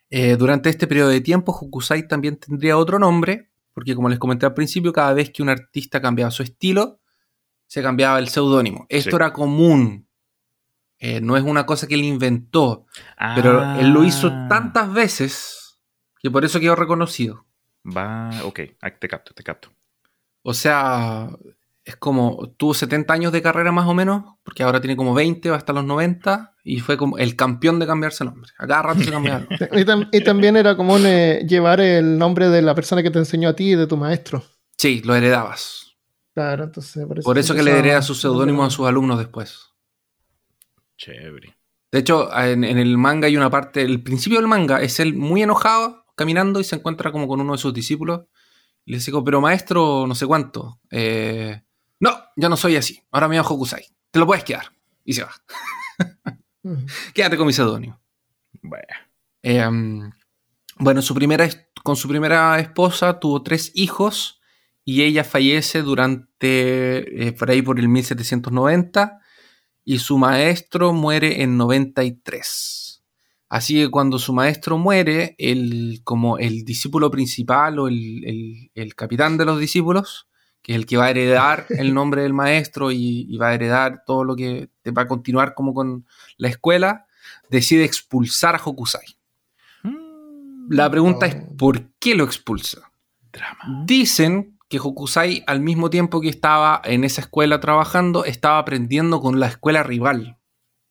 Eh, 0.09 0.37
durante 0.37 0.71
este 0.71 0.87
periodo 0.87 1.11
de 1.11 1.21
tiempo, 1.21 1.53
Hokusai 1.53 2.09
también 2.09 2.37
tendría 2.39 2.79
otro 2.79 2.99
nombre, 2.99 3.51
porque 3.75 3.95
como 3.95 4.09
les 4.09 4.19
comenté 4.19 4.47
al 4.47 4.55
principio, 4.55 4.93
cada 4.93 5.13
vez 5.13 5.31
que 5.31 5.43
un 5.43 5.51
artista 5.51 6.01
cambiaba 6.01 6.31
su 6.31 6.43
estilo, 6.43 7.01
se 7.67 7.83
cambiaba 7.83 8.19
el 8.19 8.29
seudónimo. 8.29 8.87
Esto 8.89 9.11
Sí. 9.11 9.17
era 9.17 9.33
común. 9.33 10.09
Eh, 10.99 11.21
no 11.21 11.37
es 11.37 11.43
una 11.43 11.67
cosa 11.67 11.87
que 11.87 11.95
él 11.95 12.05
inventó, 12.05 12.87
pero 13.35 13.75
él 13.75 13.91
lo 13.91 14.03
hizo 14.03 14.29
Ah, 14.33 14.47
tantas 14.49 14.91
veces 14.91 15.79
que 16.23 16.31
por 16.31 16.43
eso 16.45 16.59
quedó 16.59 16.75
reconocido. 16.75 17.45
Va, 17.85 18.31
ok, 18.45 18.61
te 18.99 19.09
capto, 19.09 19.35
te 19.35 19.43
capto. 19.43 19.71
O 20.43 20.55
sea, 20.55 21.29
es 21.87 21.97
como, 21.97 22.53
tuvo 22.59 22.75
70 22.75 23.15
años 23.15 23.33
de 23.33 23.41
carrera 23.41 23.71
más 23.73 23.87
o 23.87 23.95
menos, 23.95 24.35
porque 24.43 24.63
ahora 24.63 24.81
tiene 24.81 24.97
como 24.97 25.15
20, 25.15 25.49
va 25.51 25.57
hasta 25.57 25.73
los 25.73 25.85
90, 25.85 26.55
y 26.65 26.81
fue 26.81 26.97
como 26.97 27.17
el 27.17 27.37
campeón 27.37 27.79
de 27.79 27.87
cambiarse 27.87 28.25
el 28.25 28.31
nombre. 28.31 28.51
A 28.59 28.67
cada 28.67 28.83
rato 28.83 29.01
se 29.05 29.11
cambiaba. 29.11 29.47
Y, 29.73 29.85
tam- 29.85 30.09
y 30.13 30.23
también 30.25 30.57
era 30.57 30.77
común 30.77 31.03
eh, 31.07 31.47
llevar 31.49 31.81
el 31.81 32.19
nombre 32.19 32.49
de 32.49 32.61
la 32.61 32.75
persona 32.75 33.03
que 33.03 33.11
te 33.13 33.21
enseñó 33.21 33.49
a 33.49 33.55
ti 33.57 33.71
y 33.71 33.75
de 33.77 33.87
tu 33.87 33.97
maestro. 33.97 34.43
Sí, 34.77 35.01
lo 35.05 35.15
heredabas. 35.15 35.97
Claro, 36.35 36.65
entonces 36.65 37.07
por 37.07 37.19
eso, 37.21 37.25
Por 37.25 37.39
eso 37.39 37.55
que 37.55 37.63
le 37.63 37.79
hereda 37.79 38.03
sus 38.03 38.21
seudónimos 38.21 38.67
a 38.67 38.71
sus 38.77 38.87
alumnos 38.87 39.19
después. 39.19 39.57
Chévere. 40.99 41.57
De 41.93 41.99
hecho, 42.01 42.29
en, 42.37 42.65
en 42.65 42.79
el 42.79 42.99
manga 42.99 43.27
hay 43.27 43.37
una 43.37 43.49
parte, 43.51 43.83
el 43.83 44.03
principio 44.03 44.39
del 44.39 44.49
manga 44.49 44.83
es 44.83 44.99
él 45.01 45.15
muy 45.15 45.43
enojado, 45.43 46.05
caminando 46.17 46.59
y 46.61 46.65
se 46.65 46.77
encuentra 46.77 47.13
como 47.13 47.29
con 47.29 47.41
uno 47.41 47.53
de 47.53 47.59
sus 47.59 47.73
discípulos. 47.73 48.23
Y 48.85 48.93
le 48.93 48.99
dice, 48.99 49.13
pero 49.25 49.41
maestro, 49.41 50.07
no 50.07 50.15
sé 50.15 50.27
cuánto. 50.27 50.81
eh, 50.91 51.63
no, 52.01 52.11
ya 52.37 52.49
no 52.49 52.57
soy 52.57 52.77
así. 52.77 53.03
Ahora 53.11 53.29
me 53.29 53.37
llamo 53.37 53.49
Hokusai. 53.49 53.85
Te 54.11 54.19
lo 54.19 54.27
puedes 54.27 54.45
quedar. 54.45 54.67
Y 55.05 55.13
se 55.13 55.23
va. 55.23 55.33
Quédate 57.15 57.37
con 57.37 57.47
mi 57.47 57.53
seudónimo. 57.53 58.01
Bueno, 58.63 58.85
Eh, 59.43 59.65
bueno, 60.79 61.01
su 61.03 61.15
primera, 61.15 61.49
con 61.85 61.97
su 61.97 62.09
primera 62.09 62.59
esposa 62.59 63.21
tuvo 63.21 63.43
tres 63.43 63.71
hijos 63.75 64.41
y 64.85 65.03
ella 65.03 65.25
fallece 65.25 65.83
durante, 65.83 67.29
eh, 67.29 67.33
por 67.33 67.51
ahí 67.51 67.63
por 67.63 67.79
el 67.79 67.89
1790 67.89 69.21
y 69.85 69.99
su 70.01 70.19
maestro 70.19 70.93
muere 70.93 71.43
en 71.43 71.57
93. 71.57 73.05
Así 73.49 73.75
que 73.75 73.89
cuando 73.91 74.19
su 74.19 74.33
maestro 74.33 74.77
muere, 74.79 75.37
el, 75.39 76.01
como 76.03 76.39
el 76.39 76.65
discípulo 76.65 77.11
principal 77.11 77.79
o 77.79 77.87
el, 77.89 78.25
el- 78.25 78.71
el 78.75 78.95
capitán 78.97 79.37
de 79.39 79.45
los 79.45 79.61
discípulos, 79.61 80.27
que 80.67 80.73
es 80.73 80.79
el 80.79 80.87
que 80.87 80.97
va 80.97 81.05
a 81.05 81.11
heredar 81.11 81.67
el 81.69 81.95
nombre 81.95 82.23
del 82.23 82.33
maestro 82.33 82.91
y, 82.91 83.25
y 83.31 83.37
va 83.39 83.51
a 83.51 83.55
heredar 83.55 84.03
todo 84.05 84.25
lo 84.25 84.35
que 84.35 84.69
va 84.87 85.03
a 85.03 85.07
continuar 85.07 85.55
como 85.55 85.73
con 85.73 86.09
la 86.39 86.49
escuela, 86.49 87.07
decide 87.49 87.85
expulsar 87.85 88.57
a 88.57 88.59
Hokusai. 88.59 89.17
La 90.69 90.91
pregunta 90.91 91.27
es. 91.27 91.37
¿por 91.57 91.93
qué 92.01 92.17
lo 92.17 92.25
expulsa? 92.25 92.91
drama. 93.33 93.85
Dicen 93.85 94.59
que 94.69 94.81
Hokusai, 94.81 95.45
al 95.47 95.61
mismo 95.61 95.89
tiempo 95.89 96.21
que 96.21 96.31
estaba 96.31 96.83
en 96.83 97.05
esa 97.05 97.21
escuela 97.21 97.61
trabajando, 97.61 98.25
estaba 98.25 98.59
aprendiendo 98.59 99.21
con 99.21 99.39
la 99.39 99.47
escuela 99.47 99.85
rival. 99.85 100.37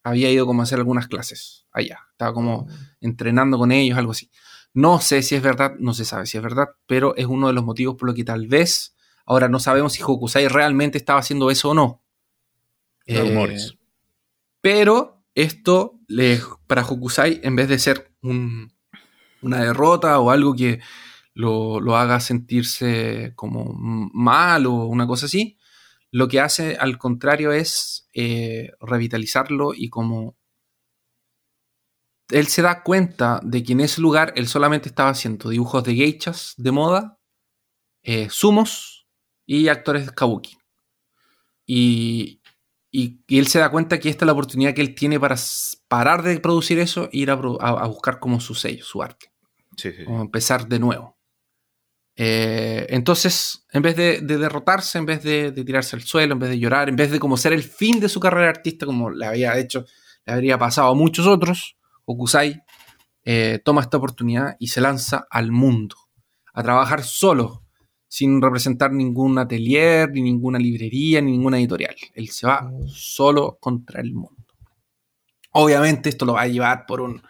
Había 0.06 0.32
ido 0.32 0.46
como 0.46 0.62
a 0.62 0.64
hacer 0.64 0.80
algunas 0.80 1.10
clases 1.10 1.66
allá. 1.74 2.00
Estaba 2.12 2.34
como 2.34 2.70
entrenando 3.02 3.58
con 3.58 3.74
ellos, 3.74 3.98
algo 3.98 4.14
así. 4.14 4.32
No 4.74 5.02
sé 5.02 5.22
si 5.22 5.36
es 5.36 5.42
verdad, 5.42 5.74
no 5.80 5.94
se 5.94 6.06
sabe 6.06 6.28
si 6.28 6.38
es 6.38 6.44
verdad, 6.44 6.70
pero 6.86 7.14
es 7.18 7.26
uno 7.26 7.48
de 7.48 7.54
los 7.54 7.66
motivos 7.66 7.96
por 7.96 8.08
los 8.08 8.16
que 8.16 8.24
tal 8.24 8.48
vez 8.48 8.95
ahora 9.26 9.48
no 9.50 9.60
sabemos 9.60 9.94
si 9.94 10.04
Hokusai 10.04 10.48
realmente 10.48 10.98
estaba 10.98 11.20
haciendo 11.20 11.50
eso 11.52 11.70
o 11.72 11.74
no. 11.74 12.04
Eh, 13.06 13.20
Rumores. 13.22 13.76
pero 14.62 15.24
esto 15.36 16.00
le- 16.08 16.42
para 16.68 16.84
Hokusai, 16.84 17.40
en 17.44 17.56
vez 17.56 17.68
de 17.68 17.78
ser 17.80 18.12
un- 18.22 18.74
una 19.42 19.60
derrota 19.62 20.20
o 20.20 20.32
algo 20.32 20.56
que 20.56 20.80
lo, 21.34 21.80
lo 21.82 21.98
haga 21.98 22.20
sentirse 22.20 23.34
como 23.36 23.74
mal 23.76 24.66
o 24.66 24.86
una 24.86 25.06
cosa 25.06 25.26
así, 25.28 25.58
lo 26.12 26.28
que 26.30 26.40
hace 26.40 26.78
al 26.78 26.98
contrario 26.98 27.52
es 27.52 28.08
eh, 28.14 28.72
revitalizarlo 28.80 29.74
y 29.76 29.90
como 29.90 30.38
él 32.32 32.48
se 32.48 32.62
da 32.62 32.82
cuenta 32.84 33.40
de 33.44 33.62
que 33.64 33.74
en 33.74 33.82
ese 33.82 34.02
lugar 34.02 34.34
él 34.36 34.48
solamente 34.48 34.90
estaba 34.90 35.10
haciendo 35.10 35.50
dibujos 35.50 35.84
de 35.84 35.94
geichas 35.96 36.54
de 36.58 36.72
moda, 36.72 37.20
eh, 38.04 38.30
sumos 38.32 38.95
y 39.46 39.68
actores 39.68 40.06
de 40.08 40.14
kabuki. 40.14 40.58
Y, 41.66 42.42
y- 42.92 43.20
y 43.28 43.40
él 43.40 43.48
se 43.48 43.60
da 43.60 43.70
cuenta 43.70 44.00
que 44.00 44.10
esta 44.10 44.26
es 44.26 44.28
la 44.28 44.34
oportunidad 44.34 44.74
que 44.74 44.82
él 44.82 44.96
tiene 44.96 45.20
para 45.20 45.36
parar 45.88 46.24
de 46.24 46.40
producir 46.40 46.80
eso 46.80 47.06
e 47.12 47.18
ir 47.20 47.32
a, 47.32 47.40
pro- 47.40 47.62
a- 47.62 47.84
a 47.84 47.88
buscar 47.88 48.20
como 48.20 48.40
su 48.40 48.56
sello, 48.56 48.84
su 48.86 49.02
arte, 49.02 49.32
Sí, 49.78 49.92
sí, 49.92 49.98
sí. 50.00 50.06
como 50.06 50.22
empezar 50.22 50.68
de 50.68 50.80
nuevo. 50.80 51.16
Eh, 52.18 52.86
entonces, 52.92 53.66
en 53.74 53.82
vez 53.82 53.96
de, 53.98 54.22
de 54.22 54.38
derrotarse, 54.38 54.98
en 54.98 55.06
vez 55.06 55.22
de, 55.24 55.52
de 55.52 55.66
tirarse 55.66 55.96
al 55.98 56.04
suelo, 56.04 56.34
en 56.34 56.40
vez 56.40 56.50
de 56.50 56.60
llorar, 56.60 56.88
en 56.88 56.96
vez 56.96 57.12
de 57.12 57.20
como 57.20 57.36
ser 57.36 57.52
el 57.52 57.64
fin 57.64 58.00
de 58.00 58.08
su 58.08 58.20
carrera 58.22 58.50
artista, 58.50 58.86
como 58.86 59.10
le 59.10 59.26
había 59.26 59.58
hecho, 59.58 59.86
le 60.26 60.34
habría 60.34 60.58
pasado 60.58 60.90
a 60.90 60.96
muchos 60.96 61.28
otros, 61.28 61.76
Okusai 62.06 62.62
eh, 63.26 63.60
toma 63.66 63.82
esta 63.82 63.98
oportunidad 63.98 64.56
y 64.60 64.68
se 64.68 64.80
lanza 64.80 65.28
al 65.30 65.52
mundo, 65.52 65.98
a 66.54 66.64
trabajar 66.64 67.04
solo, 67.04 67.65
sin 68.08 68.42
representar 68.42 68.92
ningún 68.92 69.38
atelier, 69.38 70.10
ni 70.12 70.22
ninguna 70.22 70.58
librería, 70.60 71.22
ni 71.22 71.32
ninguna 71.32 71.58
editorial. 71.58 71.96
Él 72.14 72.30
se 72.30 72.48
va 72.48 72.62
Mm. 72.62 72.88
solo 72.88 73.58
contra 73.60 74.02
el 74.02 74.14
mundo. 74.14 74.36
Obviamente 75.52 76.10
esto 76.10 76.26
lo 76.26 76.34
va 76.34 76.42
a 76.44 76.48
llevar 76.48 76.86
por 76.86 77.02
un 77.02 77.22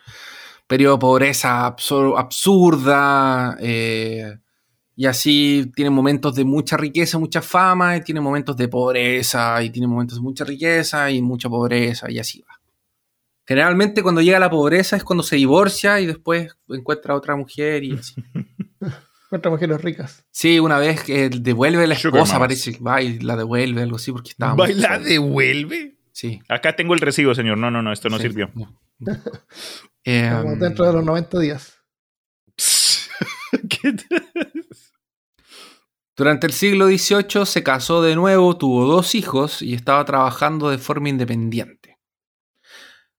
periodo 0.67 0.95
de 0.95 0.99
pobreza 1.01 1.67
absur- 1.67 2.15
absurda, 2.17 3.55
eh, 3.59 4.38
y 4.95 5.05
así 5.05 5.71
tiene 5.76 5.89
momentos 5.91 6.34
de 6.36 6.43
mucha 6.45 6.76
riqueza, 6.78 7.19
mucha 7.19 7.41
fama, 7.41 7.97
y 7.97 8.01
tiene 8.01 8.21
momentos 8.21 8.55
de 8.57 8.67
pobreza, 8.67 9.61
y 9.61 9.69
tiene 9.69 9.88
momentos 9.88 10.17
de 10.17 10.21
mucha 10.23 10.43
riqueza 10.45 11.11
y 11.11 11.21
mucha 11.21 11.49
pobreza, 11.49 12.09
y 12.09 12.17
así 12.17 12.41
va. 12.41 12.59
Generalmente 13.47 14.01
cuando 14.01 14.21
llega 14.21 14.39
la 14.39 14.49
pobreza 14.49 14.95
es 14.95 15.03
cuando 15.03 15.21
se 15.21 15.36
divorcia 15.36 15.99
y 15.99 16.07
después 16.07 16.55
encuentra 16.69 17.13
a 17.13 17.17
otra 17.17 17.36
mujer 17.36 17.84
y 17.84 17.93
así. 17.93 18.15
Contra 19.36 19.51
mujeres 19.51 19.81
ricas. 19.81 20.25
Sí, 20.31 20.59
una 20.61 20.77
vez 20.77 21.03
que 21.03 21.27
devuelve 21.29 21.86
la 21.88 21.95
esposa, 21.95 22.39
parece 22.39 22.71
que 22.73 22.79
va 22.81 23.01
y 23.01 23.19
la 23.19 23.36
devuelve, 23.36 23.81
algo 23.81 23.97
así, 23.97 24.13
porque 24.13 24.29
estaba 24.29 24.55
muy 24.55 24.67
¿Baila 24.67 24.88
sola. 24.95 24.99
devuelve? 24.99 25.97
Sí. 26.13 26.41
Acá 26.47 26.73
tengo 26.77 26.93
el 26.93 27.01
recibo, 27.01 27.36
señor. 27.36 27.57
No, 27.57 27.69
no, 27.69 27.81
no, 27.81 27.91
esto 27.91 28.07
no 28.07 28.15
sí. 28.15 28.21
sirvió. 28.23 28.49
Eh, 30.05 30.31
Como 30.41 30.55
dentro 30.55 30.86
de 30.88 30.93
los 30.93 31.03
90 31.03 31.39
días. 31.41 31.73
¿Qué 33.69 33.91
te- 33.91 34.05
Durante 36.15 36.47
el 36.47 36.53
siglo 36.53 36.88
XVIII 36.88 37.45
se 37.45 37.61
casó 37.61 38.01
de 38.01 38.15
nuevo, 38.15 38.55
tuvo 38.57 38.86
dos 38.86 39.15
hijos 39.15 39.61
y 39.61 39.73
estaba 39.73 40.05
trabajando 40.05 40.69
de 40.69 40.77
forma 40.77 41.09
independiente. 41.09 41.97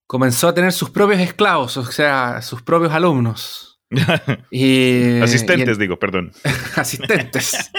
Comenzó 0.06 0.48
a 0.48 0.54
tener 0.54 0.72
sus 0.72 0.88
propios 0.88 1.20
esclavos, 1.20 1.76
o 1.76 1.84
sea, 1.84 2.40
sus 2.40 2.62
propios 2.62 2.92
alumnos. 2.92 3.65
Y- 4.50 5.20
Asistentes, 5.20 5.68
y 5.68 5.72
en- 5.72 5.78
digo, 5.78 5.98
perdón. 5.98 6.32
asistentes. 6.76 7.70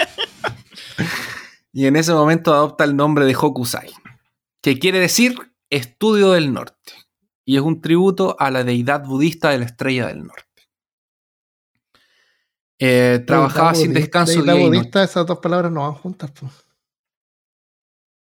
y 1.72 1.86
en 1.86 1.96
ese 1.96 2.12
momento 2.12 2.54
adopta 2.54 2.84
el 2.84 2.96
nombre 2.96 3.24
de 3.26 3.34
Hokusai, 3.36 3.90
que 4.62 4.78
quiere 4.78 4.98
decir 5.00 5.34
estudio 5.70 6.32
del 6.32 6.52
norte. 6.52 6.92
Y 7.44 7.56
es 7.56 7.62
un 7.62 7.80
tributo 7.80 8.36
a 8.38 8.50
la 8.50 8.62
deidad 8.64 9.04
budista 9.04 9.50
de 9.50 9.58
la 9.58 9.64
estrella 9.64 10.06
del 10.06 10.24
norte. 10.24 10.44
Eh, 12.80 13.24
trabajaba 13.26 13.74
sin 13.74 13.92
Deidad 13.92 14.00
descanso 14.02 14.32
budista- 14.34 14.52
día 14.52 14.52
y 14.52 14.56
deidad 14.58 14.68
noche. 14.68 14.78
budista, 14.78 15.02
esas 15.04 15.26
dos 15.26 15.38
palabras 15.38 15.72
no 15.72 15.80
van 15.82 15.94
juntas. 15.94 16.30
Pues. 16.38 16.52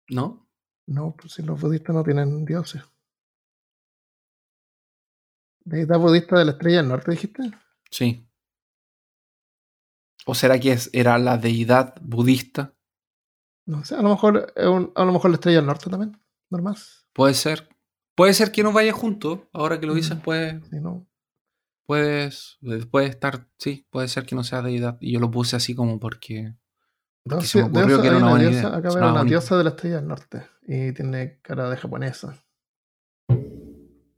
¿No? 0.08 0.48
No, 0.86 1.14
pues 1.18 1.32
si 1.34 1.42
los 1.42 1.60
budistas 1.60 1.94
no 1.94 2.04
tienen 2.04 2.44
dioses. 2.44 2.82
Deidad 5.64 5.98
budista 5.98 6.38
de 6.38 6.44
la 6.44 6.52
estrella 6.52 6.76
del 6.78 6.88
norte, 6.88 7.10
dijiste. 7.10 7.42
Sí. 7.90 8.26
¿O 10.26 10.34
será 10.34 10.58
que 10.58 10.72
es- 10.72 10.90
era 10.92 11.18
la 11.18 11.38
deidad 11.38 11.94
budista? 12.00 12.74
No 13.66 13.84
sé, 13.84 13.94
a 13.96 14.02
lo 14.02 14.08
mejor 14.10 14.52
es 14.56 14.66
un- 14.66 14.92
a 14.94 15.04
lo 15.04 15.12
mejor 15.12 15.30
la 15.30 15.36
estrella 15.36 15.58
del 15.58 15.66
norte 15.66 15.90
también. 15.90 16.20
Normal. 16.50 16.76
Puede 17.12 17.34
ser. 17.34 17.68
Puede 18.14 18.32
ser 18.34 18.50
que 18.52 18.62
no 18.62 18.72
vaya 18.72 18.92
junto. 18.92 19.48
Ahora 19.52 19.78
que 19.80 19.86
lo 19.86 19.94
dices, 19.94 20.16
Mm. 20.16 20.20
puede, 20.20 20.60
Si 20.70 20.76
no, 20.80 21.06
puedes, 21.86 22.58
puede 22.90 23.06
estar. 23.06 23.48
Sí, 23.58 23.86
puede 23.90 24.08
ser 24.08 24.24
que 24.26 24.34
no 24.34 24.42
sea 24.44 24.62
deidad. 24.62 24.98
Y 25.00 25.12
yo 25.12 25.20
lo 25.20 25.30
puse 25.30 25.56
así 25.56 25.74
como 25.74 25.98
porque. 26.00 26.54
No, 27.24 27.40
se 27.40 27.46
sí, 27.46 27.58
me 27.58 27.64
ocurrió 27.64 27.86
diosa- 27.86 28.02
que 28.02 28.08
era 28.08 28.16
una 28.18 28.30
buena 28.30 28.48
diosa, 28.48 28.58
idea. 28.68 28.68
Acá 28.70 28.80
veo 28.82 28.92
Sonaba 28.92 29.12
una 29.12 29.24
diosa 29.24 29.58
de 29.58 29.64
la 29.64 29.70
estrella 29.70 29.96
del 29.96 30.06
norte. 30.08 30.46
Y 30.62 30.92
tiene 30.92 31.40
cara 31.42 31.68
de 31.70 31.76
japonesa. 31.76 32.44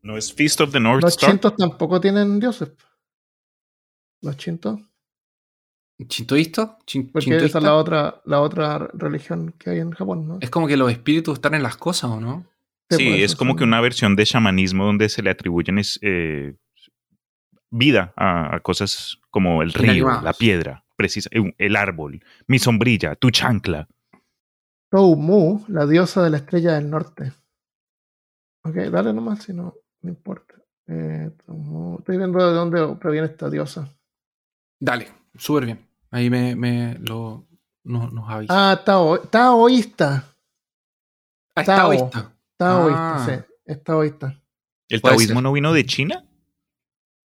¿No 0.02 0.16
es 0.16 0.32
Feast 0.32 0.60
of 0.60 0.72
the 0.72 0.80
North 0.80 1.02
Los 1.02 1.14
Star? 1.14 1.30
chintos 1.30 1.56
tampoco 1.56 2.00
tienen 2.00 2.38
dioses. 2.38 2.70
Los 4.22 4.36
chintos. 4.36 4.80
¿Chintoísta? 6.06 6.78
Chin- 6.86 7.10
Porque 7.10 7.24
chintoísta. 7.24 7.46
esa 7.46 7.58
es 7.58 7.64
la 7.64 7.74
otra, 7.74 8.20
la 8.24 8.40
otra 8.40 8.78
religión 8.94 9.52
que 9.58 9.70
hay 9.70 9.78
en 9.80 9.90
Japón, 9.90 10.28
¿no? 10.28 10.38
Es 10.40 10.50
como 10.50 10.68
que 10.68 10.76
los 10.76 10.90
espíritus 10.92 11.34
están 11.34 11.54
en 11.54 11.62
las 11.62 11.76
cosas, 11.76 12.10
¿o 12.10 12.20
no? 12.20 12.46
Sí, 12.90 13.22
es 13.22 13.36
como 13.36 13.54
que 13.56 13.64
una 13.64 13.80
versión 13.80 14.16
de 14.16 14.24
chamanismo 14.24 14.84
donde 14.86 15.08
se 15.08 15.22
le 15.22 15.30
atribuyen 15.30 15.78
es, 15.78 15.98
eh, 16.02 16.54
vida 17.70 18.14
a, 18.16 18.56
a 18.56 18.60
cosas 18.60 19.18
como 19.30 19.62
el 19.62 19.72
río, 19.74 19.92
Inanimados. 19.92 20.22
la 20.24 20.32
piedra, 20.32 20.84
precisa, 20.96 21.28
eh, 21.32 21.52
el 21.58 21.76
árbol, 21.76 22.22
mi 22.46 22.58
sombrilla, 22.58 23.14
tu 23.16 23.30
chancla. 23.30 23.88
Toumu, 24.90 25.64
la 25.68 25.84
diosa 25.86 26.22
de 26.22 26.30
la 26.30 26.38
estrella 26.38 26.74
del 26.74 26.88
norte. 26.88 27.32
Ok, 28.64 28.74
dale 28.90 29.12
nomás, 29.12 29.42
si 29.42 29.52
no, 29.52 29.74
no 30.00 30.08
importa. 30.08 30.54
Eh, 30.86 31.30
Toumu- 31.46 31.98
Estoy 31.98 32.16
viendo 32.16 32.38
de 32.38 32.54
dónde 32.54 32.96
proviene 32.98 33.26
esta 33.26 33.50
diosa. 33.50 33.94
Dale, 34.80 35.08
súper 35.36 35.64
bien. 35.66 35.86
Ahí 36.10 36.30
me, 36.30 36.54
me 36.56 36.94
lo 37.00 37.46
no- 37.84 38.08
nos 38.10 38.28
avisa. 38.30 38.70
Ah, 38.72 38.84
tao, 38.84 39.18
taoísta. 39.20 40.24
Ah, 41.54 41.64
Tao. 41.64 41.76
taoísta. 41.76 42.32
Taoísta, 42.56 43.14
Ah. 43.16 43.26
sí. 43.26 43.54
Es 43.66 43.82
taoísta. 43.84 44.40
¿El 44.88 45.02
taoísmo 45.02 45.42
no 45.42 45.52
vino 45.52 45.72
de 45.72 45.84
China? 45.84 46.24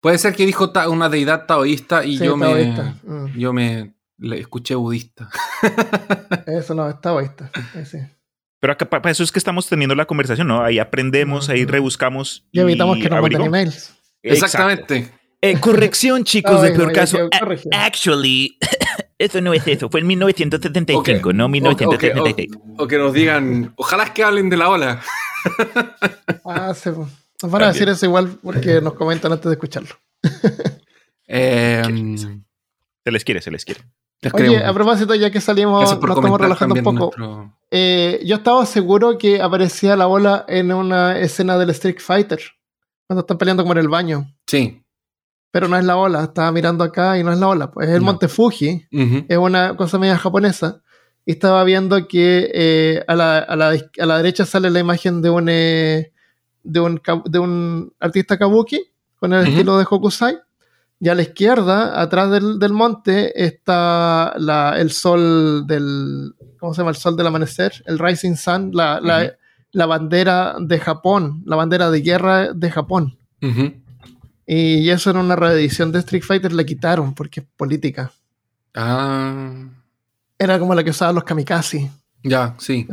Puede 0.02 0.18
ser 0.18 0.36
que 0.36 0.46
dijo 0.46 0.72
ta- 0.72 0.90
una 0.90 1.10
deidad 1.10 1.46
taoísta 1.46 2.04
y 2.04 2.18
Sí, 2.18 2.26
yo 2.26 2.38
taoísta. 2.40 2.96
me 3.04 3.14
Mm. 3.14 3.38
yo 3.38 3.54
me 3.54 3.94
le 4.18 4.40
escuché 4.40 4.76
budista. 4.76 5.30
Eso 6.48 6.74
no, 6.74 6.90
es 6.90 7.00
taoísta. 7.02 7.52
Sí. 7.86 7.98
Pero 8.60 8.74
acá 8.74 8.88
para 8.90 9.10
eso 9.10 9.24
es 9.24 9.32
que 9.32 9.40
estamos 9.40 9.68
teniendo 9.68 9.96
la 9.96 10.06
conversación, 10.06 10.48
¿no? 10.48 10.62
Ahí 10.64 10.78
aprendemos, 10.78 11.50
ahí 11.50 11.66
rebuscamos. 11.66 12.46
Y 12.52 12.60
evitamos 12.60 12.98
que 13.00 13.10
nos 13.10 13.22
manden 13.22 13.42
emails. 13.42 13.96
Exactamente. 14.22 15.12
Eh, 15.42 15.60
corrección, 15.60 16.24
chicos, 16.26 16.62
de 16.62 16.72
peor 16.72 16.88
no, 16.90 16.94
caso. 16.94 17.30
Actually, 17.72 18.58
eso 19.18 19.42
no 19.42 19.54
es 19.54 19.68
eso. 19.68 19.90
Fue 19.90 20.00
en 20.02 20.08
1975, 20.08 21.00
Ok, 21.30 21.34
no 21.34 21.46
o- 21.46 21.50
1976. 21.50 22.50
O, 22.78 22.84
o 22.84 22.88
que 22.88 22.98
nos 22.98 23.12
digan, 23.14 23.74
ojalá 23.76 24.04
es 24.04 24.12
que 24.12 24.24
hablen 24.24 24.50
de 24.50 24.58
la 24.58 24.70
ola. 24.70 25.02
Ah, 26.46 26.74
pues. 26.84 26.86
Nos 27.42 27.52
van 27.52 27.64
a 27.64 27.68
decir 27.72 27.90
eso 27.90 28.06
igual 28.06 28.38
porque 28.44 28.80
nos 28.82 28.94
comentan 28.94 29.32
antes 29.32 29.46
de 29.46 29.54
escucharlo. 29.54 29.90
Eh, 31.28 31.82
Se 33.04 33.12
les 33.12 33.24
quiere, 33.24 33.42
se 33.42 33.50
les 33.52 33.66
quiere. 33.66 33.82
les 34.22 34.34
Oye, 34.34 34.64
a 34.64 34.74
propósito, 34.74 35.16
ya 35.16 35.32
que 35.32 35.42
salimos, 35.42 35.82
nos 35.82 35.94
estamos 35.94 36.40
relajando 36.40 36.76
un 36.76 36.84
poco. 36.84 37.00
nuestro- 37.18 37.58
Eh, 37.72 38.22
yo 38.26 38.36
estaba 38.36 38.66
seguro 38.66 39.18
que 39.18 39.42
aparecía 39.42 39.96
la 39.96 40.06
bola 40.06 40.46
en 40.48 40.72
una 40.72 41.18
escena 41.18 41.58
del 41.58 41.72
Street 41.72 41.98
Fighter. 42.00 42.40
Cuando 43.08 43.22
están 43.22 43.38
peleando 43.38 43.64
como 43.64 43.74
en 43.74 43.80
el 43.80 43.88
baño. 43.88 44.32
Sí. 44.46 44.81
Pero 45.52 45.68
no 45.68 45.78
es 45.78 45.84
la 45.86 45.98
ola. 45.98 46.24
Estaba 46.24 46.52
mirando 46.52 46.84
acá 46.84 47.18
y 47.20 47.24
no 47.24 47.32
es 47.32 47.40
la 47.40 47.48
ola. 47.50 47.72
Pues 47.72 47.90
es 47.90 47.96
el 47.96 48.00
No. 48.02 48.06
Monte 48.08 48.28
Fuji. 48.28 48.88
Ujú. 48.92 49.26
Es 49.28 49.38
una 49.38 49.76
cosa 49.76 50.00
media 50.00 50.18
japonesa. 50.18 50.82
Y 51.26 51.34
estaba 51.34 51.64
viendo 51.64 52.08
que 52.08 52.50
eh, 52.54 53.04
a, 53.08 53.16
la, 53.16 53.38
a, 53.40 53.56
la, 53.56 53.70
a 54.00 54.06
la 54.06 54.18
derecha 54.18 54.46
sale 54.46 54.70
la 54.70 54.80
imagen 54.80 55.22
de 55.22 55.30
un, 55.30 55.48
eh, 55.50 56.12
de 56.64 56.80
un, 56.80 57.02
de 57.26 57.40
un 57.40 57.94
artista 58.00 58.38
kabuki 58.38 58.82
con 59.20 59.34
el 59.34 59.42
Ujú. 59.42 59.50
estilo 59.52 59.78
de 59.78 59.86
Hokusai. 59.90 60.40
Y 61.04 61.10
a 61.10 61.16
la 61.16 61.24
izquierda, 61.24 62.00
atrás 62.00 62.30
del, 62.32 62.60
del 62.60 62.74
monte, 62.74 63.44
está 63.44 64.34
la, 64.38 64.76
el 64.80 64.92
sol 64.92 65.66
del. 65.66 66.34
¿Cómo 66.60 66.74
se 66.76 66.82
llama? 66.82 66.92
El 66.92 66.98
sol 66.98 67.18
del 67.18 67.26
amanecer, 67.26 67.74
el 67.88 67.98
Rising 67.98 68.36
Sun, 68.36 68.70
la, 68.74 69.00
Ujú. 69.02 69.32
la 69.72 69.86
bandera 69.88 70.56
de 70.60 70.80
Japón, 70.80 71.42
la 71.46 71.56
bandera 71.56 71.90
de 71.90 72.02
guerra 72.02 72.54
de 72.54 72.70
Japón. 72.70 73.18
Ujú. 73.42 73.81
Y 74.46 74.90
eso 74.90 75.12
en 75.12 75.18
una 75.18 75.36
reedición 75.36 75.92
de 75.92 76.00
Street 76.00 76.24
Fighter 76.24 76.52
le 76.52 76.66
quitaron 76.66 77.14
porque 77.14 77.42
es 77.42 77.46
política. 77.56 78.12
Ah, 78.76 79.54
Era 80.38 80.60
como 80.60 80.74
la 80.76 80.84
que 80.84 80.90
usaban 80.90 81.16
los 81.16 81.24
kamikaze. 81.24 81.92
ya, 82.24 82.56
sí. 82.58 82.88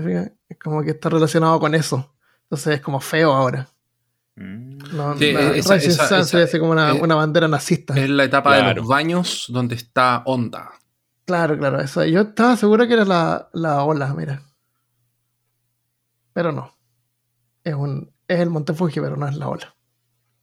Es 0.48 0.58
como 0.58 0.82
que 0.82 0.90
está 0.90 1.08
relacionado 1.08 1.58
con 1.60 1.74
eso. 1.74 2.14
Entonces 2.44 2.76
es 2.76 2.80
como 2.80 3.00
feo 3.00 3.32
ahora. 3.32 3.68
Mm. 4.36 4.78
No, 4.94 5.16
Sí, 5.18 5.32
la 5.32 5.54
esa- 5.56 5.74
Rising 5.74 5.90
esa- 5.90 6.08
Sun 6.08 6.18
esa- 6.20 6.24
se 6.38 6.42
hace 6.44 6.58
como 6.60 6.72
una, 6.72 6.92
eh, 6.94 7.00
una 7.02 7.14
bandera 7.16 7.48
nazista. 7.48 7.94
Es 7.98 8.08
la 8.08 8.24
etapa 8.24 8.56
de 8.56 8.74
los 8.74 8.86
baños 8.86 9.46
donde 9.48 9.74
está 9.74 10.22
Onda. 10.26 10.70
Claro, 11.26 11.58
claro. 11.58 11.80
Eso. 11.80 12.04
Yo 12.04 12.20
estaba 12.22 12.56
seguro 12.56 12.86
que 12.86 12.94
era 12.94 13.04
la, 13.04 13.48
la 13.52 13.82
ola, 13.84 14.14
mira. 14.14 14.42
Pero 16.32 16.52
no. 16.52 16.74
Es, 17.64 17.74
un, 17.74 18.10
es 18.28 18.40
el 18.40 18.50
Monte 18.50 18.72
Fuji, 18.74 19.00
pero 19.00 19.16
no 19.16 19.26
es 19.28 19.34
la 19.36 19.48
ola. 19.48 19.74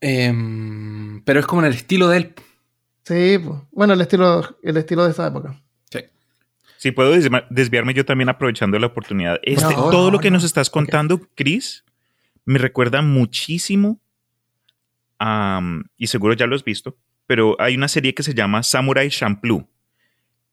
Em, 0.02 1.22
pero 1.24 1.40
es 1.40 1.46
como 1.46 1.62
en 1.62 1.68
el 1.68 1.74
estilo 1.74 2.08
de 2.08 2.18
él. 2.18 2.34
Sí, 3.04 3.40
bueno, 3.72 3.94
el 3.94 4.02
estilo, 4.02 4.58
el 4.64 4.78
estilo 4.78 5.06
de 5.06 5.12
esa 5.12 5.28
época. 5.28 5.62
Sí. 5.92 6.00
Si 6.78 6.92
puedo 6.92 7.12
desviarme 7.50 7.94
yo 7.94 8.06
también 8.06 8.30
aprovechando 8.30 8.80
la 8.80 8.88
oportunidad. 8.88 9.40
Este, 9.44 9.74
todo 9.74 10.06
no, 10.06 10.12
lo 10.12 10.20
que 10.20 10.32
no. 10.32 10.36
nos 10.36 10.44
estás 10.44 10.70
contando, 10.70 11.22
Chris, 11.36 11.86
me 12.46 12.60
recuerda 12.60 13.02
muchísimo 13.02 14.00
a, 15.20 15.62
y 15.98 16.08
seguro 16.08 16.34
ya 16.34 16.48
lo 16.48 16.56
has 16.56 16.64
visto, 16.64 16.98
pero 17.28 17.56
hay 17.60 17.76
una 17.76 17.88
serie 17.88 18.14
que 18.14 18.24
se 18.24 18.34
llama 18.34 18.64
Samurai 18.64 19.10
Champloo. 19.10 19.68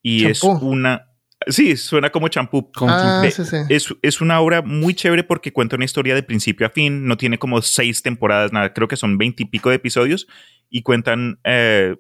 Y 0.03 0.27
es 0.27 0.43
una... 0.43 1.09
Sí, 1.49 1.77
suena 1.77 2.11
como 2.11 2.29
champú. 2.29 2.71
Ah, 2.81 3.21
de- 3.23 3.31
sí, 3.31 3.45
sí. 3.45 3.57
Es, 3.69 3.95
es 4.03 4.21
una 4.21 4.41
obra 4.41 4.63
muy 4.63 4.95
chévere 4.95 5.25
porque 5.25 5.53
cuenta 5.53 5.77
una 5.77 5.85
historia 5.85 6.15
de 6.15 6.23
principio 6.23 6.67
a 6.67 6.71
fin. 6.71 7.07
No 7.07 7.17
tiene 7.17 7.39
como 7.39 7.61
seis 7.63 8.03
temporadas, 8.03 8.53
nada. 8.53 8.73
Creo 8.73 8.89
que 8.89 8.97
son 8.97 9.19
veintipico 9.19 9.69
de 9.71 9.77
episodios 9.77 10.27
y 10.71 10.83
cuentan 10.83 11.39
eh, 11.45 11.97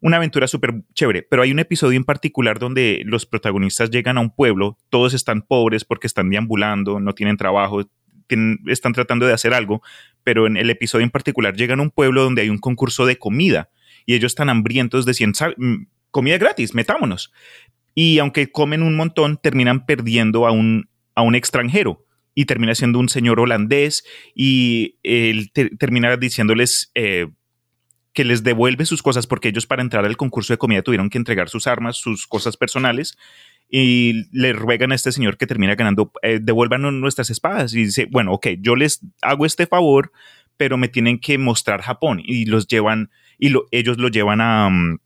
una 0.00 0.16
aventura 0.18 0.46
súper 0.46 0.74
chévere. 0.94 1.22
Pero 1.22 1.42
hay 1.42 1.50
un 1.52 1.58
episodio 1.58 1.96
en 1.96 2.04
particular 2.04 2.58
donde 2.58 3.02
los 3.04 3.26
protagonistas 3.26 3.90
llegan 3.90 4.18
a 4.18 4.20
un 4.20 4.30
pueblo. 4.34 4.78
Todos 4.90 5.14
están 5.14 5.42
pobres 5.42 5.84
porque 5.84 6.06
están 6.06 6.30
deambulando, 6.30 7.00
no 7.00 7.14
tienen 7.14 7.36
trabajo, 7.36 7.88
tienen- 8.26 8.58
están 8.66 8.92
tratando 8.92 9.26
de 9.26 9.32
hacer 9.32 9.54
algo. 9.54 9.82
Pero 10.24 10.46
en 10.46 10.56
el 10.56 10.70
episodio 10.70 11.04
en 11.04 11.10
particular 11.10 11.54
llegan 11.56 11.80
a 11.80 11.82
un 11.82 11.90
pueblo 11.90 12.22
donde 12.22 12.42
hay 12.42 12.50
un 12.50 12.58
concurso 12.58 13.06
de 13.06 13.16
comida 13.18 13.70
y 14.06 14.14
ellos 14.14 14.32
están 14.32 14.48
hambrientos 14.48 15.04
decían 15.06 15.34
"Sa- 15.34 15.54
mm, 15.56 15.86
comida 16.10 16.36
gratis, 16.38 16.74
metámonos. 16.74 17.32
Y 17.94 18.18
aunque 18.18 18.50
comen 18.50 18.82
un 18.82 18.96
montón, 18.96 19.38
terminan 19.42 19.84
perdiendo 19.86 20.46
a 20.46 20.52
un, 20.52 20.88
a 21.14 21.22
un 21.22 21.34
extranjero 21.34 22.06
y 22.34 22.44
termina 22.44 22.74
siendo 22.74 22.98
un 22.98 23.08
señor 23.08 23.40
holandés 23.40 24.04
y 24.34 24.96
él 25.02 25.50
te- 25.52 25.70
termina 25.76 26.16
diciéndoles 26.16 26.92
eh, 26.94 27.26
que 28.12 28.24
les 28.24 28.42
devuelve 28.42 28.86
sus 28.86 29.02
cosas 29.02 29.26
porque 29.26 29.48
ellos 29.48 29.66
para 29.66 29.82
entrar 29.82 30.04
al 30.04 30.16
concurso 30.16 30.52
de 30.52 30.58
comida 30.58 30.82
tuvieron 30.82 31.10
que 31.10 31.18
entregar 31.18 31.48
sus 31.48 31.66
armas, 31.66 31.96
sus 31.96 32.26
cosas 32.26 32.56
personales 32.56 33.16
y 33.68 34.24
le 34.32 34.52
ruegan 34.52 34.92
a 34.92 34.94
este 34.96 35.12
señor 35.12 35.36
que 35.36 35.46
termina 35.46 35.74
ganando, 35.76 36.12
eh, 36.22 36.40
devuélvanos 36.42 36.92
nuestras 36.92 37.30
espadas. 37.30 37.72
Y 37.74 37.84
dice, 37.84 38.08
bueno, 38.10 38.32
ok, 38.32 38.48
yo 38.60 38.74
les 38.74 39.00
hago 39.22 39.46
este 39.46 39.66
favor, 39.66 40.10
pero 40.56 40.76
me 40.76 40.88
tienen 40.88 41.20
que 41.20 41.38
mostrar 41.38 41.80
Japón 41.82 42.20
y 42.24 42.46
los 42.46 42.66
llevan 42.66 43.10
y 43.38 43.50
lo- 43.50 43.66
ellos 43.70 43.98
lo 43.98 44.08
llevan 44.08 44.40
a, 44.40 44.68
mm, 44.70 44.98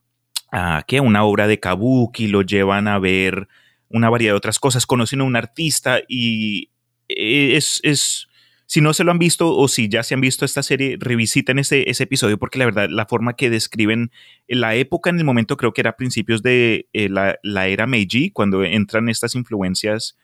a 0.55 0.85
¿qué? 0.87 1.01
una 1.01 1.25
obra 1.25 1.49
de 1.49 1.59
kabuki, 1.59 2.29
lo 2.29 2.43
llevan 2.43 2.87
a 2.87 2.99
ver 3.01 3.49
una 3.89 4.09
variedad 4.09 4.33
de 4.33 4.39
otras 4.39 4.61
cosas, 4.61 4.87
conocen 4.87 5.21
a 5.21 5.25
un 5.25 5.35
artista 5.35 6.01
y 6.09 6.71
eh, 7.09 7.57
es, 7.57 7.81
es, 7.83 8.29
si 8.67 8.81
no 8.81 8.95
se 8.95 9.03
lo 9.03 9.11
han 9.11 9.19
visto 9.19 9.55
o 9.55 9.67
si 9.67 9.89
ya 9.89 10.05
se 10.05 10.15
han 10.15 10.21
visto 10.21 10.45
esta 10.45 10.63
serie, 10.63 10.97
revisiten 11.01 11.59
ese, 11.59 11.91
ese 11.91 12.05
episodio 12.05 12.39
porque 12.39 12.61
la 12.61 12.67
verdad, 12.67 12.89
la 12.89 13.07
forma 13.07 13.35
que 13.35 13.51
describen 13.51 14.13
la 14.47 14.77
época 14.77 15.11
en 15.11 15.19
el 15.19 15.25
momento, 15.25 15.57
creo 15.57 15.73
que 15.73 15.81
era 15.81 15.97
principios 15.97 16.41
de 16.43 16.87
eh, 16.93 17.09
la, 17.09 17.37
la, 17.43 17.67
era 17.67 17.89
Meiji, 17.89 18.31
cuando 18.31 18.63
entran 18.63 19.09
estas 19.09 19.35
influencias 19.35 20.17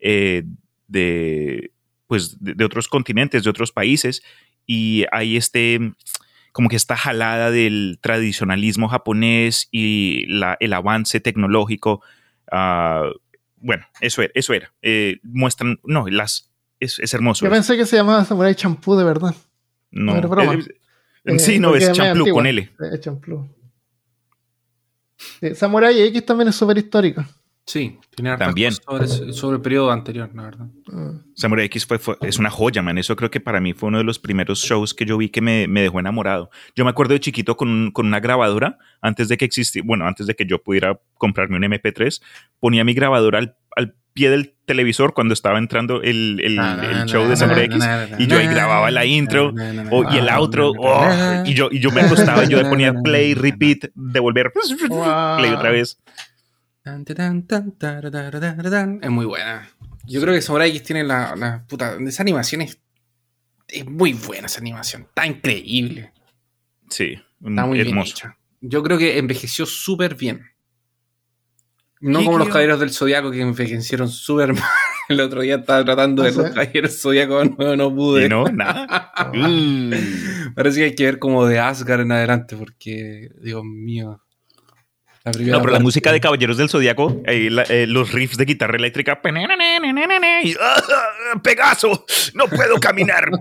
eh, 0.00 0.44
de, 0.86 1.72
pues, 2.06 2.36
de, 2.40 2.62
otros 2.62 2.88
continentes, 2.88 3.42
de 3.42 3.50
otros 3.50 3.72
países, 3.72 4.22
y 4.66 5.06
hay 5.12 5.38
este, 5.38 5.94
como 6.58 6.68
que 6.68 6.74
esta 6.74 6.96
jalada 6.96 7.52
del 7.52 8.00
tradicionalismo 8.00 8.88
japonés 8.88 9.68
y 9.70 10.26
la, 10.26 10.56
el 10.58 10.72
avance 10.72 11.20
tecnológico. 11.20 12.02
Uh, 12.50 13.16
bueno, 13.58 13.86
eso 14.00 14.22
era. 14.22 14.32
Eso 14.34 14.54
era. 14.54 14.74
Eh, 14.82 15.20
muestran, 15.22 15.78
no, 15.84 16.08
las, 16.08 16.50
es, 16.80 16.98
es, 16.98 17.14
hermoso. 17.14 17.44
Yo 17.44 17.52
pensé 17.52 17.76
que 17.76 17.86
se 17.86 17.94
llamaba 17.94 18.24
Samurai 18.24 18.56
Champú 18.56 18.96
de 18.96 19.04
verdad. 19.04 19.36
No, 19.92 20.14
no 20.14 20.18
era 20.18 20.26
broma. 20.26 20.58
Eh, 21.24 21.38
sí, 21.38 21.60
no, 21.60 21.76
es 21.76 21.92
champú 21.92 22.28
con 22.32 22.44
L. 22.44 22.68
Es 22.92 23.00
champú. 23.02 23.48
Sí, 25.38 25.54
Samurai 25.54 25.96
X 26.08 26.26
también 26.26 26.48
es 26.48 26.56
súper 26.56 26.78
histórico. 26.78 27.24
Sí, 27.68 27.98
tiene 28.16 28.34
también 28.38 28.72
sobre, 28.72 29.06
sobre, 29.34 29.56
el 29.56 29.60
periodo 29.60 29.90
anterior, 29.90 30.30
la 30.34 30.42
verdad. 30.42 30.66
Mm. 30.86 31.34
Samurai 31.34 31.66
X 31.66 31.84
fue, 31.84 31.98
fue, 31.98 32.16
es 32.22 32.38
una 32.38 32.48
joya, 32.48 32.80
man. 32.80 32.96
Eso 32.96 33.14
creo 33.14 33.30
que 33.30 33.40
para 33.40 33.60
mí 33.60 33.74
fue 33.74 33.90
uno 33.90 33.98
de 33.98 34.04
los 34.04 34.18
primeros 34.18 34.60
shows 34.60 34.94
que 34.94 35.04
yo 35.04 35.18
vi 35.18 35.28
que 35.28 35.42
me, 35.42 35.68
me 35.68 35.82
dejó 35.82 36.00
enamorado. 36.00 36.48
Yo 36.74 36.84
me 36.86 36.90
acuerdo 36.90 37.12
de 37.12 37.20
chiquito 37.20 37.58
con, 37.58 37.90
con, 37.92 38.06
una 38.06 38.20
grabadora, 38.20 38.78
antes 39.02 39.28
de 39.28 39.36
que 39.36 39.44
existiera, 39.44 39.86
bueno, 39.86 40.06
antes 40.06 40.26
de 40.26 40.34
que 40.34 40.46
yo 40.46 40.62
pudiera 40.62 40.98
comprarme 41.18 41.58
un 41.58 41.62
MP3, 41.62 42.22
ponía 42.58 42.84
mi 42.84 42.94
grabadora 42.94 43.38
al, 43.38 43.54
al 43.76 43.94
pie 44.14 44.30
del 44.30 44.54
televisor 44.64 45.12
cuando 45.12 45.34
estaba 45.34 45.58
entrando 45.58 46.00
el, 46.00 46.40
el, 46.42 46.58
el 46.58 47.04
show 47.04 47.28
de 47.28 47.36
Samurai 47.36 47.66
X 47.66 47.84
y 48.18 48.26
yo 48.26 48.38
ahí 48.38 48.46
grababa 48.46 48.90
la 48.90 49.04
intro 49.04 49.52
oh, 49.90 50.04
y 50.10 50.18
el 50.18 50.28
outro 50.28 50.72
oh, 50.76 51.42
y, 51.44 51.54
yo, 51.54 51.68
y 51.70 51.80
yo 51.80 51.90
me 51.90 52.00
acostaba 52.00 52.44
y 52.44 52.48
yo 52.48 52.60
le 52.60 52.64
ponía 52.70 52.94
play, 52.94 53.34
repeat, 53.34 53.90
devolver, 53.94 54.52
play 55.36 55.50
otra 55.52 55.70
vez. 55.70 55.98
Es 59.02 59.10
muy 59.10 59.26
buena. 59.26 59.68
Yo 60.06 60.20
creo 60.20 60.34
que 60.34 60.42
Samurai 60.42 60.70
X 60.70 60.82
tiene 60.82 61.04
la, 61.04 61.36
la 61.36 61.64
puta. 61.66 61.96
Esa 62.06 62.22
animación 62.22 62.62
es, 62.62 62.78
es, 63.68 63.86
muy 63.86 64.14
buena, 64.14 64.46
esa 64.46 64.60
animación. 64.60 65.02
Está 65.02 65.26
increíble. 65.26 66.12
Sí, 66.88 67.18
está 67.44 67.66
muy 67.66 67.80
hermoso. 67.80 67.84
bien 67.84 67.98
hecha. 67.98 68.38
Yo 68.60 68.82
creo 68.82 68.98
que 68.98 69.18
envejeció 69.18 69.66
súper 69.66 70.14
bien. 70.14 70.46
No 72.00 72.24
como 72.24 72.38
los 72.38 72.48
caballeros 72.48 72.80
del 72.80 72.90
Zodiaco 72.90 73.30
que 73.30 73.40
envejecieron 73.40 74.08
súper 74.08 74.54
mal. 74.54 74.62
El 75.08 75.20
otro 75.20 75.40
día 75.40 75.56
estaba 75.56 75.84
tratando 75.84 76.22
de 76.22 76.32
los 76.32 76.50
caballeros 76.50 76.90
del 76.90 77.00
Zodiaco, 77.00 77.44
no, 77.44 77.76
no 77.76 77.94
pude. 77.94 78.26
¿Y 78.26 78.28
no, 78.28 78.44
nada. 78.44 79.10
Parece 80.54 80.78
que 80.78 80.84
hay 80.84 80.94
que 80.94 81.04
ver 81.04 81.18
como 81.18 81.46
de 81.46 81.58
Asgard 81.58 82.02
en 82.02 82.12
adelante, 82.12 82.56
porque, 82.56 83.30
Dios 83.40 83.64
mío. 83.64 84.22
La 85.24 85.32
no, 85.32 85.60
pero 85.60 85.72
la 85.72 85.80
música 85.80 86.12
de 86.12 86.20
Caballeros 86.20 86.56
del 86.56 86.68
Zodíaco, 86.68 87.22
eh, 87.26 87.50
la, 87.50 87.62
eh, 87.64 87.86
los 87.86 88.12
riffs 88.12 88.36
de 88.36 88.44
guitarra 88.44 88.76
eléctrica. 88.76 89.20
Y, 90.44 90.54
¡ah, 90.60 90.82
Pegaso, 91.42 92.04
no 92.34 92.46
puedo 92.46 92.78
caminar. 92.78 93.30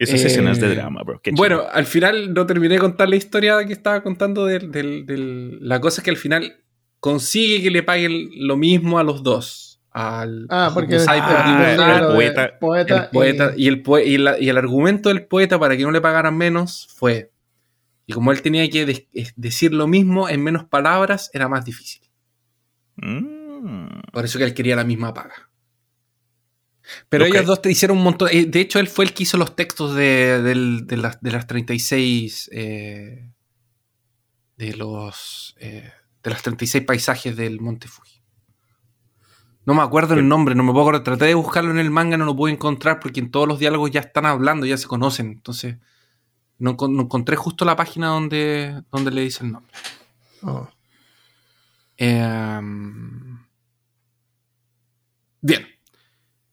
Esas 0.00 0.24
eh, 0.24 0.28
escenas 0.28 0.58
de 0.58 0.74
drama, 0.74 1.02
bro. 1.02 1.20
bueno, 1.32 1.64
al 1.70 1.84
final 1.84 2.32
no 2.32 2.46
terminé 2.46 2.74
de 2.74 2.80
contar 2.80 3.10
la 3.10 3.16
historia 3.16 3.62
que 3.66 3.74
estaba 3.74 4.02
contando 4.02 4.46
de, 4.46 4.60
de, 4.60 5.02
de, 5.02 5.58
la 5.60 5.78
cosa 5.78 6.00
es 6.00 6.04
que 6.04 6.10
al 6.10 6.16
final 6.16 6.56
consigue 7.00 7.62
que 7.62 7.70
le 7.70 7.82
paguen 7.82 8.30
lo 8.34 8.56
mismo 8.56 8.98
a 8.98 9.04
los 9.04 9.22
dos. 9.22 9.82
Al, 9.90 10.46
ah, 10.48 10.70
porque 10.72 10.96
ah, 11.06 12.00
el 12.00 12.14
poeta, 12.14 12.58
poeta, 12.58 12.96
el 12.96 13.10
poeta 13.10 13.52
y, 13.56 13.64
y, 13.64 13.68
el 13.68 13.82
y, 14.06 14.18
la, 14.18 14.38
y 14.40 14.48
el 14.48 14.56
argumento 14.56 15.08
del 15.10 15.26
poeta 15.26 15.58
para 15.58 15.76
que 15.76 15.82
no 15.82 15.90
le 15.90 16.00
pagaran 16.00 16.34
menos 16.34 16.88
fue 16.96 17.32
y 18.10 18.12
como 18.12 18.32
él 18.32 18.42
tenía 18.42 18.68
que 18.68 18.84
de 18.84 19.08
decir 19.36 19.72
lo 19.72 19.86
mismo 19.86 20.28
en 20.28 20.42
menos 20.42 20.64
palabras, 20.64 21.30
era 21.32 21.48
más 21.48 21.64
difícil. 21.64 22.02
Mm. 22.96 24.00
Por 24.12 24.24
eso 24.24 24.36
que 24.36 24.44
él 24.44 24.52
quería 24.52 24.74
la 24.74 24.82
misma 24.82 25.14
paga. 25.14 25.48
Pero 27.08 27.22
okay. 27.22 27.36
ellos 27.36 27.46
dos 27.46 27.62
te 27.62 27.70
hicieron 27.70 27.98
un 27.98 28.02
montón. 28.02 28.28
Eh, 28.32 28.46
de 28.46 28.58
hecho, 28.58 28.80
él 28.80 28.88
fue 28.88 29.04
el 29.04 29.14
que 29.14 29.22
hizo 29.22 29.36
los 29.36 29.54
textos 29.54 29.94
de, 29.94 30.42
de, 30.42 30.82
de, 30.82 30.96
las, 30.96 31.20
de 31.20 31.30
las 31.30 31.46
36. 31.46 32.50
Eh, 32.52 33.30
de 34.56 34.74
los. 34.74 35.54
Eh, 35.60 35.92
de 36.24 36.30
los 36.30 36.42
36 36.42 36.84
paisajes 36.84 37.36
del 37.36 37.60
Monte 37.60 37.86
Fuji. 37.86 38.24
No 39.66 39.74
me 39.74 39.82
acuerdo 39.82 40.14
el 40.14 40.26
nombre, 40.26 40.56
no 40.56 40.64
me 40.64 40.72
puedo 40.72 40.82
acordar. 40.82 41.04
Traté 41.04 41.26
de 41.26 41.34
buscarlo 41.34 41.70
en 41.70 41.78
el 41.78 41.92
manga, 41.92 42.16
no 42.16 42.24
lo 42.24 42.34
pude 42.34 42.50
encontrar 42.50 42.98
porque 42.98 43.20
en 43.20 43.30
todos 43.30 43.46
los 43.46 43.60
diálogos 43.60 43.92
ya 43.92 44.00
están 44.00 44.26
hablando, 44.26 44.66
ya 44.66 44.76
se 44.76 44.88
conocen. 44.88 45.28
Entonces. 45.28 45.76
No, 46.60 46.76
no, 46.88 47.02
encontré 47.02 47.36
justo 47.36 47.64
la 47.64 47.74
página 47.74 48.08
donde, 48.08 48.82
donde 48.92 49.10
le 49.10 49.22
dice 49.22 49.44
el 49.44 49.52
nombre. 49.52 49.72
Oh. 50.42 50.68
Eh, 51.96 52.60
bien. 55.40 55.66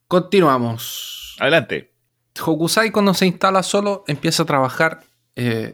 Continuamos. 0.08 1.36
Adelante. 1.40 1.94
Hokusai 2.40 2.92
cuando 2.92 3.14
se 3.14 3.28
instala 3.28 3.64
solo 3.64 4.04
empieza 4.08 4.44
a 4.44 4.46
trabajar 4.46 5.04
eh, 5.36 5.74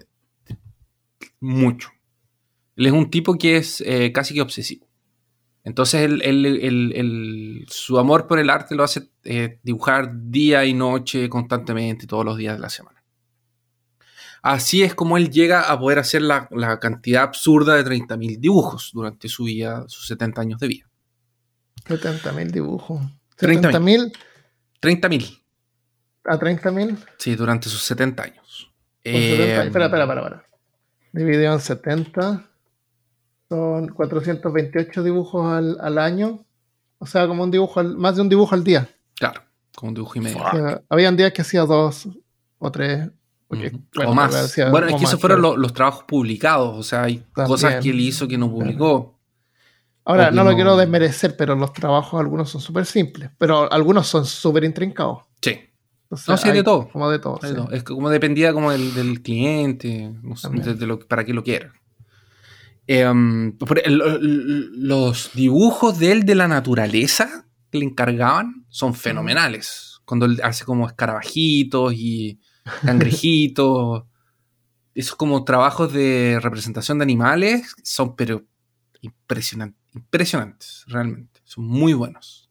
mucho. 1.39 1.89
Él 2.75 2.87
es 2.87 2.91
un 2.91 3.09
tipo 3.09 3.35
que 3.35 3.57
es 3.57 3.81
eh, 3.85 4.11
casi 4.11 4.33
que 4.33 4.41
obsesivo. 4.41 4.87
Entonces 5.63 6.01
él, 6.01 6.21
él, 6.23 6.45
él, 6.45 7.65
su 7.69 7.97
amor 7.97 8.27
por 8.27 8.39
el 8.39 8.49
arte 8.49 8.75
lo 8.75 8.83
hace 8.83 9.09
eh, 9.23 9.59
dibujar 9.63 10.11
día 10.29 10.65
y 10.65 10.73
noche 10.73 11.29
constantemente, 11.29 12.05
todos 12.05 12.25
los 12.25 12.37
días 12.37 12.55
de 12.55 12.61
la 12.61 12.69
semana. 12.69 13.02
Así 14.43 14.83
es 14.83 14.93
como 14.93 15.15
él 15.15 15.31
llega 15.31 15.71
a 15.71 15.79
poder 15.79 15.99
hacer 15.99 16.21
la, 16.21 16.49
la 16.51 16.77
cantidad 16.77 17.23
absurda 17.23 17.75
de 17.75 17.85
30.000 17.85 18.39
dibujos 18.39 18.91
durante 18.93 19.29
su 19.29 19.45
vida, 19.45 19.85
sus 19.87 20.05
70 20.07 20.41
años 20.41 20.59
de 20.59 20.67
vida. 20.67 20.89
70.000 21.87 22.51
dibujos. 22.51 23.01
30.000. 23.39 24.13
30.000. 24.81 25.41
¿A 26.25 26.37
30.000? 26.37 26.97
Sí, 27.17 27.35
durante 27.35 27.69
sus 27.69 27.83
70 27.83 28.23
años. 28.23 28.69
Eh, 29.05 29.31
espera, 29.31 29.63
espera, 29.63 29.85
espera, 29.85 30.03
espera. 30.03 30.47
Dividido 31.13 31.53
en 31.53 31.59
70. 31.61 32.49
Son 33.47 33.87
428 33.87 35.03
dibujos 35.03 35.53
al, 35.53 35.77
al, 35.79 35.97
año. 35.97 36.45
O 36.97 37.05
sea, 37.05 37.27
como 37.27 37.43
un 37.43 37.51
dibujo, 37.51 37.79
al, 37.79 37.95
más 37.95 38.17
de 38.17 38.21
un 38.21 38.29
dibujo 38.29 38.55
al 38.55 38.63
día. 38.65 38.89
Claro, 39.15 39.41
como 39.73 39.89
un 39.89 39.95
dibujo 39.95 40.17
y 40.17 40.21
medio. 40.21 40.43
O 40.43 40.51
sea, 40.51 40.81
habían 40.89 41.15
días 41.15 41.31
que 41.31 41.43
hacía 41.43 41.61
dos 41.61 42.09
o 42.59 42.71
tres 42.71 43.09
porque, 43.53 43.71
bueno, 43.95 44.11
o 44.11 44.13
más. 44.15 44.55
Bueno, 44.71 44.87
es 44.87 44.95
que 44.95 45.03
esos 45.03 45.19
fueron 45.19 45.41
los, 45.41 45.57
los, 45.57 45.73
trabajos 45.73 46.05
publicados, 46.07 46.77
o 46.77 46.83
sea, 46.83 47.03
hay 47.03 47.17
También. 47.35 47.47
cosas 47.47 47.83
que 47.83 47.89
él 47.89 47.99
hizo 47.99 48.27
que 48.27 48.37
no 48.37 48.49
publicó. 48.49 49.19
Ahora, 50.05 50.31
no, 50.31 50.43
no 50.43 50.49
lo 50.49 50.55
quiero 50.55 50.75
desmerecer, 50.75 51.37
pero 51.37 51.55
los 51.55 51.71
trabajos 51.71 52.19
algunos 52.19 52.49
son 52.49 52.59
súper 52.59 52.85
simples, 52.85 53.29
pero 53.37 53.71
algunos 53.71 54.07
son 54.07 54.25
súper 54.25 54.63
intrincados. 54.65 55.19
Sí. 55.41 55.59
O 56.09 56.17
sea, 56.17 56.35
no, 56.35 56.37
sí, 56.37 56.51
de 56.51 56.63
todo. 56.63 56.89
Como 56.89 57.09
de 57.09 57.19
todo. 57.19 57.39
Sí. 57.41 57.53
todo. 57.55 57.71
Es 57.71 57.83
como 57.83 58.09
dependía 58.09 58.53
como 58.53 58.71
del, 58.71 58.93
del 58.93 59.21
cliente, 59.21 60.13
no 60.21 60.35
sé, 60.35 60.49
de, 60.49 60.75
de 60.75 60.87
lo, 60.87 60.99
para 60.99 61.23
qué 61.23 61.33
lo 61.33 61.43
quiera. 61.43 61.73
Eh, 62.85 63.05
los 63.87 65.31
dibujos 65.33 65.99
de 65.99 66.11
él 66.11 66.25
de 66.25 66.35
la 66.35 66.47
naturaleza 66.47 67.47
que 67.71 67.79
le 67.79 67.85
encargaban 67.85 68.65
son 68.67 68.93
fenomenales. 68.93 70.01
Cuando 70.05 70.25
él 70.25 70.41
hace 70.43 70.65
como 70.65 70.85
escarabajitos 70.85 71.93
y 71.93 72.39
cangrejitos. 72.85 74.03
Esos 74.95 75.15
como 75.15 75.43
trabajos 75.43 75.91
de 75.91 76.39
representación 76.41 76.99
de 76.99 77.03
animales 77.03 77.75
son 77.83 78.15
pero 78.15 78.45
impresionantes, 79.01 79.81
impresionantes, 79.93 80.85
realmente. 80.87 81.41
Son 81.43 81.65
muy 81.65 81.93
buenos. 81.93 82.49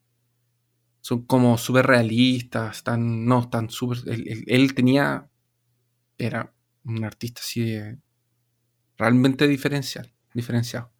Son 1.01 1.23
como 1.23 1.59
súper 1.59 1.87
realistas, 1.87 2.79
están, 2.79 3.25
no, 3.25 3.41
están 3.41 3.71
súper... 3.71 3.99
Él, 4.07 4.75
tenía, 4.75 5.29
era 6.19 6.53
un 6.85 7.05
artista 7.05 7.41
así 7.41 7.65
de, 7.65 7.99
realmente 8.97 9.49
diferencial, 9.49 10.13
diferenciado. 10.33 10.93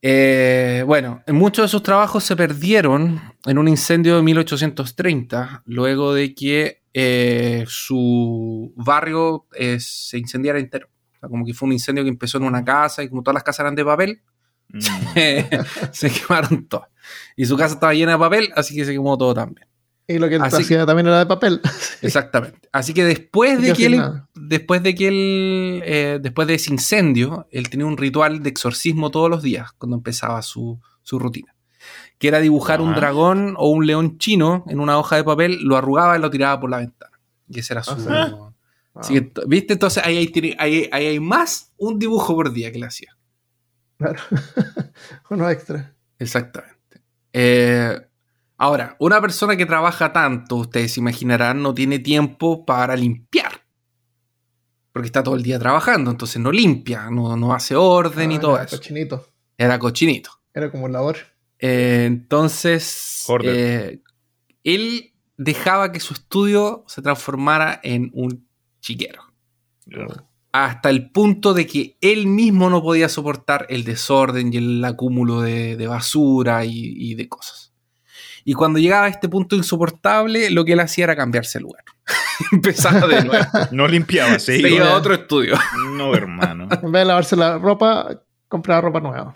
Eh, 0.00 0.84
bueno, 0.86 1.22
muchos 1.28 1.64
de 1.64 1.68
sus 1.68 1.82
trabajos 1.82 2.24
se 2.24 2.36
perdieron 2.36 3.20
en 3.44 3.58
un 3.58 3.68
incendio 3.68 4.16
de 4.16 4.22
1830, 4.22 5.64
luego 5.66 6.14
de 6.14 6.34
que 6.34 6.82
eh, 6.94 7.64
su 7.66 8.72
barrio 8.76 9.46
eh, 9.54 9.78
se 9.80 10.18
incendiara 10.18 10.58
entero. 10.58 10.88
O 11.16 11.18
sea, 11.18 11.28
como 11.28 11.44
que 11.44 11.54
fue 11.54 11.66
un 11.66 11.72
incendio 11.72 12.04
que 12.04 12.10
empezó 12.10 12.38
en 12.38 12.44
una 12.44 12.64
casa 12.64 13.02
y 13.02 13.08
como 13.08 13.22
todas 13.22 13.34
las 13.34 13.42
casas 13.42 13.60
eran 13.60 13.74
de 13.74 13.84
papel, 13.84 14.22
mm. 14.68 14.80
se, 14.80 15.48
se, 15.92 16.10
quemaron 16.10 16.66
todas. 16.68 16.88
Y 17.36 17.44
su 17.46 17.56
casa 17.56 17.74
estaba 17.74 17.94
llena 17.94 18.12
de 18.12 18.18
papel, 18.18 18.52
así 18.54 18.74
que 18.74 18.84
se 18.84 18.92
quemó 18.92 19.16
todo 19.18 19.34
también. 19.34 19.68
Y 20.10 20.18
lo 20.18 20.28
que 20.30 20.36
él 20.36 20.42
Así- 20.42 20.62
hacía 20.62 20.86
también 20.86 21.06
era 21.06 21.18
de 21.18 21.26
papel. 21.26 21.60
Exactamente. 22.02 22.68
Así 22.72 22.94
que 22.94 23.04
después 23.04 23.60
de 23.60 23.74
que 23.74 23.86
él, 23.86 24.02
después 24.34 24.82
de 24.82 24.94
que 24.94 25.08
él, 25.08 25.82
eh, 25.84 26.18
después 26.20 26.48
de 26.48 26.54
ese 26.54 26.72
incendio, 26.72 27.46
él 27.50 27.68
tenía 27.68 27.84
un 27.84 27.98
ritual 27.98 28.42
de 28.42 28.48
exorcismo 28.48 29.10
todos 29.10 29.28
los 29.28 29.42
días 29.42 29.72
cuando 29.72 29.96
empezaba 29.96 30.40
su, 30.40 30.80
su 31.02 31.18
rutina. 31.18 31.54
Que 32.18 32.28
era 32.28 32.40
dibujar 32.40 32.80
un 32.80 32.94
dragón 32.94 33.54
o 33.56 33.68
un 33.70 33.86
león 33.86 34.18
chino 34.18 34.64
en 34.68 34.80
una 34.80 34.98
hoja 34.98 35.16
de 35.16 35.24
papel, 35.24 35.58
lo 35.62 35.76
arrugaba 35.76 36.16
y 36.18 36.20
lo 36.20 36.30
tiraba 36.30 36.58
por 36.60 36.68
la 36.70 36.78
ventana. 36.78 37.18
Y 37.48 37.60
ese 37.60 37.74
era 37.74 37.82
su. 37.84 37.92
Ah, 38.10 38.50
Así 38.94 39.14
que, 39.14 39.20
t- 39.20 39.42
¿viste? 39.46 39.74
Entonces 39.74 40.04
ahí 40.04 40.16
hay, 40.16 40.26
tiene- 40.28 40.56
ahí- 40.58 40.88
ahí 40.90 41.06
hay 41.06 41.20
más 41.20 41.72
un 41.76 41.98
dibujo 42.00 42.34
por 42.34 42.52
día 42.52 42.72
que 42.72 42.80
le 42.80 42.86
hacía. 42.86 43.16
Claro. 43.96 44.18
Uno 45.30 45.48
extra. 45.48 45.94
Exactamente. 46.18 47.02
Eh, 47.32 47.96
ahora, 48.56 48.96
una 48.98 49.20
persona 49.20 49.56
que 49.56 49.66
trabaja 49.66 50.12
tanto, 50.12 50.56
ustedes 50.56 50.94
se 50.94 51.00
imaginarán, 51.00 51.62
no 51.62 51.72
tiene 51.74 52.00
tiempo 52.00 52.66
para 52.66 52.96
limpiar. 52.96 53.52
Porque 54.92 55.06
está 55.06 55.22
todo 55.22 55.36
el 55.36 55.44
día 55.44 55.60
trabajando, 55.60 56.10
entonces 56.10 56.42
no 56.42 56.50
limpia, 56.50 57.08
no, 57.10 57.36
no 57.36 57.54
hace 57.54 57.76
orden 57.76 58.32
y 58.32 58.36
Ah, 58.36 58.40
todo 58.40 58.54
era 58.56 58.64
eso. 58.64 58.76
Cochinito. 58.78 59.28
Era 59.56 59.78
cochinito. 59.78 60.30
Era 60.52 60.72
como 60.72 60.86
un 60.86 60.92
labor. 60.92 61.16
Eh, 61.60 62.04
entonces, 62.06 63.26
eh, 63.44 64.00
él 64.64 65.12
dejaba 65.36 65.92
que 65.92 66.00
su 66.00 66.14
estudio 66.14 66.84
se 66.86 67.02
transformara 67.02 67.80
en 67.82 68.10
un 68.14 68.46
chiquero. 68.80 69.22
hasta 70.52 70.88
el 70.90 71.10
punto 71.10 71.52
de 71.54 71.66
que 71.66 71.96
él 72.00 72.26
mismo 72.26 72.70
no 72.70 72.82
podía 72.82 73.08
soportar 73.08 73.66
el 73.68 73.84
desorden 73.84 74.52
y 74.52 74.56
el 74.56 74.84
acúmulo 74.84 75.40
de, 75.42 75.76
de 75.76 75.86
basura 75.86 76.64
y, 76.64 76.72
y 76.96 77.14
de 77.14 77.28
cosas. 77.28 77.72
Y 78.44 78.54
cuando 78.54 78.78
llegaba 78.78 79.06
a 79.06 79.08
este 79.08 79.28
punto 79.28 79.56
insoportable, 79.56 80.48
lo 80.50 80.64
que 80.64 80.72
él 80.72 80.80
hacía 80.80 81.04
era 81.04 81.16
cambiarse 81.16 81.58
de 81.58 81.62
lugar. 81.64 81.84
Empezaba 82.52 83.06
de 83.06 83.24
nuevo. 83.24 83.44
No 83.72 83.86
limpiaba, 83.86 84.38
se 84.38 84.56
Se 84.56 84.58
iba. 84.60 84.68
iba 84.70 84.90
a 84.92 84.96
otro 84.96 85.12
estudio. 85.14 85.54
No, 85.96 86.14
hermano. 86.14 86.68
En 86.70 86.92
vez 86.92 87.02
de 87.02 87.04
lavarse 87.04 87.36
la 87.36 87.58
ropa, 87.58 88.22
compraba 88.48 88.80
ropa 88.80 89.00
nueva. 89.00 89.32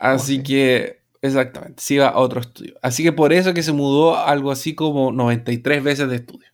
Así 0.00 0.42
que, 0.42 0.97
exactamente, 1.22 1.82
se 1.82 1.94
iba 1.94 2.08
a 2.08 2.18
otro 2.18 2.40
estudio. 2.40 2.74
Así 2.82 3.02
que 3.02 3.12
por 3.12 3.32
eso 3.32 3.54
que 3.54 3.62
se 3.62 3.72
mudó 3.72 4.16
algo 4.16 4.50
así 4.50 4.74
como 4.74 5.12
93 5.12 5.82
veces 5.82 6.08
de 6.08 6.16
estudio. 6.16 6.48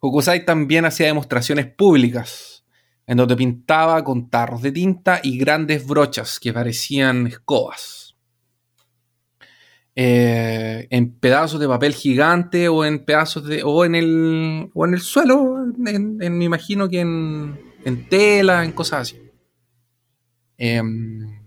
Hokusai 0.00 0.44
también 0.44 0.84
hacía 0.84 1.06
demostraciones 1.06 1.66
públicas, 1.66 2.64
en 3.06 3.16
donde 3.16 3.36
pintaba 3.36 4.04
con 4.04 4.30
tarros 4.30 4.62
de 4.62 4.70
tinta 4.72 5.20
y 5.22 5.38
grandes 5.38 5.86
brochas 5.86 6.38
que 6.38 6.52
parecían 6.52 7.26
escobas. 7.26 8.14
Eh, 10.00 10.86
en 10.90 11.18
pedazos 11.18 11.58
de 11.58 11.66
papel 11.66 11.92
gigante 11.92 12.68
o 12.68 12.84
en 12.84 13.04
pedazos 13.04 13.44
de. 13.46 13.62
o 13.64 13.84
en 13.84 13.96
el. 13.96 14.70
o 14.72 14.86
en 14.86 14.94
el 14.94 15.00
suelo. 15.00 15.56
en- 15.86 16.16
me 16.38 16.44
imagino 16.44 16.88
que 16.88 17.00
en, 17.00 17.58
en 17.84 18.08
tela, 18.08 18.64
en 18.64 18.70
cosas 18.72 19.00
así. 19.00 19.20
Em, 20.56 21.37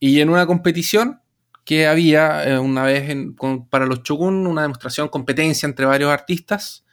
y 0.00 0.20
en 0.20 0.30
una 0.30 0.46
competición 0.46 1.20
que 1.64 1.86
había 1.86 2.48
eh, 2.48 2.58
una 2.58 2.84
vez 2.84 3.14
para 3.68 3.86
los 3.86 4.02
Shogun, 4.02 4.46
una 4.46 4.62
demostración, 4.62 5.08
competencia 5.08 5.66
entre 5.66 5.86
varios 5.86 6.10
artistas, 6.10 6.84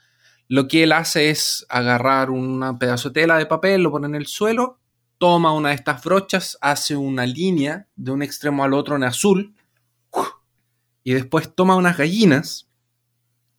lo 0.47 0.67
que 0.67 0.83
él 0.83 0.91
hace 0.91 1.29
es 1.29 1.65
agarrar 1.69 2.29
un 2.29 2.77
pedazo 2.77 3.09
de 3.09 3.21
tela 3.21 3.37
de 3.37 3.45
papel, 3.45 3.81
lo 3.81 3.91
pone 3.91 4.07
en 4.07 4.15
el 4.15 4.27
suelo, 4.27 4.79
toma 5.17 5.53
una 5.53 5.69
de 5.69 5.75
estas 5.75 6.03
brochas, 6.03 6.57
hace 6.61 6.95
una 6.95 7.25
línea 7.25 7.87
de 7.95 8.11
un 8.11 8.21
extremo 8.21 8.63
al 8.63 8.73
otro 8.73 8.95
en 8.95 9.03
azul, 9.05 9.55
y 11.03 11.13
después 11.13 11.53
toma 11.55 11.75
unas 11.75 11.97
gallinas, 11.97 12.67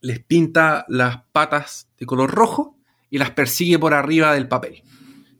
les 0.01 0.23
pinta 0.23 0.85
las 0.89 1.23
patas 1.33 1.89
de 1.97 2.07
color 2.07 2.31
rojo 2.31 2.77
y 3.09 3.19
las 3.19 3.31
persigue 3.31 3.79
por 3.79 3.95
arriba 3.95 4.35
del 4.35 4.49
papel. 4.49 4.83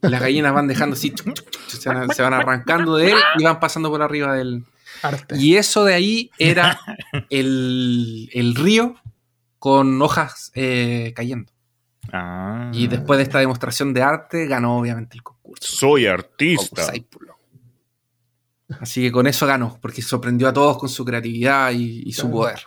Y 0.01 0.07
las 0.07 0.21
gallinas 0.21 0.53
van 0.53 0.67
dejando 0.67 0.95
así, 0.95 1.11
chuc, 1.11 1.33
chuc, 1.33 1.49
chuc, 1.49 1.69
se 1.69 1.89
van, 1.89 2.09
se 2.13 2.21
van 2.21 2.33
arrancando 2.33 2.95
de 2.97 3.11
él 3.11 3.17
y 3.37 3.43
van 3.43 3.59
pasando 3.59 3.89
por 3.89 4.01
arriba 4.01 4.33
del... 4.33 4.65
Arte. 5.03 5.37
Y 5.37 5.57
eso 5.57 5.85
de 5.85 5.93
ahí 5.93 6.31
era 6.39 6.79
el, 7.29 8.29
el 8.33 8.55
río 8.55 8.95
con 9.59 10.01
hojas 10.01 10.51
eh, 10.55 11.13
cayendo. 11.15 11.51
Ah. 12.11 12.71
Y 12.73 12.87
después 12.87 13.17
de 13.17 13.23
esta 13.23 13.39
demostración 13.39 13.93
de 13.93 14.01
arte, 14.01 14.47
ganó 14.47 14.79
obviamente 14.79 15.15
el 15.15 15.23
concurso. 15.23 15.75
Soy 15.75 16.07
artista. 16.07 16.91
Así 18.79 19.01
que 19.01 19.11
con 19.11 19.27
eso 19.27 19.45
ganó, 19.45 19.77
porque 19.81 20.01
sorprendió 20.01 20.47
a 20.47 20.53
todos 20.53 20.77
con 20.77 20.89
su 20.89 21.05
creatividad 21.05 21.71
y, 21.71 22.03
y 22.05 22.13
su 22.13 22.31
poder. 22.31 22.61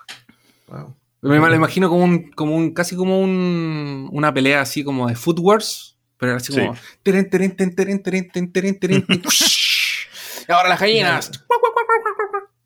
Wow. 0.68 0.94
Me 1.22 1.38
lo 1.38 1.54
imagino 1.54 1.88
como 1.90 2.04
un, 2.04 2.30
como 2.30 2.56
un, 2.56 2.72
casi 2.72 2.96
como 2.96 3.20
un, 3.20 4.08
una 4.12 4.32
pelea 4.32 4.62
así 4.62 4.82
como 4.82 5.08
de 5.08 5.14
Foot 5.14 5.38
Wars, 5.40 5.89
pero 6.20 6.32
era 6.32 6.36
así 6.36 6.52
Sí. 6.52 6.60
como. 6.60 6.76
teren, 7.02 7.28
teren, 7.30 7.56
ten, 7.56 7.74
teren, 7.74 8.02
teren, 8.02 8.30
ten, 8.30 8.52
teren, 8.52 8.78
teren, 8.78 9.06
ten, 9.06 9.22
y 10.48 10.52
ahora 10.52 10.68
las 10.68 10.80
gallinas. 10.80 11.30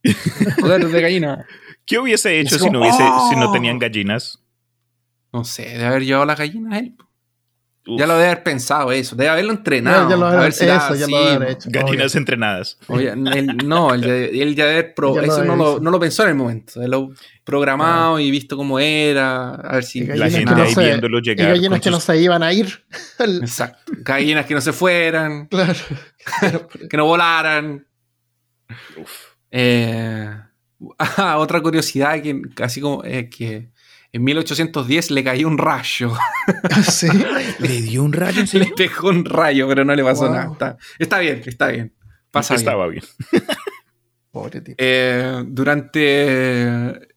Poder 0.61 0.87
de 0.87 1.01
gallina. 1.01 1.47
¿Qué 1.87 1.99
hubiese 1.99 2.41
hecho 2.41 2.59
si 2.59 2.69
no, 2.71 2.81
hubiese, 2.81 2.99
si 3.31 3.37
no 3.37 3.49
¡oh! 3.49 3.53
tenían 3.53 3.79
gallinas? 3.79 4.39
No 5.33 5.45
sé, 5.45 5.63
debe 5.65 5.87
haber 5.87 6.05
llevado 6.05 6.27
las 6.27 6.39
gallinas 6.39 6.79
él. 6.81 6.95
Uf, 7.87 8.01
Ya 8.01 8.07
lo 8.07 8.15
debe 8.15 8.27
haber 8.31 8.43
pensado 8.43 8.93
eso, 8.93 9.15
debe 9.15 9.29
haberlo 9.29 9.53
entrenado. 9.53 10.05
Ya, 10.05 10.11
ya 10.11 10.17
lo 10.17 10.25
a 10.27 10.31
habrá- 10.31 10.43
ver 10.45 10.53
si 10.55 10.65
da- 10.65 10.77
eso 10.79 10.95
ya 10.95 11.05
sí, 11.05 11.13
lo 11.13 11.19
habrá 11.19 11.51
hecho. 11.51 11.69
gallinas 11.71 12.15
entrenadas. 12.15 12.79
Oye, 12.87 13.11
él- 13.11 13.57
no, 13.67 13.93
él, 13.93 14.01
ya- 14.03 14.15
él 14.43 14.55
ya 14.55 14.65
debe 14.65 14.79
haber 14.79 14.95
pro- 14.95 15.15
Ya 15.17 15.23
eso 15.23 15.45
no 15.45 15.55
lo, 15.55 15.81
no 15.81 15.91
lo 15.91 16.01
pensó 16.01 16.23
en 16.23 16.31
el 16.31 16.35
momento. 16.35 16.81
Él 16.83 16.91
lo 16.91 17.11
programado 17.45 18.19
y 18.19 18.31
visto 18.31 18.57
cómo 18.57 18.79
era. 18.79 19.51
A 19.57 19.75
ver 19.75 19.85
si 19.85 20.01
La 20.07 20.15
gallinas 20.17 20.33
gente 20.33 20.51
que 20.55 20.57
no 20.59 20.63
ahí 20.65 20.75
se- 20.75 20.85
viéndolo 20.85 21.19
Y 21.19 21.35
gallinas 21.35 21.81
que 21.83 21.91
no 21.91 22.01
se 22.01 22.17
iban 22.23 22.43
a 22.43 22.53
ir. 22.55 22.85
Exacto. 23.19 23.93
Gallinas 23.99 24.47
que 24.47 24.55
no 24.55 24.61
se 24.63 24.73
fueran, 24.73 25.47
Claro. 25.51 25.75
que 26.91 26.97
no 26.97 27.05
volaran. 27.05 27.87
Uf. 28.97 29.11
Eh, 29.51 30.31
ah, 30.99 31.37
otra 31.39 31.61
curiosidad 31.61 32.21
que 32.23 32.41
así 32.63 32.81
como 32.81 33.05
eh, 33.05 33.29
que 33.29 33.69
en 34.15 34.23
1810 34.25 35.11
le 35.11 35.25
cayó 35.25 35.49
un 35.49 35.59
rayo. 35.59 36.13
sí. 36.91 37.09
Le 37.59 37.83
dio 37.83 38.03
un 38.05 38.13
rayo 38.13 38.43
en 38.43 38.59
le 38.61 38.67
pegó 38.77 39.09
un 39.09 39.25
rayo, 39.25 39.67
pero 39.69 39.85
no 39.85 39.95
le 39.95 40.03
pasó 40.05 40.25
Wow. 40.27 40.33
nada. 40.35 40.53
Está, 40.53 40.79
está 40.99 41.19
bien, 41.19 41.43
está 41.45 41.69
bien. 41.69 41.93
Pasa 42.31 42.55
bien. 42.55 42.61
Estaba 42.61 42.87
bien. 42.89 43.05
Pobre 44.31 44.61
tipo. 44.61 44.77
Eh, 44.79 45.45
durante. 45.47 47.09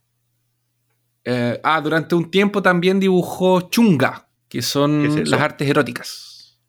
eh, 1.24 1.60
ah, 1.64 1.82
durante 1.82 2.16
un 2.16 2.30
tiempo 2.32 2.62
también 2.62 3.00
dibujó 3.00 3.70
chunga, 3.70 4.28
que 4.48 4.62
son 4.62 5.30
las 5.30 5.42
artes 5.42 5.70
eróticas. 5.70 6.60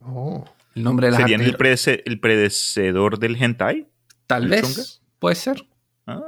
Oh. 0.00 0.44
El 0.74 0.84
nombre 0.84 1.08
de 1.08 1.12
las 1.12 1.20
¿Serían 1.20 1.40
artes 1.40 1.52
el, 1.54 1.58
predece- 1.58 2.02
el 2.06 2.20
predecedor 2.20 3.18
del 3.18 3.36
hentai? 3.42 3.88
Tal 4.26 4.48
vez, 4.48 4.62
chunga? 4.62 4.88
puede 5.18 5.34
ser. 5.34 5.66
Ah, 6.06 6.20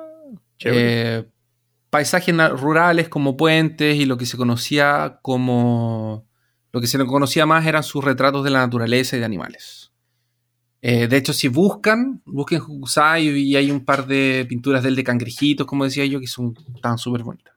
chévere. 0.59 1.18
Eh, 1.18 1.24
paisajes 1.91 2.34
rurales 2.53 3.09
como 3.09 3.36
puentes 3.36 3.97
y 3.97 4.07
lo 4.07 4.16
que 4.16 4.26
se 4.26 4.36
conocía 4.36 5.18
como. 5.22 6.26
Lo 6.72 6.80
que 6.80 6.86
se 6.86 7.05
conocía 7.05 7.47
más 7.47 7.66
eran 7.66 7.82
sus 7.82 8.05
retratos 8.05 8.45
de 8.45 8.51
la 8.51 8.61
naturaleza 8.61 9.16
y 9.16 9.18
de 9.18 9.24
animales. 9.24 9.91
Eh, 10.82 11.09
de 11.09 11.16
hecho, 11.16 11.32
si 11.32 11.49
buscan, 11.49 12.22
busquen 12.24 12.61
Hokusai 12.61 13.26
y 13.26 13.57
hay 13.57 13.72
un 13.72 13.84
par 13.84 14.07
de 14.07 14.47
pinturas 14.49 14.84
del 14.84 14.95
de 14.95 15.05
cangrejitos, 15.05 15.66
como 15.66 15.84
decía 15.84 16.07
yo, 16.07 16.20
que 16.20 16.28
son 16.28 16.55
tan 16.80 16.97
súper 16.97 17.24
bonitas. 17.24 17.55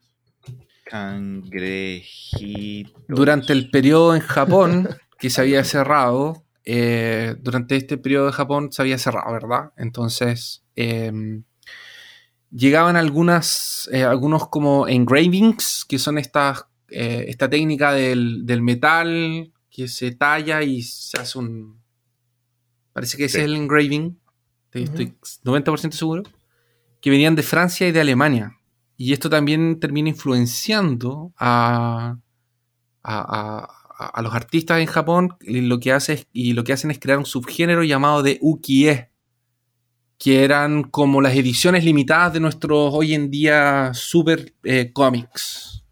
Cangrejitos. 0.84 2.92
Durante 3.08 3.54
el 3.54 3.70
periodo 3.70 4.16
en 4.16 4.22
Japón, 4.22 4.90
que 5.20 5.30
se 5.30 5.42
había 5.42 5.64
cerrado, 5.64 6.44
eh, 6.66 7.36
durante 7.40 7.76
este 7.76 8.00
periodo 8.00 8.26
de 8.26 8.34
Japón 8.34 8.72
se 8.72 8.82
había 8.82 8.98
cerrado, 8.98 9.32
¿verdad? 9.32 9.74
Entonces, 9.78 10.64
eh, 10.76 11.12
llegaban 12.56 12.95
algunas, 12.95 13.89
eh, 13.91 14.04
algunos 14.04 14.47
como 14.49 14.88
engravings, 14.88 15.86
que 15.88 15.97
son 15.99 16.18
estas, 16.18 16.66
eh, 16.89 17.26
esta 17.28 17.49
técnica 17.49 17.91
del, 17.93 18.45
del 18.45 18.62
metal 18.62 19.51
que 19.70 19.88
se 19.88 20.12
talla 20.12 20.62
y 20.64 20.82
se 20.84 21.20
hace 21.20 21.39
un... 21.39 21.82
Parece 22.93 23.18
que 23.18 23.26
ese 23.26 23.39
Sí. 23.39 23.43
es 23.43 23.45
el 23.45 23.56
engraving, 23.56 24.20
estoy 24.72 25.16
90% 25.43 25.91
seguro, 25.97 26.24
que 27.01 27.10
venían 27.10 27.36
de 27.36 27.41
Francia 27.43 27.88
y 27.88 27.91
de 27.91 28.01
Alemania. 28.01 28.56
Y 28.97 29.14
esto 29.14 29.30
también 29.30 29.80
termina 29.80 30.10
influenciando 30.10 31.34
a, 31.38 32.18
a, 33.01 33.68
a- 33.97 34.06
a 34.06 34.22
los 34.22 34.34
artistas 34.36 34.80
en 34.80 34.86
Japón. 34.88 35.36
Y 35.41 35.62
lo, 35.62 35.80
que 35.80 35.91
hace 35.91 36.14
es- 36.14 36.28
y 36.32 36.54
lo 36.54 36.64
que 36.64 36.74
hacen 36.74 36.91
es 36.91 36.99
crear 36.99 37.18
un 37.18 37.26
subgénero 37.26 37.84
llamado 37.84 38.22
de 38.22 38.38
ukié, 38.41 39.10
que 40.24 40.43
eran 40.45 40.84
como 40.84 41.21
las 41.21 41.36
ediciones 41.36 41.84
limitadas 41.84 42.32
de 42.34 42.39
nuestros 42.39 42.93
hoy 42.93 43.13
en 43.13 43.30
día 43.30 43.91
super 43.93 44.53
eh, 44.63 44.91
cómics, 44.93 45.84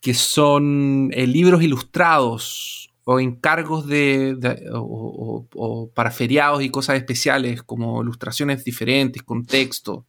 que 0.00 0.14
son 0.14 1.10
eh, 1.12 1.26
libros 1.26 1.60
ilustrados 1.62 2.92
o 3.02 3.18
encargos 3.18 3.86
de, 3.88 4.36
de- 4.38 4.62
o, 4.72 4.78
o- 4.80 5.48
o 5.56 5.90
para 5.90 6.12
feriados 6.12 6.62
y 6.62 6.70
cosas 6.70 6.96
especiales 6.98 7.62
como 7.64 8.00
ilustraciones 8.02 8.62
diferentes 8.64 9.22
con 9.24 9.44
texto 9.44 10.06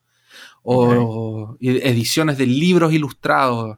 o 0.61 1.57
ediciones 1.59 2.37
de 2.37 2.45
libros 2.45 2.93
ilustrados 2.93 3.77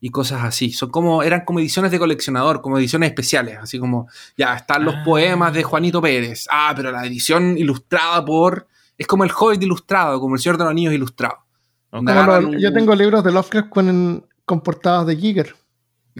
y 0.00 0.10
cosas 0.10 0.44
así. 0.44 0.70
Son 0.72 0.90
como, 0.90 1.22
eran 1.22 1.44
como 1.46 1.60
ediciones 1.60 1.90
de 1.92 1.98
coleccionador, 1.98 2.60
como 2.60 2.76
ediciones 2.78 3.08
especiales, 3.08 3.56
así 3.60 3.78
como, 3.78 4.06
ya, 4.36 4.54
están 4.54 4.84
los 4.84 4.96
Ah. 4.96 5.02
poemas 5.04 5.52
de 5.54 5.62
Juanito 5.62 6.02
Pérez. 6.02 6.46
Ah, 6.50 6.72
pero 6.76 6.90
la 6.92 7.06
edición 7.06 7.56
ilustrada 7.56 8.22
por... 8.24 8.66
Es 8.98 9.06
como 9.06 9.24
el 9.24 9.30
Hobbit 9.30 9.62
ilustrado, 9.62 10.20
como 10.20 10.34
el 10.34 10.40
Señor 10.40 10.58
de 10.58 10.64
los 10.64 10.70
Anillos 10.72 10.92
ilustrado. 10.92 11.36
Ok. 11.36 11.46
Donde 11.92 12.12
Como 12.12 12.22
agarran 12.22 12.44
los- 12.44 12.54
un- 12.56 12.60
yo 12.60 12.72
tengo 12.72 12.94
libros 12.94 13.24
de 13.24 13.32
Lovecraft 13.32 13.68
con, 13.70 14.26
con 14.44 14.60
portadas 14.60 15.06
de 15.06 15.16
Giger. 15.16 15.54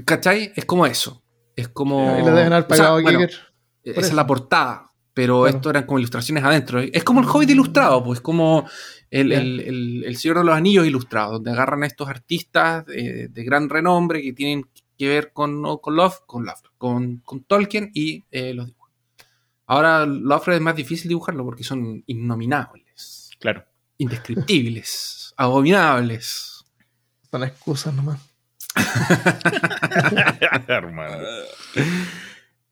¿Cachai? 0.04 0.52
Es 0.54 0.64
como 0.64 0.86
eso. 0.86 1.22
Es 1.56 1.68
como... 1.68 2.16
y 2.18 2.22
le 2.24 2.30
deben 2.30 2.52
haber 2.52 2.64
o 2.64 2.68
sea, 2.68 2.68
pagado 2.68 2.96
a 2.98 3.02
bueno, 3.02 3.18
Giger. 3.18 3.34
esa 3.84 3.94
por 3.94 4.04
es 4.04 4.12
la 4.14 4.26
portada, 4.26 4.92
pero 5.12 5.46
esto 5.48 5.70
eran 5.70 5.84
como 5.86 5.98
ilustraciones 5.98 6.44
adentro. 6.44 6.78
Es 6.80 7.02
como 7.02 7.20
el 7.20 7.26
Hobbit 7.26 7.50
ilustrado, 7.50 8.02
pues 8.04 8.20
como 8.20 8.68
el, 9.10 9.32
el- 9.32 9.60
el- 9.60 10.04
el 10.06 10.16
Señor 10.16 10.38
de 10.38 10.44
los 10.44 10.54
Anillos 10.54 10.86
ilustrado, 10.86 11.32
donde 11.32 11.50
agarran 11.50 11.82
a 11.82 11.86
estos 11.86 12.08
artistas 12.08 12.84
eh, 12.94 13.26
de 13.28 13.44
gran 13.44 13.68
renombre 13.68 14.22
que 14.22 14.32
tienen 14.32 14.64
que 14.96 15.08
ver 15.08 15.32
con, 15.32 15.60
no, 15.62 15.78
con 15.78 15.96
Love, 15.96 16.20
con 16.26 16.44
Love, 16.44 16.62
con, 16.78 17.18
con 17.24 17.42
Tolkien 17.44 17.90
y 17.94 18.24
eh, 18.30 18.54
los 18.54 18.68
Ahora 19.68 20.04
Lovecraft 20.06 20.56
es 20.56 20.60
más 20.62 20.74
difícil 20.74 21.08
dibujarlo 21.08 21.44
porque 21.44 21.62
son 21.62 22.02
innominables, 22.06 23.30
Claro. 23.38 23.64
indescriptibles, 23.98 25.32
abominables. 25.36 26.64
Son 27.30 27.44
excusas 27.44 27.94
nomás. 27.94 28.18
Hermano. 30.68 31.16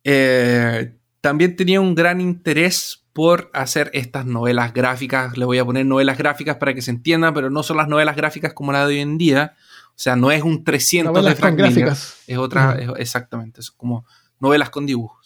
Eh, 0.04 0.94
también 1.20 1.56
tenía 1.56 1.80
un 1.80 1.94
gran 1.94 2.20
interés 2.20 3.04
por 3.12 3.50
hacer 3.54 3.90
estas 3.94 4.26
novelas 4.26 4.72
gráficas. 4.72 5.36
Le 5.36 5.44
voy 5.44 5.58
a 5.58 5.64
poner 5.64 5.86
novelas 5.86 6.18
gráficas 6.18 6.56
para 6.56 6.74
que 6.74 6.82
se 6.82 6.90
entienda, 6.90 7.32
pero 7.32 7.50
no 7.50 7.62
son 7.62 7.76
las 7.78 7.88
novelas 7.88 8.16
gráficas 8.16 8.52
como 8.52 8.72
la 8.72 8.80
de 8.86 8.94
hoy 8.94 9.00
en 9.00 9.18
día. 9.18 9.54
O 9.90 9.98
sea, 9.98 10.14
no 10.16 10.30
es 10.30 10.42
un 10.42 10.62
300 10.64 11.12
de 11.14 11.20
Novelas 11.20 11.38
Frank 11.38 11.56
con 11.58 11.68
Miller. 11.68 11.84
gráficas. 11.86 12.16
Es 12.26 12.36
otra, 12.38 12.76
es- 12.78 12.90
exactamente, 12.98 13.62
son 13.62 13.74
como 13.76 14.06
novelas 14.38 14.68
con 14.70 14.84
dibujos. 14.86 15.25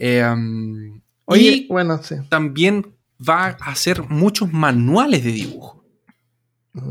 Eh, 0.00 0.24
um, 0.24 1.00
Oye, 1.26 1.50
y 1.52 1.66
bueno, 1.68 2.02
sí. 2.02 2.16
también 2.28 2.96
va 3.20 3.44
a 3.60 3.70
hacer 3.70 4.02
muchos 4.08 4.52
manuales 4.52 5.22
de 5.22 5.30
dibujo 5.32 5.84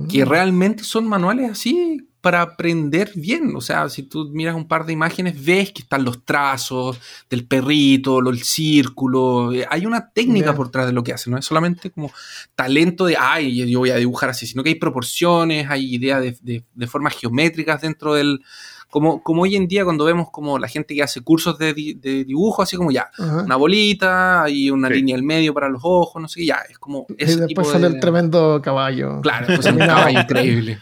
que 0.09 0.25
Mm. 0.25 0.29
realmente 0.29 0.83
son 0.83 1.07
manuales 1.07 1.49
así 1.51 2.05
para 2.21 2.41
aprender 2.41 3.11
bien. 3.15 3.55
O 3.55 3.61
sea, 3.61 3.87
si 3.87 4.03
tú 4.03 4.29
miras 4.33 4.53
un 4.53 4.67
par 4.67 4.85
de 4.85 4.91
imágenes, 4.91 5.41
ves 5.43 5.71
que 5.71 5.81
están 5.83 6.03
los 6.03 6.25
trazos 6.25 6.99
del 7.29 7.47
perrito, 7.47 8.19
el 8.19 8.43
círculo. 8.43 9.53
Eh, 9.53 9.65
Hay 9.69 9.85
una 9.85 10.09
técnica 10.11 10.53
por 10.53 10.65
detrás 10.67 10.85
de 10.87 10.91
lo 10.91 11.01
que 11.03 11.13
hace, 11.13 11.29
no 11.31 11.37
es 11.37 11.45
solamente 11.45 11.91
como 11.91 12.11
talento 12.55 13.05
de, 13.05 13.15
ay, 13.17 13.65
yo 13.71 13.79
voy 13.79 13.89
a 13.91 13.95
dibujar 13.95 14.29
así, 14.31 14.45
sino 14.45 14.63
que 14.63 14.69
hay 14.69 14.75
proporciones, 14.75 15.67
hay 15.69 15.95
ideas 15.95 16.21
de, 16.21 16.37
de- 16.41 16.65
de 16.73 16.87
formas 16.87 17.15
geométricas 17.15 17.81
dentro 17.81 18.13
del... 18.13 18.41
Como, 18.89 19.21
como 19.21 19.43
hoy 19.43 19.55
en 19.55 19.67
día 19.67 19.83
cuando 19.83 20.03
vemos 20.03 20.29
como 20.31 20.57
la 20.57 20.67
gente 20.67 20.95
que 20.95 21.03
hace 21.03 21.21
cursos 21.21 21.59
de, 21.59 21.73
di- 21.75 21.93
de 21.93 22.23
dibujo, 22.25 22.63
así 22.63 22.75
como 22.75 22.89
ya, 22.91 23.09
Ajá. 23.19 23.43
una 23.43 23.55
bolita 23.55 24.45
y 24.49 24.71
una 24.71 24.87
Sí. 24.87 24.95
línea 24.95 25.15
al 25.15 25.21
medio 25.23 25.53
para 25.53 25.69
los 25.69 25.81
ojos, 25.83 26.19
no 26.21 26.27
sé 26.27 26.39
qué, 26.39 26.47
ya, 26.47 26.57
es 26.67 26.79
como 26.79 27.05
Y 27.09 27.13
después 27.25 27.47
tipo 27.47 27.63
sale 27.63 27.87
de- 27.87 27.95
el 27.95 27.99
tremendo 27.99 28.59
caballo. 28.63 29.21
Claro, 29.21 29.45
pues 29.55 29.65
un 29.67 29.77
caballo 29.77 30.19
increíble. 30.19 30.79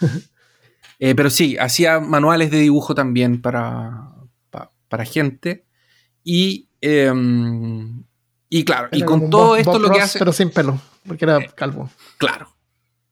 Eh, 0.98 1.14
pero 1.14 1.28
sí, 1.28 1.58
hacía 1.58 2.00
manuales 2.00 2.50
de 2.50 2.58
dibujo 2.58 2.94
también 2.94 3.42
para, 3.42 4.12
pa- 4.48 4.72
para 4.88 5.04
gente. 5.04 5.66
Y, 6.24 6.70
eh, 6.80 7.12
y 8.48 8.64
claro, 8.64 8.88
y 8.92 9.02
con 9.02 9.28
todo 9.28 9.48
Bob- 9.48 9.58
esto 9.58 9.72
Bob 9.72 9.82
lo 9.82 9.90
que 9.90 10.00
hace. 10.00 10.18
Pero 10.18 10.32
sin 10.32 10.48
pelo, 10.50 10.80
porque 11.06 11.26
era 11.26 11.38
calvo. 11.54 11.90
Claro. 12.16 12.48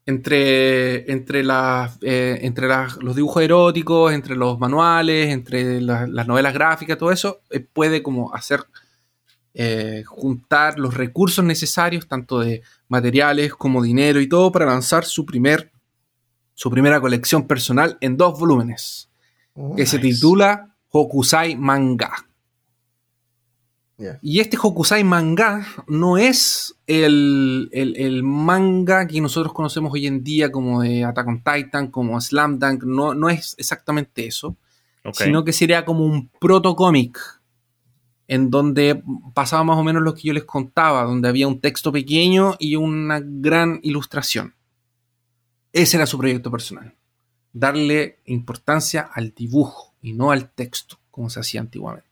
Entre, 0.07 1.11
entre, 1.11 1.43
las, 1.43 1.97
eh, 2.03 2.39
entre 2.43 2.69
las- 2.69 2.97
los 3.03 3.17
dibujos 3.17 3.43
eróticos, 3.43 4.13
entre 4.13 4.37
los 4.37 4.59
manuales, 4.59 5.31
entre 5.33 5.81
la- 5.81 6.07
las 6.07 6.27
novelas 6.27 6.53
gráficas, 6.53 6.99
todo 6.99 7.11
eso, 7.11 7.41
eh, 7.51 7.61
puede 7.61 8.03
como 8.03 8.33
hacer 8.35 8.65
eh, 9.57 10.03
juntar 10.05 10.81
los 10.81 10.95
recursos 10.95 11.45
necesarios, 11.45 12.09
tanto 12.09 12.41
de 12.41 12.63
materiales 12.89 13.55
como 13.55 13.83
dinero 13.85 14.21
y 14.21 14.29
todo, 14.29 14.51
para 14.51 14.67
lanzar 14.67 15.05
su 15.05 15.25
primer 15.25 15.71
su 16.57 16.71
primera 16.71 17.01
colección 17.01 17.47
personal 17.47 17.97
en 18.01 18.17
dos 18.17 18.39
volúmenes, 18.39 19.09
Oh, 19.55 19.77
que 19.77 19.87
se 19.87 19.99
titula 20.01 20.75
Hokusai 20.91 21.55
Manga. 21.57 22.13
Y 24.23 24.41
este 24.41 24.57
Hokusai 24.61 25.05
Manga 25.05 25.67
no 25.87 26.19
es 26.19 26.75
el, 26.87 27.69
el- 27.73 27.97
el 27.97 28.23
manga 28.25 29.07
que 29.07 29.21
nosotros 29.21 29.53
conocemos 29.53 29.93
hoy 29.93 30.07
en 30.09 30.25
día 30.25 30.51
como 30.51 30.83
de 30.83 31.05
Attack 31.05 31.29
on 31.29 31.43
Titan, 31.45 31.89
como 31.93 32.21
Slam 32.21 32.59
Dunk, 32.59 32.83
no, 32.85 33.15
no 33.15 33.29
es 33.31 33.55
exactamente 33.59 34.27
eso, 34.27 34.57
sino 35.27 35.45
que 35.45 35.53
sería 35.53 35.85
como 35.85 36.05
un 36.05 36.29
proto-cómic 36.41 37.19
en 38.27 38.51
donde 38.51 39.03
pasaba 39.35 39.63
más 39.65 39.77
o 39.79 39.85
menos 39.85 40.03
lo 40.03 40.15
que 40.15 40.23
yo 40.23 40.33
les 40.33 40.45
contaba, 40.45 41.05
donde 41.05 41.29
había 41.29 41.47
un 41.47 41.61
texto 41.61 41.93
pequeño 41.93 42.57
y 42.59 42.75
una 42.77 43.21
gran 43.23 43.79
ilustración. 43.83 44.55
Ese 45.73 45.99
era 45.99 46.07
su 46.07 46.19
proyecto 46.19 46.51
personal. 46.51 46.95
Darle 47.53 48.21
importancia 48.25 49.03
al 49.13 49.33
dibujo 49.35 49.95
y 50.01 50.15
no 50.15 50.31
al 50.31 50.51
texto, 50.51 50.99
como 51.11 51.29
se 51.31 51.41
hacía 51.41 51.61
antiguamente. 51.61 52.09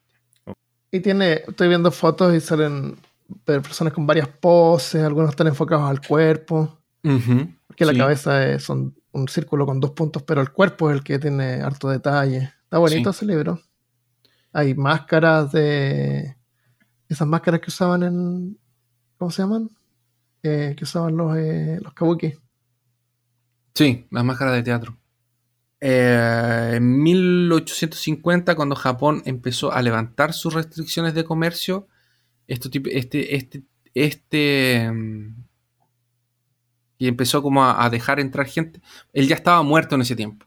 Y 0.93 1.01
tiene, 1.01 1.43
estoy 1.49 1.69
viendo 1.69 1.91
fotos 1.91 2.33
y 2.35 2.41
salen 2.41 2.97
personas 3.45 3.93
con 3.95 4.07
varias 4.07 4.29
poses, 4.29 5.03
algunos 5.03 5.31
están 5.31 5.47
enfocados 5.47 5.89
al 5.89 6.07
cuerpo, 6.07 6.79
Ujú, 7.03 7.49
porque 7.67 7.87
la 7.87 7.93
sí. 7.93 7.99
cabeza 7.99 8.47
es 8.47 8.69
un, 8.69 8.95
un 9.13 9.27
círculo 9.27 9.65
con 9.65 9.81
dos 9.81 9.93
puntos, 9.93 10.23
pero 10.23 10.43
el 10.43 10.53
cuerpo 10.53 10.91
es 10.91 10.97
el 10.99 11.03
que 11.03 11.19
tiene 11.19 11.63
harto 11.63 11.89
detalle. 11.89 12.53
Está 12.65 12.77
bonito 12.79 13.11
Sí. 13.13 13.19
ese 13.25 13.27
libro. 13.27 13.59
Hay 14.53 14.75
máscaras 14.75 15.51
de... 15.53 16.37
Esas 17.09 17.27
máscaras 17.27 17.61
que 17.61 17.71
usaban 17.71 18.03
en... 18.03 18.59
¿Cómo 19.17 19.31
se 19.31 19.43
llaman? 19.43 19.71
Eh, 20.43 20.75
que 20.77 20.85
usaban 20.85 21.17
los, 21.17 21.35
eh, 21.39 21.79
los 21.83 21.95
kabuki. 21.95 22.35
Sí, 23.75 24.07
las 24.11 24.25
máscaras 24.25 24.55
de 24.55 24.63
teatro. 24.63 24.97
Eh, 25.85 26.75
en 26.77 27.03
1850, 27.03 28.55
cuando 28.55 28.77
Japón 28.77 29.21
empezó 29.25 29.73
a 29.73 29.83
levantar 29.83 30.33
sus 30.33 30.55
restricciones 30.55 31.13
de 31.15 31.25
comercio, 31.25 31.89
esto 32.47 32.69
este, 32.73 33.37
este, 33.37 33.65
este, 33.95 34.91
mm, 34.93 35.45
y 36.99 37.09
empezó 37.09 37.43
como 37.43 37.65
a, 37.65 37.85
a 37.85 37.91
dejar 37.91 38.21
entrar 38.21 38.47
gente. 38.47 38.81
Él 39.13 39.27
ya 39.27 39.35
estaba 39.35 39.63
muerto 39.65 39.97
en 39.97 40.03
ese 40.03 40.15
tiempo, 40.15 40.47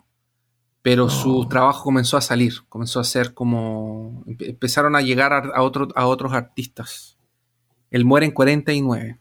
pero 0.82 1.10
su 1.10 1.40
Oh. 1.42 1.48
trabajo 1.50 1.84
comenzó 1.84 2.16
a 2.16 2.22
salir, 2.22 2.54
comenzó 2.70 3.02
a 3.02 3.04
ser 3.04 3.34
como, 3.34 4.24
empe- 4.28 4.50
empezaron 4.52 4.96
a 4.96 5.02
llegar 5.02 5.34
a, 5.34 5.40
a 5.54 5.62
otro- 5.64 5.90
a 5.96 6.08
otros 6.08 6.32
artistas. 6.32 7.18
Él 7.92 8.06
muere 8.06 8.26
en 8.26 8.32
49. 8.32 9.20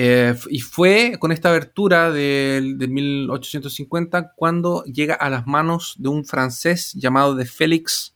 Eh, 0.00 0.32
y 0.48 0.60
fue 0.60 1.16
con 1.18 1.32
esta 1.32 1.48
abertura 1.48 2.12
de, 2.12 2.62
1850 2.88 4.32
cuando 4.36 4.84
llega 4.84 5.14
a 5.16 5.28
las 5.28 5.44
manos 5.44 5.96
de 5.98 6.08
un 6.08 6.24
francés 6.24 6.92
llamado 6.94 7.34
de 7.34 7.44
Félix 7.44 8.14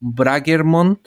Braguermont. 0.00 1.06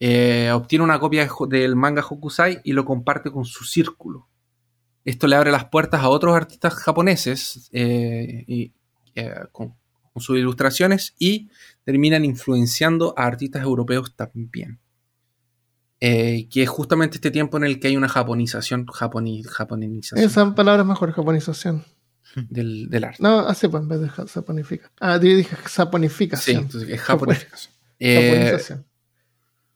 Eh, 0.00 0.50
obtiene 0.52 0.84
una 0.84 0.98
copia 0.98 1.30
del 1.48 1.76
manga 1.76 2.02
Hokusai 2.02 2.62
y 2.64 2.72
lo 2.72 2.84
comparte 2.84 3.30
con 3.30 3.44
su 3.44 3.62
círculo. 3.62 4.26
Esto 5.04 5.28
le 5.28 5.36
abre 5.36 5.52
las 5.52 5.66
puertas 5.66 6.02
a 6.02 6.08
otros 6.08 6.34
artistas 6.34 6.74
japoneses 6.74 7.70
eh, 7.72 8.72
eh, 9.14 9.34
con 9.52 9.76
sus 10.16 10.36
ilustraciones 10.36 11.14
y 11.16 11.48
terminan 11.84 12.24
influenciando 12.24 13.14
a 13.16 13.26
artistas 13.26 13.62
europeos 13.62 14.16
también. 14.16 14.80
Eh, 16.04 16.48
que 16.50 16.64
es 16.64 16.68
justamente 16.68 17.18
este 17.18 17.30
tiempo 17.30 17.58
en 17.58 17.62
el 17.64 17.78
que 17.78 17.86
hay 17.86 17.96
una 17.96 18.08
japonización, 18.08 18.86
japoni- 18.86 19.44
japonización 19.46 20.24
Esa 20.24 20.52
palabra 20.52 20.82
es 20.82 20.88
mejor, 20.88 21.12
japonización. 21.12 21.84
del, 22.50 22.88
del 22.90 23.04
arte. 23.04 23.22
No, 23.22 23.40
así 23.40 23.68
pues, 23.68 23.82
en 23.84 23.88
vez 23.88 24.00
de 24.00 24.08
ja- 24.08 24.26
saponifica. 24.26 24.90
Ah, 24.98 25.14
yo 25.16 25.36
dije 25.36 25.54
Sí, 25.54 25.62
saponificación. 25.68 26.62
entonces 26.64 26.90
es 26.90 27.00
japonización. 27.08 27.72
Eh, 28.00 28.32
Japonización. 28.34 28.86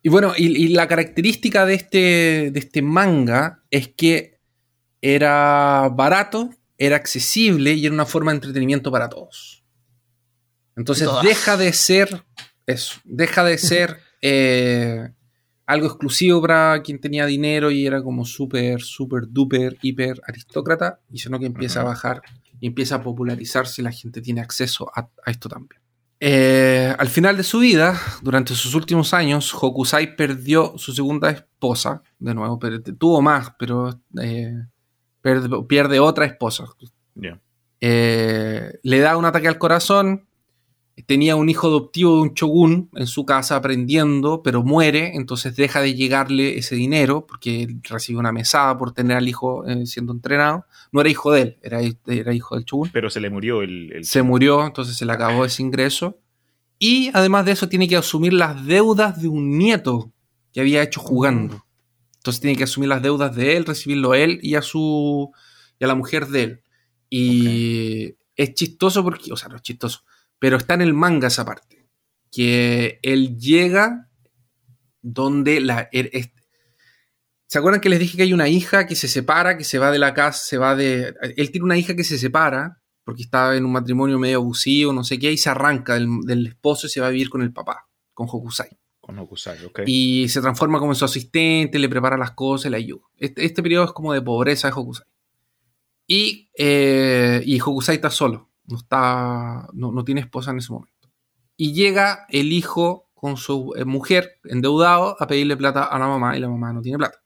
y 0.02 0.08
bueno, 0.08 0.32
y, 0.36 0.46
y 0.46 0.68
la 0.68 0.88
característica 0.88 1.64
de 1.64 1.74
este, 1.74 2.50
de 2.50 2.58
este 2.58 2.82
manga 2.82 3.62
es 3.70 3.88
que 3.88 4.40
era 5.00 5.88
barato, 5.94 6.50
era 6.76 6.96
accesible 6.96 7.74
y 7.74 7.86
era 7.86 7.94
una 7.94 8.04
forma 8.06 8.32
de 8.32 8.38
entretenimiento 8.38 8.90
para 8.90 9.08
todos. 9.08 9.62
Entonces 10.74 11.06
Todas. 11.06 11.24
deja 11.24 11.56
de 11.56 11.72
ser 11.72 12.24
eso, 12.66 12.96
deja 13.04 13.44
de 13.44 13.58
ser 13.58 14.00
eh, 14.22 15.10
algo 15.66 15.86
exclusivo 15.86 16.40
para 16.40 16.80
quien 16.82 17.00
tenía 17.00 17.26
dinero 17.26 17.70
y 17.70 17.86
era 17.86 18.02
como 18.02 18.24
súper, 18.24 18.80
súper, 18.80 19.24
duper, 19.28 19.76
hiper 19.82 20.20
aristócrata, 20.26 21.00
y 21.12 21.18
sino 21.18 21.38
que 21.38 21.46
empieza 21.46 21.80
a 21.80 21.84
bajar 21.84 22.22
y 22.60 22.66
empieza 22.68 22.96
a 22.96 23.02
popularizarse 23.02 23.82
y 23.82 23.84
la 23.84 23.92
gente 23.92 24.22
tiene 24.22 24.40
acceso 24.40 24.90
a, 24.94 25.08
a 25.24 25.30
esto 25.30 25.48
también. 25.48 25.80
Eh, 26.18 26.94
al 26.98 27.08
final 27.08 27.36
de 27.36 27.42
su 27.42 27.58
vida, 27.58 28.00
durante 28.22 28.54
sus 28.54 28.74
últimos 28.74 29.12
años, 29.12 29.52
Hokusai 29.52 30.16
perdió 30.16 30.74
su 30.78 30.92
segunda 30.92 31.30
esposa, 31.30 32.02
de 32.18 32.34
nuevo, 32.34 32.58
pero 32.58 32.80
tuvo 32.80 33.20
más, 33.20 33.52
pero, 33.58 34.00
eh, 34.20 34.54
pierde, 35.20 35.48
pierde 35.68 36.00
otra 36.00 36.24
esposa. 36.24 36.64
Eh, 37.80 38.78
le 38.82 38.98
da 39.00 39.16
un 39.16 39.26
ataque 39.26 39.48
al 39.48 39.58
corazón. 39.58 40.26
Tenía 41.04 41.36
un 41.36 41.48
hijo 41.50 41.66
adoptivo 41.66 42.16
de 42.16 42.22
un 42.22 42.32
shogun 42.34 42.88
en 42.94 43.06
su 43.06 43.26
casa 43.26 43.56
aprendiendo, 43.56 44.42
pero 44.42 44.62
muere, 44.62 45.14
entonces 45.14 45.54
deja 45.54 45.82
de 45.82 45.94
llegarle 45.94 46.56
ese 46.56 46.74
dinero 46.74 47.26
porque 47.26 47.64
él 47.64 47.80
recibe 47.84 48.18
una 48.18 48.32
mesada 48.32 48.78
por 48.78 48.92
tener 48.92 49.18
al 49.18 49.28
hijo 49.28 49.66
eh, 49.66 49.84
siendo 49.86 50.12
entrenado. 50.14 50.64
No 50.92 51.02
era 51.02 51.10
hijo 51.10 51.32
de 51.32 51.42
él, 51.42 51.58
era, 51.62 51.80
era 52.06 52.32
hijo 52.32 52.54
del 52.54 52.64
shogun. 52.64 52.90
Pero 52.92 53.10
se 53.10 53.20
le 53.20 53.28
murió 53.28 53.60
el. 53.62 53.92
el- 53.92 54.04
Se 54.06 54.22
murió, 54.22 54.64
entonces 54.66 54.96
se 54.96 55.04
le 55.04 55.12
acabó 55.12 55.44
ese 55.44 55.62
ingreso. 55.62 56.18
Y 56.78 57.10
además 57.12 57.44
de 57.44 57.52
eso, 57.52 57.68
tiene 57.68 57.88
que 57.88 57.96
asumir 57.96 58.32
las 58.32 58.64
deudas 58.66 59.20
de 59.20 59.28
un 59.28 59.58
nieto 59.58 60.12
que 60.52 60.60
había 60.60 60.82
hecho 60.82 61.00
jugando. 61.00 61.64
Entonces 62.16 62.40
tiene 62.40 62.56
que 62.56 62.64
asumir 62.64 62.88
las 62.88 63.02
deudas 63.02 63.36
de 63.36 63.56
él, 63.56 63.66
recibirlo 63.66 64.14
él 64.14 64.40
y 64.42 64.54
a 64.54 64.62
su 64.62 65.30
y 65.78 65.84
a 65.84 65.88
la 65.88 65.94
mujer 65.94 66.26
de 66.28 66.42
él. 66.42 66.60
Y 67.10 68.14
es 68.34 68.54
chistoso 68.54 69.02
porque, 69.02 69.32
o 69.32 69.36
sea, 69.36 69.48
no 69.48 69.56
es 69.56 69.62
chistoso, 69.62 70.00
pero 70.38 70.56
está 70.56 70.74
en 70.74 70.82
el 70.82 70.94
manga 70.94 71.28
esa 71.28 71.44
parte. 71.44 71.86
Que 72.30 72.98
él 73.02 73.36
llega 73.38 74.10
donde 75.02 75.60
la. 75.60 75.88
er- 75.90 76.10
es- 76.12 76.30
¿Se 77.48 77.58
acuerdan 77.58 77.80
que 77.80 77.88
les 77.88 78.00
dije 78.00 78.16
que 78.16 78.24
hay 78.24 78.32
una 78.32 78.48
hija 78.48 78.86
que 78.86 78.96
se 78.96 79.06
separa, 79.08 79.56
que 79.56 79.62
se 79.64 79.78
va 79.78 79.90
de 79.92 79.98
la 80.00 80.14
casa, 80.14 80.44
se 80.44 80.58
va 80.58 80.74
de. 80.74 81.14
Él 81.36 81.50
tiene 81.52 81.64
una 81.64 81.78
hija 81.78 81.94
que 81.94 82.02
se 82.04 82.18
separa 82.18 82.82
porque 83.04 83.22
estaba 83.22 83.56
en 83.56 83.64
un 83.64 83.70
matrimonio 83.70 84.18
medio 84.18 84.38
abusivo, 84.38 84.92
no 84.92 85.04
sé 85.04 85.16
qué, 85.20 85.30
y 85.30 85.38
se 85.38 85.48
arranca 85.48 85.94
del, 85.94 86.08
del 86.24 86.48
esposo 86.48 86.88
y 86.88 86.90
se 86.90 87.00
va 87.00 87.06
a 87.06 87.10
vivir 87.10 87.30
con 87.30 87.40
el 87.42 87.52
papá, 87.52 87.86
con 88.12 88.26
Hokusai. 88.28 88.70
Con 89.00 89.16
Hokusai, 89.20 89.64
ok. 89.64 89.82
Y 89.86 90.28
se 90.28 90.40
transforma 90.40 90.80
como 90.80 90.90
en 90.90 90.96
su 90.96 91.04
asistente, 91.04 91.78
le 91.78 91.88
prepara 91.88 92.16
las 92.16 92.32
cosas, 92.32 92.72
le 92.72 92.78
ayuda. 92.78 93.02
Este, 93.16 93.44
este 93.44 93.62
periodo 93.62 93.84
es 93.84 93.92
como 93.92 94.12
de 94.12 94.22
pobreza 94.22 94.66
de 94.66 94.74
Hokusai. 94.74 95.06
Y, 96.08 96.50
eh, 96.58 97.42
y 97.44 97.60
Hokusai 97.60 97.94
está 97.96 98.10
solo, 98.10 98.50
no, 98.68 98.76
está, 98.76 99.68
no, 99.72 99.92
no 99.92 100.04
tiene 100.04 100.20
esposa 100.20 100.50
en 100.50 100.58
ese 100.58 100.72
momento. 100.72 101.08
Y 101.56 101.72
llega 101.72 102.26
el 102.28 102.52
hijo 102.52 103.08
con 103.14 103.36
su 103.36 103.72
eh, 103.76 103.84
mujer 103.84 104.38
endeudado 104.44 105.16
a 105.20 105.26
pedirle 105.26 105.56
plata 105.56 105.84
a 105.84 105.98
la 105.98 106.06
mamá 106.06 106.36
y 106.36 106.40
la 106.40 106.48
mamá 106.48 106.72
no 106.72 106.82
tiene 106.82 106.98
plata. 106.98 107.22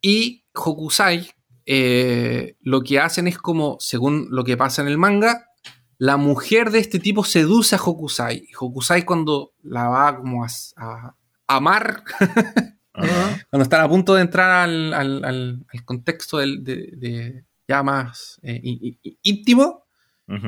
Y 0.00 0.44
Hokusai 0.54 1.30
eh, 1.66 2.56
lo 2.60 2.82
que 2.82 2.98
hacen 3.00 3.28
es 3.28 3.38
como, 3.38 3.76
según 3.80 4.28
lo 4.30 4.44
que 4.44 4.56
pasa 4.56 4.82
en 4.82 4.88
el 4.88 4.98
manga, 4.98 5.46
la 5.98 6.16
mujer 6.16 6.70
de 6.70 6.80
este 6.80 6.98
tipo 6.98 7.24
seduce 7.24 7.76
a 7.76 7.78
Hokusai. 7.82 8.38
Y 8.48 8.52
Hokusai 8.58 9.04
cuando 9.04 9.52
la 9.62 9.88
va 9.88 10.16
como 10.16 10.44
a, 10.44 10.48
a 10.76 11.16
amar, 11.48 12.02
cuando 12.92 13.62
están 13.62 13.80
a 13.80 13.88
punto 13.88 14.14
de 14.14 14.22
entrar 14.22 14.50
al, 14.50 14.92
al- 14.94 15.24
al- 15.24 15.66
al 15.72 15.84
contexto 15.84 16.38
del- 16.38 16.62
de, 16.64 16.90
de 16.96 17.44
ya 17.68 17.82
más 17.82 18.38
eh, 18.42 18.60
í- 18.62 18.98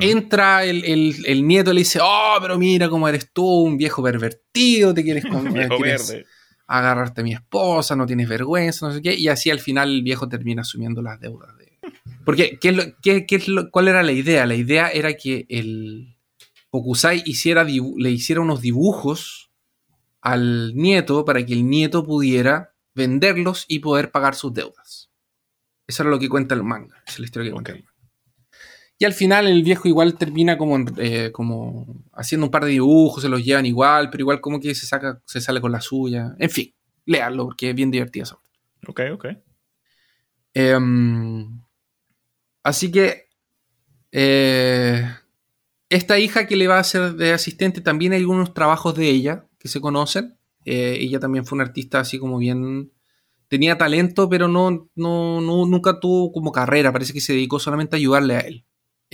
entra 0.01 0.64
el, 0.64 0.85
el- 0.85 1.27
el 1.27 1.47
nieto 1.47 1.70
y 1.70 1.75
le 1.75 1.81
dice, 1.81 1.99
oh, 2.03 2.37
pero 2.41 2.59
mira 2.59 2.89
cómo 2.89 3.09
eres 3.09 3.31
tú, 3.33 3.45
un 3.64 3.77
viejo 3.77 4.03
pervertido, 4.03 4.95
te 4.95 5.03
quieres, 5.03 5.25
con- 5.31 5.53
Viejo 5.53 5.77
quieres 5.77 6.09
verde. 6.11 6.27
agarrarte 6.66 7.20
a 7.20 7.25
mi 7.25 7.33
esposa, 7.35 7.95
no 7.97 8.07
tienes 8.07 8.29
vergüenza, 8.29 8.87
no 8.89 8.95
sé 8.95 9.03
qué, 9.03 9.14
y 9.14 9.29
así 9.29 9.51
al 9.51 9.61
final 9.61 9.91
el 9.91 10.03
viejo 10.03 10.29
termina 10.29 10.62
asumiendo 10.62 11.03
las 11.03 11.20
deudas 11.20 11.57
de... 11.59 11.72
Porque, 12.25 12.59
¿qué 12.61 12.68
es 12.70 12.77
lo- 12.77 12.97
qué- 13.03 13.27
qué 13.27 13.37
es 13.37 13.49
lo- 13.49 13.70
¿cuál 13.70 13.89
era 13.89 14.03
la 14.03 14.12
idea? 14.12 14.47
La 14.47 14.55
idea 14.55 14.89
era 14.89 15.12
que 15.14 15.45
el 15.51 16.16
Hokusai 16.70 17.22
hiciera 17.27 17.62
le 17.64 18.11
hiciera 18.11 18.41
unos 18.41 18.61
dibujos 18.62 19.51
al 20.22 20.75
nieto 20.75 21.25
para 21.25 21.45
que 21.45 21.53
el 21.53 21.68
nieto 21.68 22.05
pudiera 22.05 22.75
venderlos 22.95 23.66
y 23.68 23.81
poder 23.81 24.11
pagar 24.11 24.35
sus 24.35 24.55
deudas. 24.55 25.11
Eso 25.87 26.03
era 26.03 26.11
lo 26.11 26.18
que 26.18 26.29
cuenta 26.31 26.55
el 26.55 26.62
manga, 26.64 26.97
esa 27.07 27.12
es 27.14 27.18
la 27.18 27.25
historia 27.27 27.49
que 27.51 27.53
cuenta 27.53 27.72
el 27.72 27.79
manga. 27.85 27.93
Y 29.05 29.07
al 29.07 29.12
final 29.12 29.46
el 29.46 29.62
viejo 29.62 29.86
igual 29.86 30.16
termina 30.16 30.57
como, 30.57 30.78
eh, 30.96 31.30
como 31.30 31.86
haciendo 32.14 32.46
un 32.46 32.50
par 32.50 32.64
de 32.64 32.70
dibujos, 32.70 33.22
se 33.22 33.28
los 33.28 33.44
llevan 33.44 33.66
igual, 33.66 34.09
pero 34.09 34.22
igual 34.22 34.40
como 34.40 34.59
que 34.59 34.74
se 34.74 34.86
saca, 34.86 35.20
se 35.26 35.42
sale 35.42 35.61
con 35.61 35.72
la 35.72 35.82
suya. 35.82 36.34
En 36.38 36.48
fin, 36.48 36.72
léanlo 37.05 37.44
porque 37.44 37.68
es 37.68 37.76
bien 37.76 37.90
divertida 37.90 38.22
esa 38.22 38.36
parte. 38.36 38.50
Ok, 38.88 39.00
ok. 39.12 39.26
Em, 40.55 41.61
así 42.62 42.90
que 42.90 43.28
eh, 44.12 45.05
esta 45.88 46.18
hija 46.18 46.46
que 46.46 46.57
le 46.57 46.68
va 46.68 46.76
a 46.76 46.80
hacer 46.80 47.14
de 47.14 47.32
asistente, 47.32 47.80
también 47.80 48.12
hay 48.12 48.20
algunos 48.20 48.55
trabajos 48.55 48.94
de 48.96 49.09
ella 49.11 49.46
que 49.59 49.68
se 49.68 49.80
conocen. 49.80 50.38
Eh, 50.64 50.98
ella 51.00 51.20
también 51.20 51.46
fue 51.46 51.57
una 51.57 51.64
artista 51.66 52.00
así 52.00 52.18
como 52.18 52.38
bien... 52.38 52.92
Tenía 53.48 53.78
talento, 53.78 54.28
pero 54.28 54.48
no, 54.48 54.88
no, 54.96 55.40
no- 55.40 55.66
nunca 55.66 56.00
tuvo 56.00 56.32
como 56.32 56.52
carrera. 56.52 56.92
Parece 56.92 57.12
que 57.12 57.20
se 57.20 57.34
dedicó 57.34 57.61
solamente 57.61 57.96
a 57.96 57.98
ayudarle 57.98 58.36
a 58.36 58.40
él. 58.40 58.64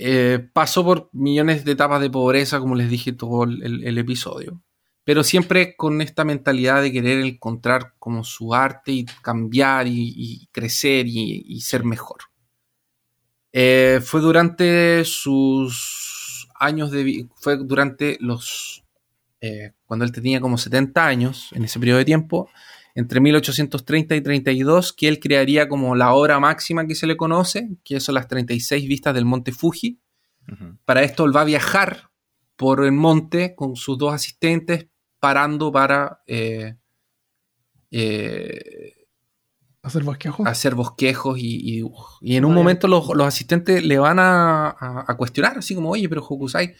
Eh, 0.03 0.49
pasó 0.53 0.83
por 0.83 1.09
millones 1.13 1.63
de 1.65 1.73
etapas 1.73 2.01
de 2.01 2.09
pobreza, 2.09 2.59
como 2.59 2.75
les 2.75 2.89
dije 2.89 3.13
todo 3.13 3.43
el, 3.43 3.61
el- 3.85 3.97
episodio. 3.97 4.61
Pero 5.03 5.23
siempre 5.23 5.75
con 5.75 6.01
esta 6.01 6.23
mentalidad 6.25 6.81
de 6.81 6.91
querer 6.91 7.21
encontrar 7.25 7.93
como 7.99 8.23
su 8.23 8.53
arte 8.55 8.91
y 8.93 9.05
cambiar 9.23 9.87
y, 9.87 10.13
y 10.15 10.47
crecer 10.51 11.07
y, 11.07 11.43
y 11.47 11.61
ser 11.61 11.83
mejor. 11.85 12.17
Eh, 13.53 13.99
fue 14.03 14.21
durante 14.21 15.03
sus 15.05 16.47
años 16.59 16.89
de 16.91 17.27
fue 17.35 17.57
durante 17.57 18.17
los 18.21 18.83
eh, 19.41 19.73
cuando 19.85 20.05
él 20.05 20.11
tenía 20.13 20.41
como 20.41 20.57
70 20.57 21.07
años 21.07 21.49
en 21.53 21.65
ese 21.65 21.79
periodo 21.79 21.99
de 21.99 22.05
tiempo 22.05 22.49
entre 22.95 23.19
1830 23.19 24.15
y 24.15 24.21
32 24.21 24.93
que 24.93 25.07
él 25.07 25.19
crearía 25.19 25.67
como 25.69 25.95
la 25.95 26.13
obra 26.13 26.39
máxima 26.39 26.85
que 26.87 26.95
se 26.95 27.07
le 27.07 27.17
conoce 27.17 27.69
que 27.83 27.99
son 27.99 28.15
las 28.15 28.27
36 28.27 28.87
vistas 28.87 29.13
del 29.13 29.25
monte 29.25 29.51
Fuji 29.51 29.99
para 30.85 31.03
esto 31.03 31.23
él 31.25 31.35
va 31.35 31.41
a 31.41 31.45
viajar 31.45 32.09
por 32.57 32.83
el 32.83 32.91
monte 32.91 33.55
con 33.55 33.75
sus 33.75 33.97
dos 33.97 34.13
asistentes 34.13 34.87
parando 35.19 35.71
para 35.71 36.21
eh, 36.27 36.75
eh, 37.91 38.93
Hacer 39.83 40.03
bosquejo. 40.03 40.45
hacer 40.47 40.75
bosquejos 40.75 41.39
y, 41.39 41.55
y 41.69 41.71
dibujos. 41.77 42.19
Y 42.21 42.35
en 42.35 42.45
un 42.45 42.53
momento 42.53 42.87
los, 42.87 43.07
los 43.15 43.25
asistentes 43.25 43.83
le 43.83 43.97
van 43.97 44.19
a, 44.19 44.67
a- 44.69 45.05
a 45.07 45.17
cuestionar, 45.17 45.57
así 45.57 45.73
como, 45.73 45.89
oye, 45.89 46.07
pero 46.07 46.21
Hokusai, 46.23 46.75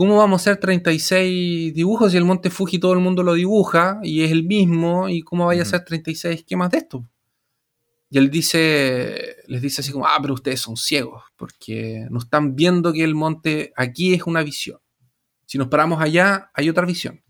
¿cómo 0.00 0.16
vamos 0.16 0.40
a 0.40 0.42
hacer 0.42 0.56
36 0.60 1.74
dibujos 1.74 2.12
si 2.12 2.16
el 2.16 2.24
monte 2.24 2.48
Fuji 2.48 2.78
todo 2.78 2.94
el 2.94 3.00
mundo 3.00 3.22
lo 3.22 3.34
dibuja 3.34 4.00
y 4.02 4.22
es 4.22 4.30
el 4.30 4.44
mismo? 4.44 5.10
¿Y 5.10 5.20
cómo 5.20 5.44
vaya 5.44 5.60
a 5.60 5.64
hacer 5.64 5.84
36 5.84 6.36
esquemas 6.36 6.70
de 6.70 6.78
esto? 6.78 7.06
Y 8.08 8.16
él 8.16 8.30
dice, 8.30 9.36
les 9.46 9.60
dice 9.60 9.82
así 9.82 9.92
como, 9.92 10.06
ah, 10.06 10.16
pero 10.22 10.32
ustedes 10.32 10.58
son 10.58 10.78
ciegos, 10.78 11.24
porque 11.36 12.06
no 12.08 12.18
están 12.18 12.56
viendo 12.56 12.94
que 12.94 13.04
el 13.04 13.14
monte 13.14 13.74
aquí 13.76 14.14
es 14.14 14.22
una 14.22 14.42
visión. 14.42 14.78
Si 15.44 15.58
nos 15.58 15.68
paramos 15.68 16.00
allá, 16.00 16.50
hay 16.54 16.70
otra 16.70 16.86
visión. 16.86 17.22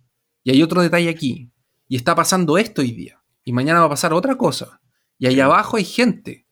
Y 0.44 0.52
hay 0.52 0.62
otro 0.62 0.80
detalle 0.80 1.08
aquí. 1.08 1.50
Y 1.88 1.96
está 1.96 2.14
pasando 2.14 2.56
esto 2.56 2.82
hoy 2.82 2.92
día. 2.92 3.20
Y 3.42 3.52
mañana 3.52 3.80
va 3.80 3.86
a 3.86 3.90
pasar 3.90 4.12
otra 4.12 4.36
cosa. 4.36 4.80
Y 5.18 5.26
allá 5.26 5.46
abajo 5.46 5.76
hay 5.76 5.84
gente. 5.84 6.46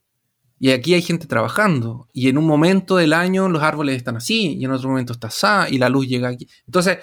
Y 0.61 0.71
aquí 0.71 0.95
hay 0.95 1.03
gente 1.03 1.27
trabajando. 1.27 2.09
Y 2.13 2.29
en 2.29 2.39
un 2.39 2.47
momento 2.47 2.97
del 2.97 3.13
año 3.13 3.49
los 3.49 3.63
árboles 3.63 3.97
están 3.97 4.17
así. 4.17 4.57
Y 4.59 4.65
en 4.65 4.71
otro 4.73 4.89
momento 4.89 5.13
está 5.13 5.29
así. 5.29 5.75
Y 5.75 5.79
la 5.79 5.89
luz 5.89 6.09
llega 6.09 6.29
aquí. 6.29 6.49
Entonces, 6.67 6.99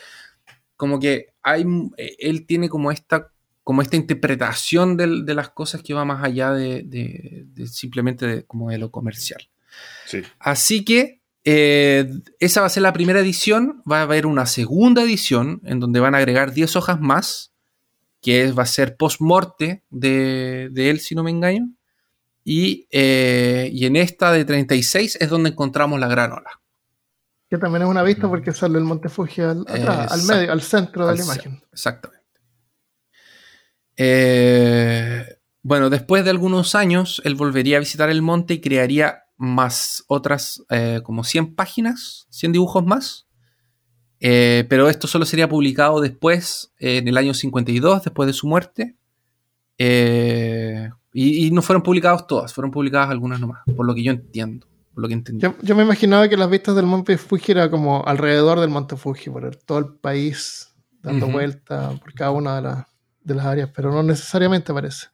como 0.75 0.99
que 0.99 1.27
hay, 1.41 1.65
eh, 1.97 2.15
él 2.19 2.45
tiene 2.45 2.67
como 2.69 2.91
esta, 2.91 3.31
como 3.63 3.81
esta 3.81 3.95
interpretación 3.95 4.97
de 4.97 5.33
las 5.35 5.49
cosas 5.49 5.81
que 5.81 5.93
va 5.93 6.03
más 6.05 6.23
allá 6.23 6.51
de, 6.51 6.83
de- 6.83 7.45
de 7.47 7.67
simplemente 7.67 8.27
de, 8.27 8.43
como 8.45 8.69
de 8.69 8.77
lo 8.77 8.91
comercial. 8.91 9.47
Sí. 10.05 10.21
Así 10.39 10.83
que 10.83 11.21
eh, 11.45 12.09
esa 12.39 12.59
va 12.61 12.67
a 12.67 12.69
ser 12.69 12.83
la 12.83 12.93
primera 12.93 13.19
edición. 13.21 13.81
Va 13.89 13.99
a 13.99 14.03
haber 14.03 14.25
una 14.25 14.45
segunda 14.47 15.01
edición 15.03 15.61
en 15.63 15.79
donde 15.79 15.99
van 16.01 16.13
a 16.15 16.17
agregar 16.17 16.53
10 16.53 16.75
hojas 16.75 16.99
más, 16.99 17.53
que 18.21 18.51
va 18.51 18.63
a 18.63 18.67
ser 18.67 18.97
post-morte 18.97 19.83
de, 19.91 20.69
de 20.71 20.89
él, 20.89 20.99
si 20.99 21.15
no 21.15 21.23
me 21.23 21.29
engaño. 21.31 21.69
Y, 22.45 22.87
eh, 22.91 23.69
y 23.73 23.85
en 23.85 23.97
esta 23.97 24.31
de 24.31 24.45
36 24.45 25.17
es 25.19 25.29
donde 25.29 25.49
encontramos 25.49 25.99
la 25.99 26.07
gran 26.07 26.31
ola. 26.31 26.61
Que 27.49 27.57
también 27.57 27.81
es 27.81 27.89
una 27.89 28.03
vista 28.03 28.29
porque 28.29 28.53
sale 28.53 28.77
el 28.77 28.85
Monte 28.85 29.09
Fuji 29.09 29.41
al, 29.41 29.61
atrás, 29.67 30.11
al 30.11 30.23
medio, 30.23 30.51
al 30.51 30.61
centro 30.61 31.05
de 31.05 31.11
Al 31.11 31.17
la 31.17 31.23
imagen. 31.23 31.61
Exactamente. 31.73 32.23
Eh, 33.97 35.25
bueno, 35.63 35.89
después 35.89 36.23
de 36.23 36.29
algunos 36.29 36.75
años, 36.75 37.19
él 37.25 37.33
volvería 37.33 37.77
a 37.77 37.79
visitar 37.79 38.09
el 38.11 38.21
monte 38.21 38.53
y 38.53 38.61
crearía 38.61 39.23
más 39.35 40.03
otras, 40.07 40.63
eh, 40.69 41.01
como 41.03 41.23
100 41.23 41.55
páginas, 41.55 42.27
100 42.29 42.51
dibujos 42.51 42.85
más. 42.85 43.25
Eh, 44.19 44.65
pero 44.69 44.89
esto 44.89 45.07
solo 45.07 45.25
sería 45.25 45.49
publicado 45.49 46.01
después, 46.01 46.71
eh, 46.79 46.97
en 46.97 47.07
el 47.07 47.17
año 47.17 47.33
52, 47.33 48.03
después 48.03 48.27
de 48.27 48.33
su 48.33 48.47
muerte. 48.47 48.95
Eh, 51.15 51.21
y, 51.21 51.47
y 51.47 51.51
no 51.51 51.61
fueron 51.61 51.81
publicados 51.81 52.27
todas, 52.27 52.53
fueron 52.53 52.71
publicadas 52.71 53.09
algunas 53.09 53.39
nomás, 53.39 53.61
por 53.75 53.85
lo 53.85 53.95
que 53.95 54.03
yo 54.03 54.11
entiendo, 54.11 54.67
por 54.93 55.01
lo 55.01 55.07
que 55.07 55.13
entendí. 55.15 55.41
Yo, 55.41 55.55
yo 55.61 55.75
me 55.75 55.83
imaginaba 55.83 56.27
que 56.27 56.37
las 56.37 56.49
vistas 56.49 56.75
del 56.75 56.85
Monte 56.85 57.17
Fuji 57.17 57.51
era 57.53 57.69
como 57.71 58.03
alrededor 58.05 58.59
del 58.59 58.69
Monte 58.69 58.95
Fuji, 58.97 59.29
por 59.29 59.45
el- 59.45 59.57
todo 59.57 59.77
el 59.79 59.87
país, 59.95 60.73
dando 61.01 61.25
Ujú. 61.27 61.33
vuelta 61.33 61.91
por 61.99 62.13
cada 62.13 62.31
una 62.31 62.55
de, 62.57 62.61
las- 62.63 62.85
de 63.23 63.35
las 63.35 63.45
áreas, 63.45 63.69
pero 63.75 63.91
no 63.91 64.03
necesariamente 64.03 64.73
parece. 64.73 65.07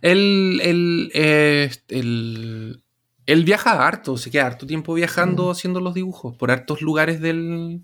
Él, 0.00 0.60
él, 0.62 1.10
eh, 1.14 1.70
él- 1.88 2.82
él 3.26 3.44
viaja 3.44 3.86
harto, 3.86 4.16
se 4.16 4.30
queda 4.30 4.46
harto 4.46 4.66
tiempo 4.66 4.94
viajando 4.94 5.48
Mm. 5.48 5.50
haciendo 5.50 5.80
los 5.80 5.94
dibujos 5.94 6.36
por 6.36 6.50
hartos 6.50 6.80
lugares 6.80 7.20
del, 7.20 7.82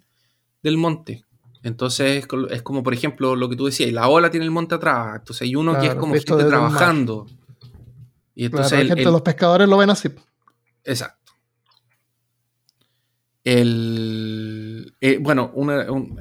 del 0.63 0.77
monte. 0.79 1.25
Entonces 1.65 2.27
es 2.51 2.63
como, 2.63 2.83
por 2.85 2.95
ejemplo, 2.95 3.35
lo 3.35 3.49
que 3.49 3.57
tú 3.57 3.67
decías, 3.67 3.91
la 3.93 4.07
ola 4.09 4.31
tiene 4.31 4.45
el 4.45 4.53
monte 4.53 4.77
atrás. 4.77 5.17
Entonces 5.19 5.43
hay 5.43 5.57
uno 5.57 5.77
que 5.81 5.87
es 5.89 5.95
como 5.97 6.15
gente 6.15 6.33
el 6.35 6.47
trabajando. 6.49 7.27
Y 8.37 8.45
entonces 8.45 8.69
Claro, 8.71 8.85
la 8.85 8.93
él- 8.93 8.97
gente, 8.99 9.11
los 9.11 9.23
pescadores 9.23 9.69
lo 9.69 9.77
ven 9.79 9.91
así. 9.91 10.11
Exacto. 10.85 11.33
El, 13.45 14.95
eh, 15.01 15.19
bueno, 15.21 15.51
una- 15.55 15.91
un- 15.93 16.19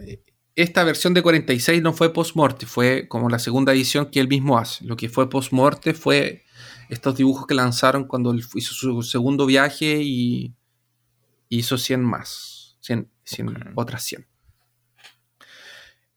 esta 0.56 0.84
versión 0.84 1.14
de 1.14 1.22
46 1.24 1.82
no 1.82 1.94
fue 1.94 2.14
post-morte, 2.14 2.66
fue 2.66 3.08
como 3.08 3.30
la 3.30 3.40
segunda 3.40 3.74
edición 3.74 4.08
que 4.12 4.20
él 4.20 4.28
mismo 4.28 4.58
hace. 4.58 4.86
Lo 4.86 4.96
que 4.96 5.10
fue 5.10 5.30
post-morte 5.30 5.94
fue 5.94 6.44
estos 6.90 7.16
dibujos 7.16 7.48
que 7.48 7.56
lanzaron 7.56 8.06
cuando 8.06 8.32
él 8.32 8.44
hizo 8.56 8.74
su 8.74 9.02
segundo 9.04 9.46
viaje 9.46 10.00
y 10.04 10.54
hizo 11.50 11.78
100 11.78 12.04
más, 12.04 12.78
100, 12.82 13.10
100, 13.24 13.50
Ok. 13.50 13.56
otras 13.76 14.04
100. 14.04 14.28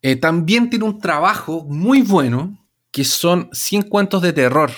Eh, 0.03 0.16
también 0.16 0.70
tiene 0.70 0.84
un 0.84 0.99
trabajo 1.01 1.64
muy 1.68 2.03
bueno 2.03 2.59
que 2.90 3.05
son 3.05 3.49
100 3.53 3.82
cuentos 3.82 4.22
de 4.22 4.32
terror 4.32 4.70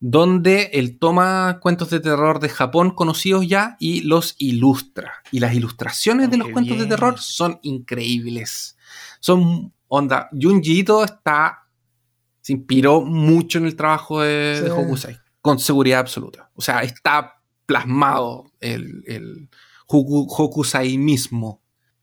donde 0.00 0.70
él 0.72 0.98
toma 0.98 1.60
cuentos 1.60 1.90
de 1.90 2.00
terror 2.00 2.40
de 2.40 2.48
Japón 2.48 2.90
conocidos 2.90 3.46
ya 3.46 3.76
y 3.78 4.00
los 4.00 4.34
ilustra. 4.38 5.12
Y 5.30 5.38
las 5.38 5.54
ilustraciones 5.54 6.28
de 6.28 6.36
Oh, 6.36 6.38
los 6.40 6.48
cuentos 6.48 6.76
de 6.78 6.86
terror 6.86 7.20
son 7.20 7.60
increíbles. 7.62 8.76
Son 9.20 9.72
onda. 9.86 10.28
Junji 10.32 10.80
Ito 10.80 11.04
está. 11.04 11.68
Se 12.40 12.52
inspiró 12.54 13.02
mucho 13.02 13.58
en 13.58 13.66
el 13.66 13.76
trabajo 13.76 14.22
de, 14.22 14.56
Sí. 14.58 14.64
de 14.64 14.70
Hokusai, 14.72 15.18
con 15.40 15.60
seguridad 15.60 16.00
absoluta. 16.00 16.50
O 16.56 16.60
sea, 16.62 16.80
está 16.82 17.40
plasmado 17.64 18.50
el, 18.58 19.04
el 19.06 19.48
Hoku- 19.86 20.26
Hokusai 20.28 20.98
mismo. 20.98 21.61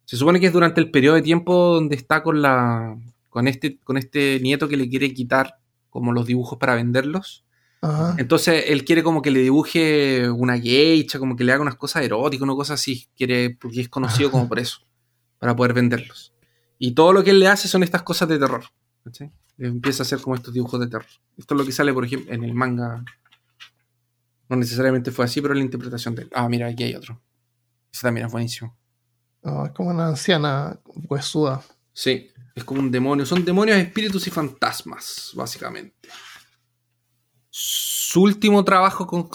Se 0.09 0.17
supone 0.17 0.39
que 0.39 0.47
es 0.47 0.53
durante 0.53 0.81
el 0.81 0.89
periodo 0.89 1.17
de 1.17 1.21
tiempo 1.21 1.75
donde 1.75 1.95
está 1.95 2.23
con 2.23 2.41
la. 2.41 2.97
con 3.29 3.47
este, 3.47 3.77
con 3.83 3.95
este 3.95 4.39
nieto 4.39 4.67
que 4.67 4.75
le 4.75 4.89
quiere 4.89 5.13
quitar 5.13 5.59
como 5.91 6.13
los 6.13 6.25
dibujos 6.25 6.57
para 6.57 6.73
venderlos. 6.73 7.45
Ajá. 7.81 8.15
Entonces 8.17 8.63
él 8.69 8.85
quiere 8.85 9.03
como 9.03 9.21
que 9.21 9.29
le 9.29 9.41
dibuje 9.41 10.27
una 10.31 10.59
geisha, 10.59 11.19
como 11.19 11.35
que 11.35 11.43
le 11.43 11.51
haga 11.51 11.61
unas 11.61 11.75
cosas 11.75 12.03
eróticas, 12.03 12.41
una 12.41 12.55
cosa 12.55 12.73
así. 12.73 13.07
Quiere, 13.15 13.51
porque 13.51 13.81
es 13.81 13.89
conocido 13.89 14.31
como 14.31 14.49
por 14.49 14.57
eso, 14.57 14.79
para 15.37 15.55
poder 15.55 15.73
venderlos. 15.73 16.33
Y 16.79 16.93
todo 16.93 17.13
lo 17.13 17.23
que 17.23 17.29
él 17.29 17.39
le 17.39 17.47
hace 17.47 17.67
son 17.67 17.83
estas 17.83 18.01
cosas 18.01 18.27
de 18.29 18.39
terror. 18.39 18.63
Empieza 19.59 20.01
a 20.01 20.05
hacer 20.05 20.19
como 20.21 20.33
estos 20.33 20.51
dibujos 20.51 20.79
de 20.79 20.87
terror. 20.87 21.05
Esto 21.37 21.53
es 21.53 21.59
lo 21.59 21.65
que 21.67 21.71
sale, 21.71 21.93
por 21.93 22.05
ejemplo, 22.05 22.33
en 22.33 22.43
el 22.43 22.55
manga. 22.55 23.05
No 24.49 24.55
necesariamente 24.55 25.11
fue 25.11 25.25
así, 25.25 25.39
pero 25.39 25.53
la 25.53 25.61
interpretación 25.61 26.15
de 26.15 26.23
él. 26.23 26.29
Ah, 26.33 26.49
mira, 26.49 26.65
aquí 26.65 26.81
hay 26.81 26.95
otro. 26.95 27.21
Ese 27.93 28.01
también 28.01 28.25
es 28.25 28.31
buenísimo. 28.31 28.78
No, 29.43 29.65
es 29.65 29.71
como 29.71 29.89
una 29.89 30.07
anciana 30.07 30.79
huesuda. 31.07 31.61
Sí, 31.93 32.29
es 32.55 32.63
como 32.63 32.81
un 32.81 32.91
demonio. 32.91 33.25
Son 33.25 33.43
demonios, 33.45 33.77
espíritus 33.77 34.27
y 34.27 34.29
fantasmas, 34.31 35.31
básicamente. 35.35 36.09
Su 37.49 38.21
último 38.23 38.63
trabajo 38.63 39.05
con- 39.07 39.29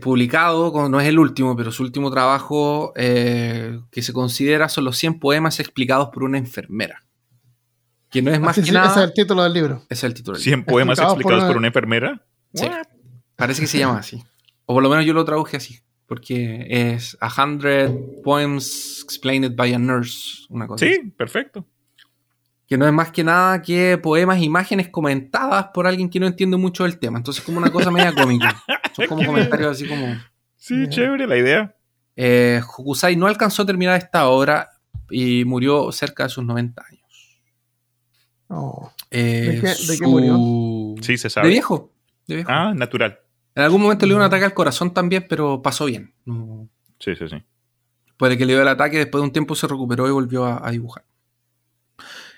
publicado, 0.00 0.72
con- 0.72 0.90
no 0.90 1.00
es 1.00 1.06
el 1.08 1.18
último, 1.18 1.56
pero 1.56 1.70
su 1.72 1.82
último 1.82 2.10
trabajo 2.10 2.92
eh, 2.96 3.80
que 3.90 4.02
se 4.02 4.12
considera 4.12 4.68
son 4.68 4.84
los 4.84 4.96
100 4.98 5.18
poemas 5.18 5.60
explicados 5.60 6.08
por 6.12 6.22
una 6.24 6.38
enfermera. 6.38 7.04
Que 8.10 8.20
no 8.22 8.30
es 8.30 8.40
más 8.40 8.50
Así 8.52 8.60
que 8.62 8.66
sí, 8.68 8.72
nada. 8.74 8.88
Ese 8.90 9.00
es 9.00 9.04
el 9.08 9.14
título 9.14 9.42
del 9.42 9.52
libro. 9.54 9.82
Es 9.88 10.04
el 10.04 10.14
título. 10.14 10.36
del 10.36 10.44
100 10.44 10.64
poemas 10.64 10.98
Explicados 10.98 11.14
por 11.14 11.20
explicados 11.22 11.44
por 11.44 11.50
una- 11.52 11.58
una 11.58 11.66
enfermera. 11.68 12.26
Sí. 12.54 12.66
Parece 13.36 13.60
que 13.62 13.66
se 13.66 13.78
llama 13.78 13.98
así. 13.98 14.22
O 14.66 14.74
por 14.74 14.82
lo 14.82 14.90
menos 14.90 15.04
yo 15.06 15.14
lo 15.14 15.24
traduje 15.24 15.56
así. 15.56 15.80
Porque 16.06 16.66
es 16.68 17.16
A 17.20 17.42
Hundred 17.42 17.90
Poems 18.22 19.00
Explained 19.04 19.54
by 19.56 19.72
a 19.74 19.78
Nurse. 19.78 20.44
Una 20.50 20.66
cosa 20.66 20.84
así. 20.84 20.94
Sí, 20.94 21.10
perfecto. 21.16 21.66
que 22.66 22.76
no 22.78 22.86
es 22.86 22.92
más 22.92 23.10
que 23.12 23.22
nada 23.24 23.60
que 23.62 23.98
poemas, 23.98 24.40
imágenes 24.40 24.88
comentadas 24.88 25.66
por 25.74 25.86
alguien 25.86 26.08
que 26.08 26.18
no 26.20 26.26
entiende 26.26 26.56
mucho 26.56 26.84
del 26.84 26.98
tema. 26.98 27.18
Entonces, 27.18 27.42
como 27.44 27.58
una 27.58 27.70
cosa 27.70 27.90
media 27.90 28.14
cómica. 28.14 28.62
Son 28.96 29.06
como 29.06 29.24
comentarios 29.26 29.72
así 29.72 29.86
como. 29.86 30.06
Sí, 30.56 30.86
chévere 30.88 31.26
la 31.26 31.36
idea. 31.36 31.76
Eh, 32.16 32.60
Hokusai 32.76 33.16
no 33.16 33.26
alcanzó 33.26 33.62
a 33.62 33.66
terminar 33.66 33.96
esta 33.98 34.28
obra 34.28 34.70
y 35.10 35.44
murió 35.44 35.90
cerca 35.92 36.24
de 36.24 36.28
sus 36.30 36.44
90 36.44 36.82
años. 36.88 37.40
Oh. 38.48 38.90
Eh, 39.10 39.50
¿De 39.54 39.60
qué- 39.60 39.92
de 39.92 39.98
qué 39.98 40.06
murió? 40.06 40.36
Sí, 41.02 41.16
se 41.16 41.26
De 41.28 41.30
sabe. 41.30 41.48
viejo. 41.48 41.92
De 42.26 42.36
viejo. 42.36 42.50
Ah, 42.52 42.72
natural. 42.74 43.18
En 43.54 43.62
algún 43.62 43.82
momento 43.82 44.06
le 44.06 44.10
dio 44.10 44.16
un 44.16 44.22
ataque 44.22 44.44
al 44.44 44.54
corazón 44.54 44.92
también, 44.94 45.26
pero 45.28 45.60
pasó 45.62 45.84
bien. 45.86 46.14
No- 46.24 46.68
Sí, 46.98 47.16
sí, 47.16 47.28
sí. 47.28 47.36
Después 48.06 48.30
de 48.30 48.38
que 48.38 48.46
le 48.46 48.52
dio 48.52 48.62
el 48.62 48.68
ataque, 48.68 48.98
después 48.98 49.20
de 49.20 49.26
un 49.26 49.32
tiempo 49.32 49.54
se 49.56 49.66
recuperó 49.66 50.06
y 50.06 50.12
volvió 50.12 50.44
a, 50.44 50.66
a 50.66 50.70
dibujar. 50.70 51.04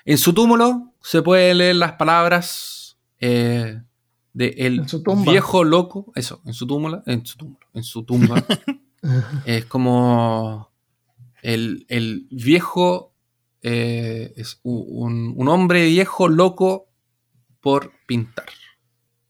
En 0.05 0.17
su 0.17 0.33
túmulo 0.33 0.93
se 1.01 1.21
puede 1.21 1.53
leer 1.53 1.75
las 1.75 1.93
palabras 1.93 2.97
eh, 3.19 3.81
de 4.33 4.55
el 4.57 4.81
viejo 5.31 5.63
loco. 5.63 6.11
Eso, 6.15 6.41
en 6.45 6.53
su 6.53 6.65
túmulo, 6.67 7.03
en 7.05 7.25
su 7.25 7.37
túmulo, 7.37 7.59
en 7.73 7.83
su 7.83 8.03
tumba. 8.03 8.43
es 9.45 9.65
como 9.65 10.71
el, 11.43 11.85
el 11.89 12.27
viejo 12.31 13.13
eh, 13.61 14.33
es 14.35 14.59
un, 14.63 15.33
un 15.37 15.47
hombre 15.47 15.85
viejo 15.87 16.27
loco 16.27 16.87
por 17.61 17.91
pintar. 18.07 18.47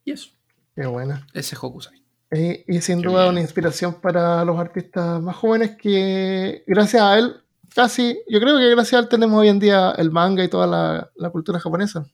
Y 0.06 0.12
eso, 0.12 0.30
Qué 0.76 0.86
buena. 0.86 1.26
ese 1.34 1.56
es 1.56 1.64
Hokusai. 1.64 2.04
Y, 2.32 2.76
y 2.76 2.82
sin 2.82 3.02
Qué 3.02 3.08
duda 3.08 3.22
bien. 3.24 3.32
una 3.34 3.42
inspiración 3.42 3.96
para 4.02 4.44
los 4.44 4.60
artistas 4.60 5.22
más 5.22 5.36
jóvenes 5.36 5.78
que 5.82 6.64
gracias 6.68 7.02
a 7.02 7.18
él, 7.18 7.36
casi, 7.74 8.18
yo 8.28 8.40
creo 8.40 8.58
que 8.58 8.70
gracias 8.72 8.94
a 8.94 9.04
él 9.04 9.10
tenemos 9.10 9.40
hoy 9.40 9.48
en 9.48 9.60
día 9.60 9.92
el 9.92 10.12
manga 10.12 10.44
y 10.44 10.50
toda 10.50 10.68
la, 10.68 11.10
la 11.16 11.30
cultura 11.30 11.60
japonesa. 11.60 12.06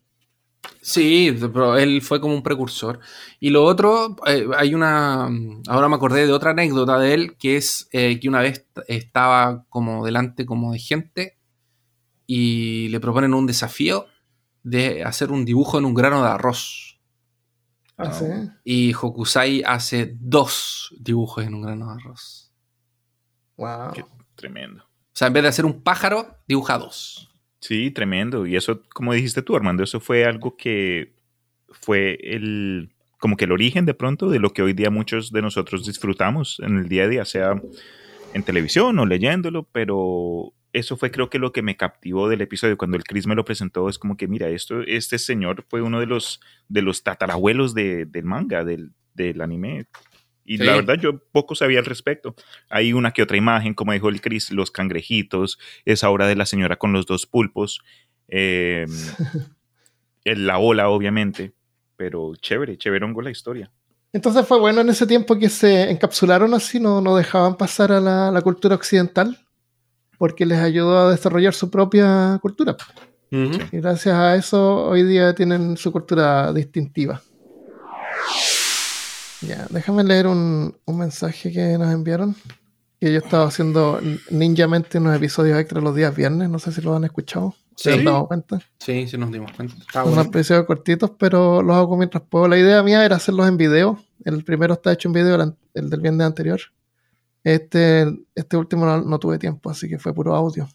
Sí, 0.81 1.35
pero 1.39 1.77
él 1.77 2.01
fue 2.01 2.19
como 2.19 2.33
un 2.33 2.43
precursor. 2.43 2.99
Y 3.39 3.49
lo 3.49 3.63
otro, 3.63 4.15
eh, 4.27 4.47
hay 4.57 4.73
una. 4.73 5.27
Ahora 5.67 5.89
me 5.89 5.95
acordé 5.95 6.25
de 6.25 6.33
otra 6.33 6.51
anécdota 6.51 6.97
de 6.99 7.13
él, 7.13 7.37
que 7.37 7.57
es 7.57 7.87
eh, 7.91 8.19
que 8.19 8.27
una 8.27 8.41
vez 8.41 8.67
estaba 8.87 9.65
como 9.69 10.05
delante 10.05 10.45
como 10.45 10.71
de 10.73 10.79
gente 10.79 11.37
y 12.25 12.89
le 12.89 12.99
proponen 12.99 13.33
un 13.33 13.45
desafío 13.45 14.05
de 14.63 15.03
hacer 15.03 15.31
un 15.31 15.45
dibujo 15.45 15.77
en 15.77 15.85
un 15.85 15.93
grano 15.93 16.23
de 16.23 16.29
arroz. 16.29 16.90
Ah, 17.97 18.11
sí. 18.11 18.25
Y 18.63 18.93
Hokusai 18.93 19.63
hace 19.65 20.15
dos 20.19 20.95
dibujos 20.99 21.45
en 21.45 21.53
un 21.53 21.61
grano 21.61 21.87
de 21.87 22.01
arroz. 22.01 22.51
Wow. 23.57 23.93
Qué 23.93 24.05
tremendo. 24.35 24.83
O 24.83 25.13
sea, 25.13 25.27
en 25.27 25.33
vez 25.33 25.43
de 25.43 25.49
hacer 25.49 25.65
un 25.65 25.81
pájaro, 25.81 26.37
dibuja 26.47 26.77
dos. 26.77 27.29
Sí, 27.59 27.91
tremendo. 27.91 28.47
Y 28.47 28.55
eso, 28.55 28.81
como 28.93 29.13
dijiste 29.13 29.41
tú, 29.43 29.55
Armando, 29.55 29.83
eso 29.83 29.99
fue 29.99 30.25
algo 30.25 30.57
que 30.57 31.13
fue 31.69 32.17
el 32.21 32.93
como 33.19 33.37
que 33.37 33.45
el 33.45 33.51
origen 33.51 33.85
de 33.85 33.93
pronto 33.93 34.29
de 34.29 34.39
lo 34.39 34.51
que 34.51 34.63
hoy 34.63 34.73
día 34.73 34.89
muchos 34.89 35.31
de 35.31 35.43
nosotros 35.43 35.85
disfrutamos 35.85 36.59
en 36.59 36.79
el 36.79 36.89
día 36.89 37.03
a 37.03 37.07
día, 37.07 37.23
sea 37.23 37.61
en 38.33 38.43
televisión 38.43 38.97
o 38.97 39.05
leyéndolo, 39.05 39.67
pero 39.71 40.53
eso 40.73 40.95
fue 40.97 41.11
creo 41.11 41.29
que 41.29 41.39
lo 41.39 41.51
que 41.51 41.61
me 41.61 41.75
captivó 41.77 42.29
del 42.29 42.41
episodio 42.41 42.77
cuando 42.77 42.97
el 42.97 43.03
Chris 43.03 43.27
me 43.27 43.35
lo 43.35 43.43
presentó, 43.45 43.89
es 43.89 43.97
como 43.99 44.15
que 44.17 44.27
mira, 44.27 44.47
esto, 44.49 44.81
este 44.81 45.17
señor 45.19 45.65
fue 45.69 45.81
uno 45.81 45.99
de 45.99 46.05
los, 46.05 46.39
de 46.69 46.81
los 46.81 47.03
tatarabuelos 47.03 47.73
de- 47.73 48.05
del 48.05 48.23
manga, 48.25 48.63
del, 48.63 48.91
del 49.13 49.41
anime. 49.41 49.85
Y 50.45 50.57
Sí. 50.57 50.63
la 50.63 50.75
verdad 50.75 50.95
yo 50.95 51.19
poco 51.31 51.55
sabía 51.55 51.79
al 51.79 51.85
respecto. 51.85 52.35
Hay 52.69 52.93
una 52.93 53.11
que 53.11 53.21
otra 53.21 53.37
imagen, 53.37 53.73
como 53.73 53.93
dijo 53.93 54.09
el 54.09 54.21
Chris, 54.21 54.51
los 54.51 54.71
cangrejitos, 54.71 55.59
esa 55.85 56.09
obra 56.09 56.25
de 56.27 56.35
la 56.35 56.45
señora 56.45 56.77
con 56.77 56.93
los 56.93 57.05
dos 57.05 57.25
pulpos, 57.27 57.81
eh, 58.27 58.85
el- 60.23 60.47
la 60.47 60.57
ola 60.59 60.89
obviamente, 60.89 61.53
pero 61.97 62.33
chévere, 62.35 62.77
chéverongo 62.77 63.21
la 63.21 63.31
historia. 63.31 63.71
Entonces 64.13 64.45
fue 64.45 64.59
bueno 64.59 64.81
en 64.81 64.89
ese 64.89 65.07
tiempo 65.07 65.37
que 65.39 65.47
se 65.49 65.89
encapsularon 65.89 66.53
así, 66.53 66.79
no, 66.79 66.99
no 67.01 67.15
dejaban 67.15 67.55
pasar 67.55 67.91
a 67.91 68.01
la, 68.01 68.29
la 68.31 68.41
cultura 68.41 68.75
occidental, 68.75 69.37
porque 70.21 70.45
les 70.45 70.59
ayudó 70.59 70.99
a 70.99 71.09
desarrollar 71.09 71.51
su 71.51 71.71
propia 71.71 72.37
cultura. 72.43 72.77
Y 73.31 73.49
gracias 73.79 74.13
a 74.13 74.35
eso 74.35 74.85
hoy 74.85 75.01
día 75.01 75.33
tienen 75.33 75.77
su 75.77 75.91
cultura 75.91 76.53
distintiva. 76.53 77.19
Ya, 79.41 79.65
déjame 79.71 80.03
leer 80.03 80.27
un, 80.27 80.75
un 80.85 80.97
mensaje 80.99 81.51
que 81.51 81.75
nos 81.79 81.91
enviaron. 81.91 82.35
Que 82.99 83.11
yo 83.11 83.17
estaba 83.17 83.45
haciendo 83.47 83.99
ninjamente 84.29 84.99
unos 84.99 85.15
episodios 85.15 85.57
extra 85.59 85.81
los 85.81 85.95
días 85.95 86.15
viernes. 86.15 86.49
No 86.51 86.59
sé 86.59 86.71
si 86.71 86.81
lo 86.83 86.95
han 86.95 87.03
escuchado. 87.03 87.55
¿Se 87.75 87.91
Sí. 87.93 87.97
han 87.97 88.05
dado 88.05 88.27
cuenta? 88.27 88.61
Sí, 88.77 89.07
sí 89.07 89.17
nos 89.17 89.31
dimos 89.31 89.51
cuenta. 89.53 89.73
Está 89.79 90.03
Unos 90.03 90.17
bueno. 90.17 90.29
episodios 90.29 90.65
cortitos, 90.67 91.09
pero 91.17 91.63
los 91.63 91.75
hago 91.75 91.97
mientras 91.97 92.21
puedo. 92.29 92.47
La 92.47 92.59
idea 92.59 92.83
mía 92.83 93.03
era 93.03 93.15
hacerlos 93.15 93.47
en 93.47 93.57
video. 93.57 93.97
El 94.23 94.43
primero 94.43 94.75
está 94.75 94.91
hecho 94.91 95.09
en 95.09 95.13
video, 95.13 95.55
el 95.73 95.89
del 95.89 95.99
viernes 95.99 96.27
anterior. 96.27 96.59
Este, 97.43 98.05
este 98.35 98.57
último 98.57 98.85
no, 98.85 99.01
no 99.01 99.19
tuve 99.19 99.39
tiempo, 99.39 99.69
así 99.69 99.89
que 99.89 99.97
fue 99.99 100.13
puro 100.13 100.35
audio. 100.35 100.67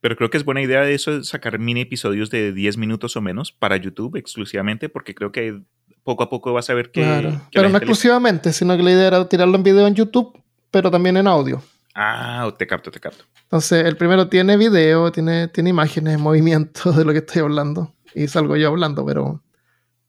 Pero 0.00 0.16
creo 0.16 0.30
que 0.30 0.36
es 0.38 0.44
buena 0.44 0.62
idea 0.62 0.82
de 0.82 0.94
eso, 0.94 1.22
sacar 1.24 1.58
mini 1.58 1.80
episodios 1.82 2.30
de 2.30 2.52
10 2.52 2.76
minutos 2.76 3.16
o 3.16 3.20
menos 3.20 3.52
para 3.52 3.76
YouTube 3.76 4.16
exclusivamente, 4.16 4.88
porque 4.88 5.14
creo 5.14 5.32
que 5.32 5.62
poco 6.04 6.22
a 6.22 6.30
poco 6.30 6.52
vas 6.52 6.70
a 6.70 6.74
ver 6.74 6.90
que... 6.90 7.02
Claro. 7.02 7.30
que 7.30 7.36
Pero 7.54 7.68
no 7.68 7.74
gente 7.74 7.86
le- 7.86 7.92
exclusivamente, 7.92 8.52
sino 8.52 8.76
que 8.76 8.82
la 8.82 8.92
idea 8.92 9.06
era 9.08 9.28
tirarlo 9.28 9.56
en 9.56 9.62
video 9.62 9.86
en 9.86 9.94
YouTube, 9.94 10.40
pero 10.70 10.90
también 10.90 11.16
en 11.16 11.26
audio. 11.26 11.60
Ah, 11.94 12.52
te 12.56 12.66
capto, 12.66 12.90
te 12.90 13.00
capto. 13.00 13.24
Entonces, 13.42 13.84
el 13.84 13.96
primero 13.96 14.28
tiene 14.28 14.56
video, 14.56 15.10
tiene, 15.10 15.48
tiene 15.48 15.70
imágenes, 15.70 16.18
movimientos 16.20 16.96
de 16.96 17.04
lo 17.04 17.12
que 17.12 17.18
estoy 17.18 17.42
hablando. 17.42 17.94
Y 18.14 18.28
salgo 18.28 18.56
yo 18.56 18.68
hablando, 18.68 19.04
pero, 19.04 19.42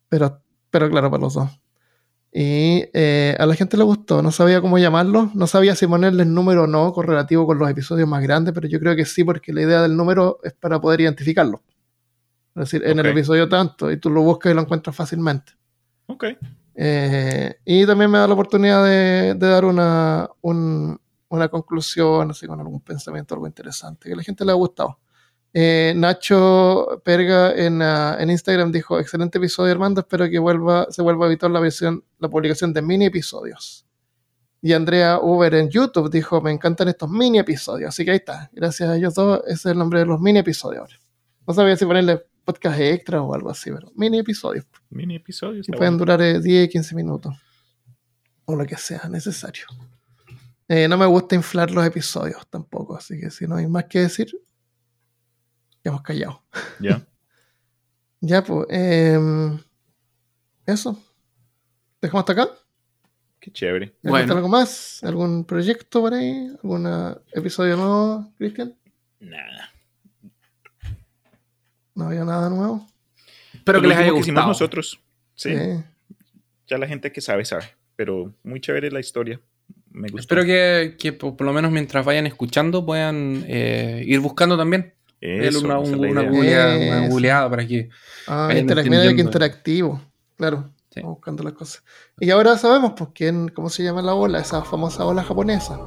pero, 0.09 0.41
pero 0.69 0.89
claro, 0.89 1.09
para 1.09 1.21
los 1.21 1.33
dos. 1.33 1.49
Y 2.31 2.83
eh, 2.93 3.35
a 3.39 3.45
la 3.45 3.55
gente 3.55 3.77
le 3.77 3.83
gustó, 3.83 4.21
no 4.21 4.31
sabía 4.31 4.61
cómo 4.61 4.77
llamarlo, 4.77 5.31
no 5.33 5.47
sabía 5.47 5.75
si 5.75 5.87
ponerle 5.87 6.23
el 6.23 6.33
número 6.33 6.63
o 6.63 6.67
no 6.67 6.91
correlativo 6.93 7.47
con 7.47 7.57
los 7.57 7.69
episodios 7.69 8.07
más 8.07 8.21
grandes, 8.21 8.53
pero 8.53 8.67
yo 8.67 8.79
creo 8.79 8.95
que 8.95 9.05
sí, 9.05 9.23
porque 9.23 9.53
la 9.53 9.61
idea 9.61 9.81
del 9.81 9.95
número 9.95 10.39
es 10.43 10.53
para 10.53 10.79
poder 10.79 11.01
identificarlo. 11.01 11.63
Es 12.55 12.61
decir, 12.71 12.83
en 12.83 12.99
el 12.99 13.05
episodio 13.11 13.47
tanto, 13.49 13.91
y 13.91 13.97
tú 13.97 14.09
lo 14.09 14.21
buscas 14.21 14.51
y 14.51 14.55
lo 14.55 14.61
encuentras 14.61 14.95
fácilmente. 14.95 15.53
Ok. 16.07 16.25
Eh, 16.75 17.55
y 17.65 17.85
también 17.87 18.11
me 18.11 18.17
da 18.19 18.27
la 18.27 18.33
oportunidad 18.33 18.83
de, 18.85 19.33
de 19.33 19.47
dar 19.47 19.65
una, 19.65 20.29
un- 20.41 20.99
una 21.29 21.47
conclusión, 21.49 22.29
así 22.31 22.45
con 22.45 22.59
algún 22.59 22.81
pensamiento, 22.81 23.33
algo 23.35 23.47
interesante, 23.47 24.07
que 24.09 24.13
a 24.13 24.17
la 24.17 24.23
gente 24.23 24.45
le 24.45 24.51
ha 24.51 24.55
gustado. 24.55 24.99
Eh, 25.53 25.93
Nacho 25.95 27.01
Perga 27.03 27.53
en, 27.55 27.81
ah, 27.81 28.17
en 28.19 28.29
Instagram 28.29 28.71
dijo, 28.71 28.99
excelente 28.99 29.37
episodio 29.37 29.71
Armando, 29.71 30.01
espero 30.01 30.29
que 30.29 30.39
vuelva, 30.39 30.87
se 30.89 31.01
vuelva 31.01 31.25
a 31.25 31.27
evitar 31.29 31.49
la, 31.49 31.59
versión, 31.59 32.03
la 32.19 32.29
publicación 32.29 32.73
de 32.73 32.81
mini 32.81 33.05
episodios. 33.05 33.85
Y 34.61 34.73
Andrea 34.73 35.19
Uber 35.19 35.53
en 35.55 35.69
YouTube 35.69 36.11
dijo, 36.11 36.41
me 36.41 36.51
encantan 36.51 36.87
estos 36.89 37.09
mini 37.09 37.39
episodios. 37.39 37.89
Así 37.89 38.03
que 38.03 38.11
ahí 38.11 38.17
está, 38.17 38.49
gracias 38.53 38.89
a 38.89 38.97
ellos 38.97 39.13
dos, 39.15 39.41
ese 39.45 39.53
es 39.53 39.65
el 39.67 39.77
nombre 39.77 39.99
de 39.99 40.05
los 40.05 40.19
mini 40.19 40.39
episodios. 40.39 40.99
No 41.47 41.53
sabía 41.53 41.77
si 41.77 41.85
ponerle 41.85 42.23
podcast 42.43 42.79
extra 42.79 43.21
o 43.21 43.33
algo 43.33 43.49
así, 43.49 43.71
pero 43.71 43.91
mini 43.95 44.19
episodios. 44.19 44.65
Mini 44.89 45.15
episodio. 45.15 45.57
Y 45.57 45.61
está 45.61 45.77
pueden 45.77 45.97
bueno. 45.97 46.15
durar 46.15 46.21
eh, 46.21 46.39
10, 46.39 46.69
15 46.69 46.95
minutos. 46.95 47.35
O 48.45 48.55
lo 48.55 48.65
que 48.65 48.77
sea 48.77 49.07
necesario. 49.09 49.65
Eh, 50.67 50.87
no 50.87 50.97
me 50.97 51.05
gusta 51.05 51.35
inflar 51.35 51.71
los 51.71 51.85
episodios 51.85 52.45
tampoco, 52.49 52.95
así 52.95 53.19
que 53.19 53.31
si 53.31 53.47
no 53.47 53.55
hay 53.55 53.67
más 53.67 53.85
que 53.85 53.99
decir, 53.99 54.27
hemos 55.83 56.01
callado. 56.01 56.41
Ya. 56.79 57.01
Ya, 58.19 58.43
pues, 58.43 58.65
em, 58.71 59.59
eso. 60.65 60.99
¿Dejamos 62.01 62.21
hasta 62.27 62.33
acá? 62.33 62.49
Qué 63.39 63.51
chévere. 63.51 63.93
¿Les 64.01 64.09
Bueno. 64.09 64.33
algo 64.33 64.47
más? 64.49 65.03
¿Algún 65.03 65.45
proyecto 65.45 66.01
por 66.01 66.15
ahí? 66.15 66.47
¿Algún 66.63 66.87
ah, 66.87 67.15
episodio 67.31 67.77
nuevo, 67.77 68.33
Cristian? 68.39 68.73
Nada. 69.19 69.69
¿No 71.93 72.05
había 72.07 72.23
nada 72.25 72.49
nuevo? 72.49 72.87
Espero 73.53 73.81
que 73.81 73.87
les 73.87 73.97
haya 73.97 74.07
que 74.07 74.13
gustado. 74.13 74.47
nosotros. 74.47 74.99
Sí. 75.35 75.49
Eh, 75.51 75.83
Ya 76.67 76.79
la 76.79 76.87
gente 76.87 77.11
que 77.11 77.21
sabe, 77.21 77.45
sabe. 77.45 77.65
Pero 77.95 78.33
muy 78.43 78.59
chévere 78.61 78.89
la 78.91 78.99
historia. 78.99 79.39
Me 79.91 80.09
gustó. 80.09 80.21
Espero 80.21 80.43
que, 80.43 80.95
que 80.99 81.13
por 81.13 81.37
por 81.37 81.45
lo 81.45 81.53
menos 81.53 81.71
mientras 81.71 82.03
vayan 82.03 82.25
escuchando 82.25 82.83
puedan 82.85 83.43
eh, 83.47 84.03
ir 84.07 84.19
buscando 84.19 84.57
también. 84.57 84.93
Eso, 85.21 85.59
una, 85.65 85.81
es 85.81 85.89
un- 85.89 86.05
una 86.05 86.21
googleada, 86.21 86.75
una 87.45 87.49
para 87.49 87.65
que. 87.67 87.89
Ah, 88.27 88.49
interac- 88.53 88.89
mira 88.89 89.13
que 89.15 89.21
interactivo. 89.21 89.99
Claro. 90.37 90.65
Sí. 90.93 91.01
Vamos 91.01 91.17
buscando 91.17 91.43
las 91.43 91.53
cosas. 91.53 91.83
Y 92.19 92.29
ahora 92.31 92.57
sabemos 92.57 92.93
pues 92.97 93.09
quién, 93.13 93.49
cómo 93.49 93.69
se 93.69 93.83
llama 93.83 94.01
la 94.01 94.13
ola, 94.13 94.39
esa 94.39 94.63
famosa 94.63 95.05
ola 95.05 95.23
japonesa. 95.23 95.79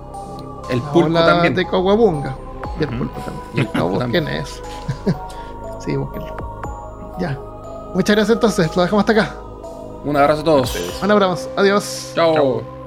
El 0.70 0.78
La 0.78 0.92
pulpo 0.92 1.06
ola 1.10 1.26
también. 1.26 1.54
de 1.54 1.66
Kawabunga. 1.66 2.36
Y 2.78 2.82
el 2.84 2.88
Ujú. 2.90 2.98
pulpo 2.98 3.20
también. 3.20 3.44
Y 3.54 3.60
el 3.60 3.66
No, 3.66 3.72
pulpo 3.88 4.04
busquen 4.04 4.28
eso. 4.28 4.62
sí, 5.84 5.96
búsquenlo. 5.96 6.36
Ya. 7.18 7.38
Muchas 7.94 8.16
gracias 8.16 8.36
entonces. 8.36 8.74
Lo 8.76 8.82
dejamos 8.82 9.02
hasta 9.08 9.12
acá. 9.12 9.36
Un 10.04 10.16
abrazo 10.16 10.40
a 10.42 10.44
todos. 10.44 11.00
Un 11.02 11.10
abrazo. 11.10 11.50
Adiós. 11.56 12.12
Chao. 12.14 12.34
Chao. 12.34 12.79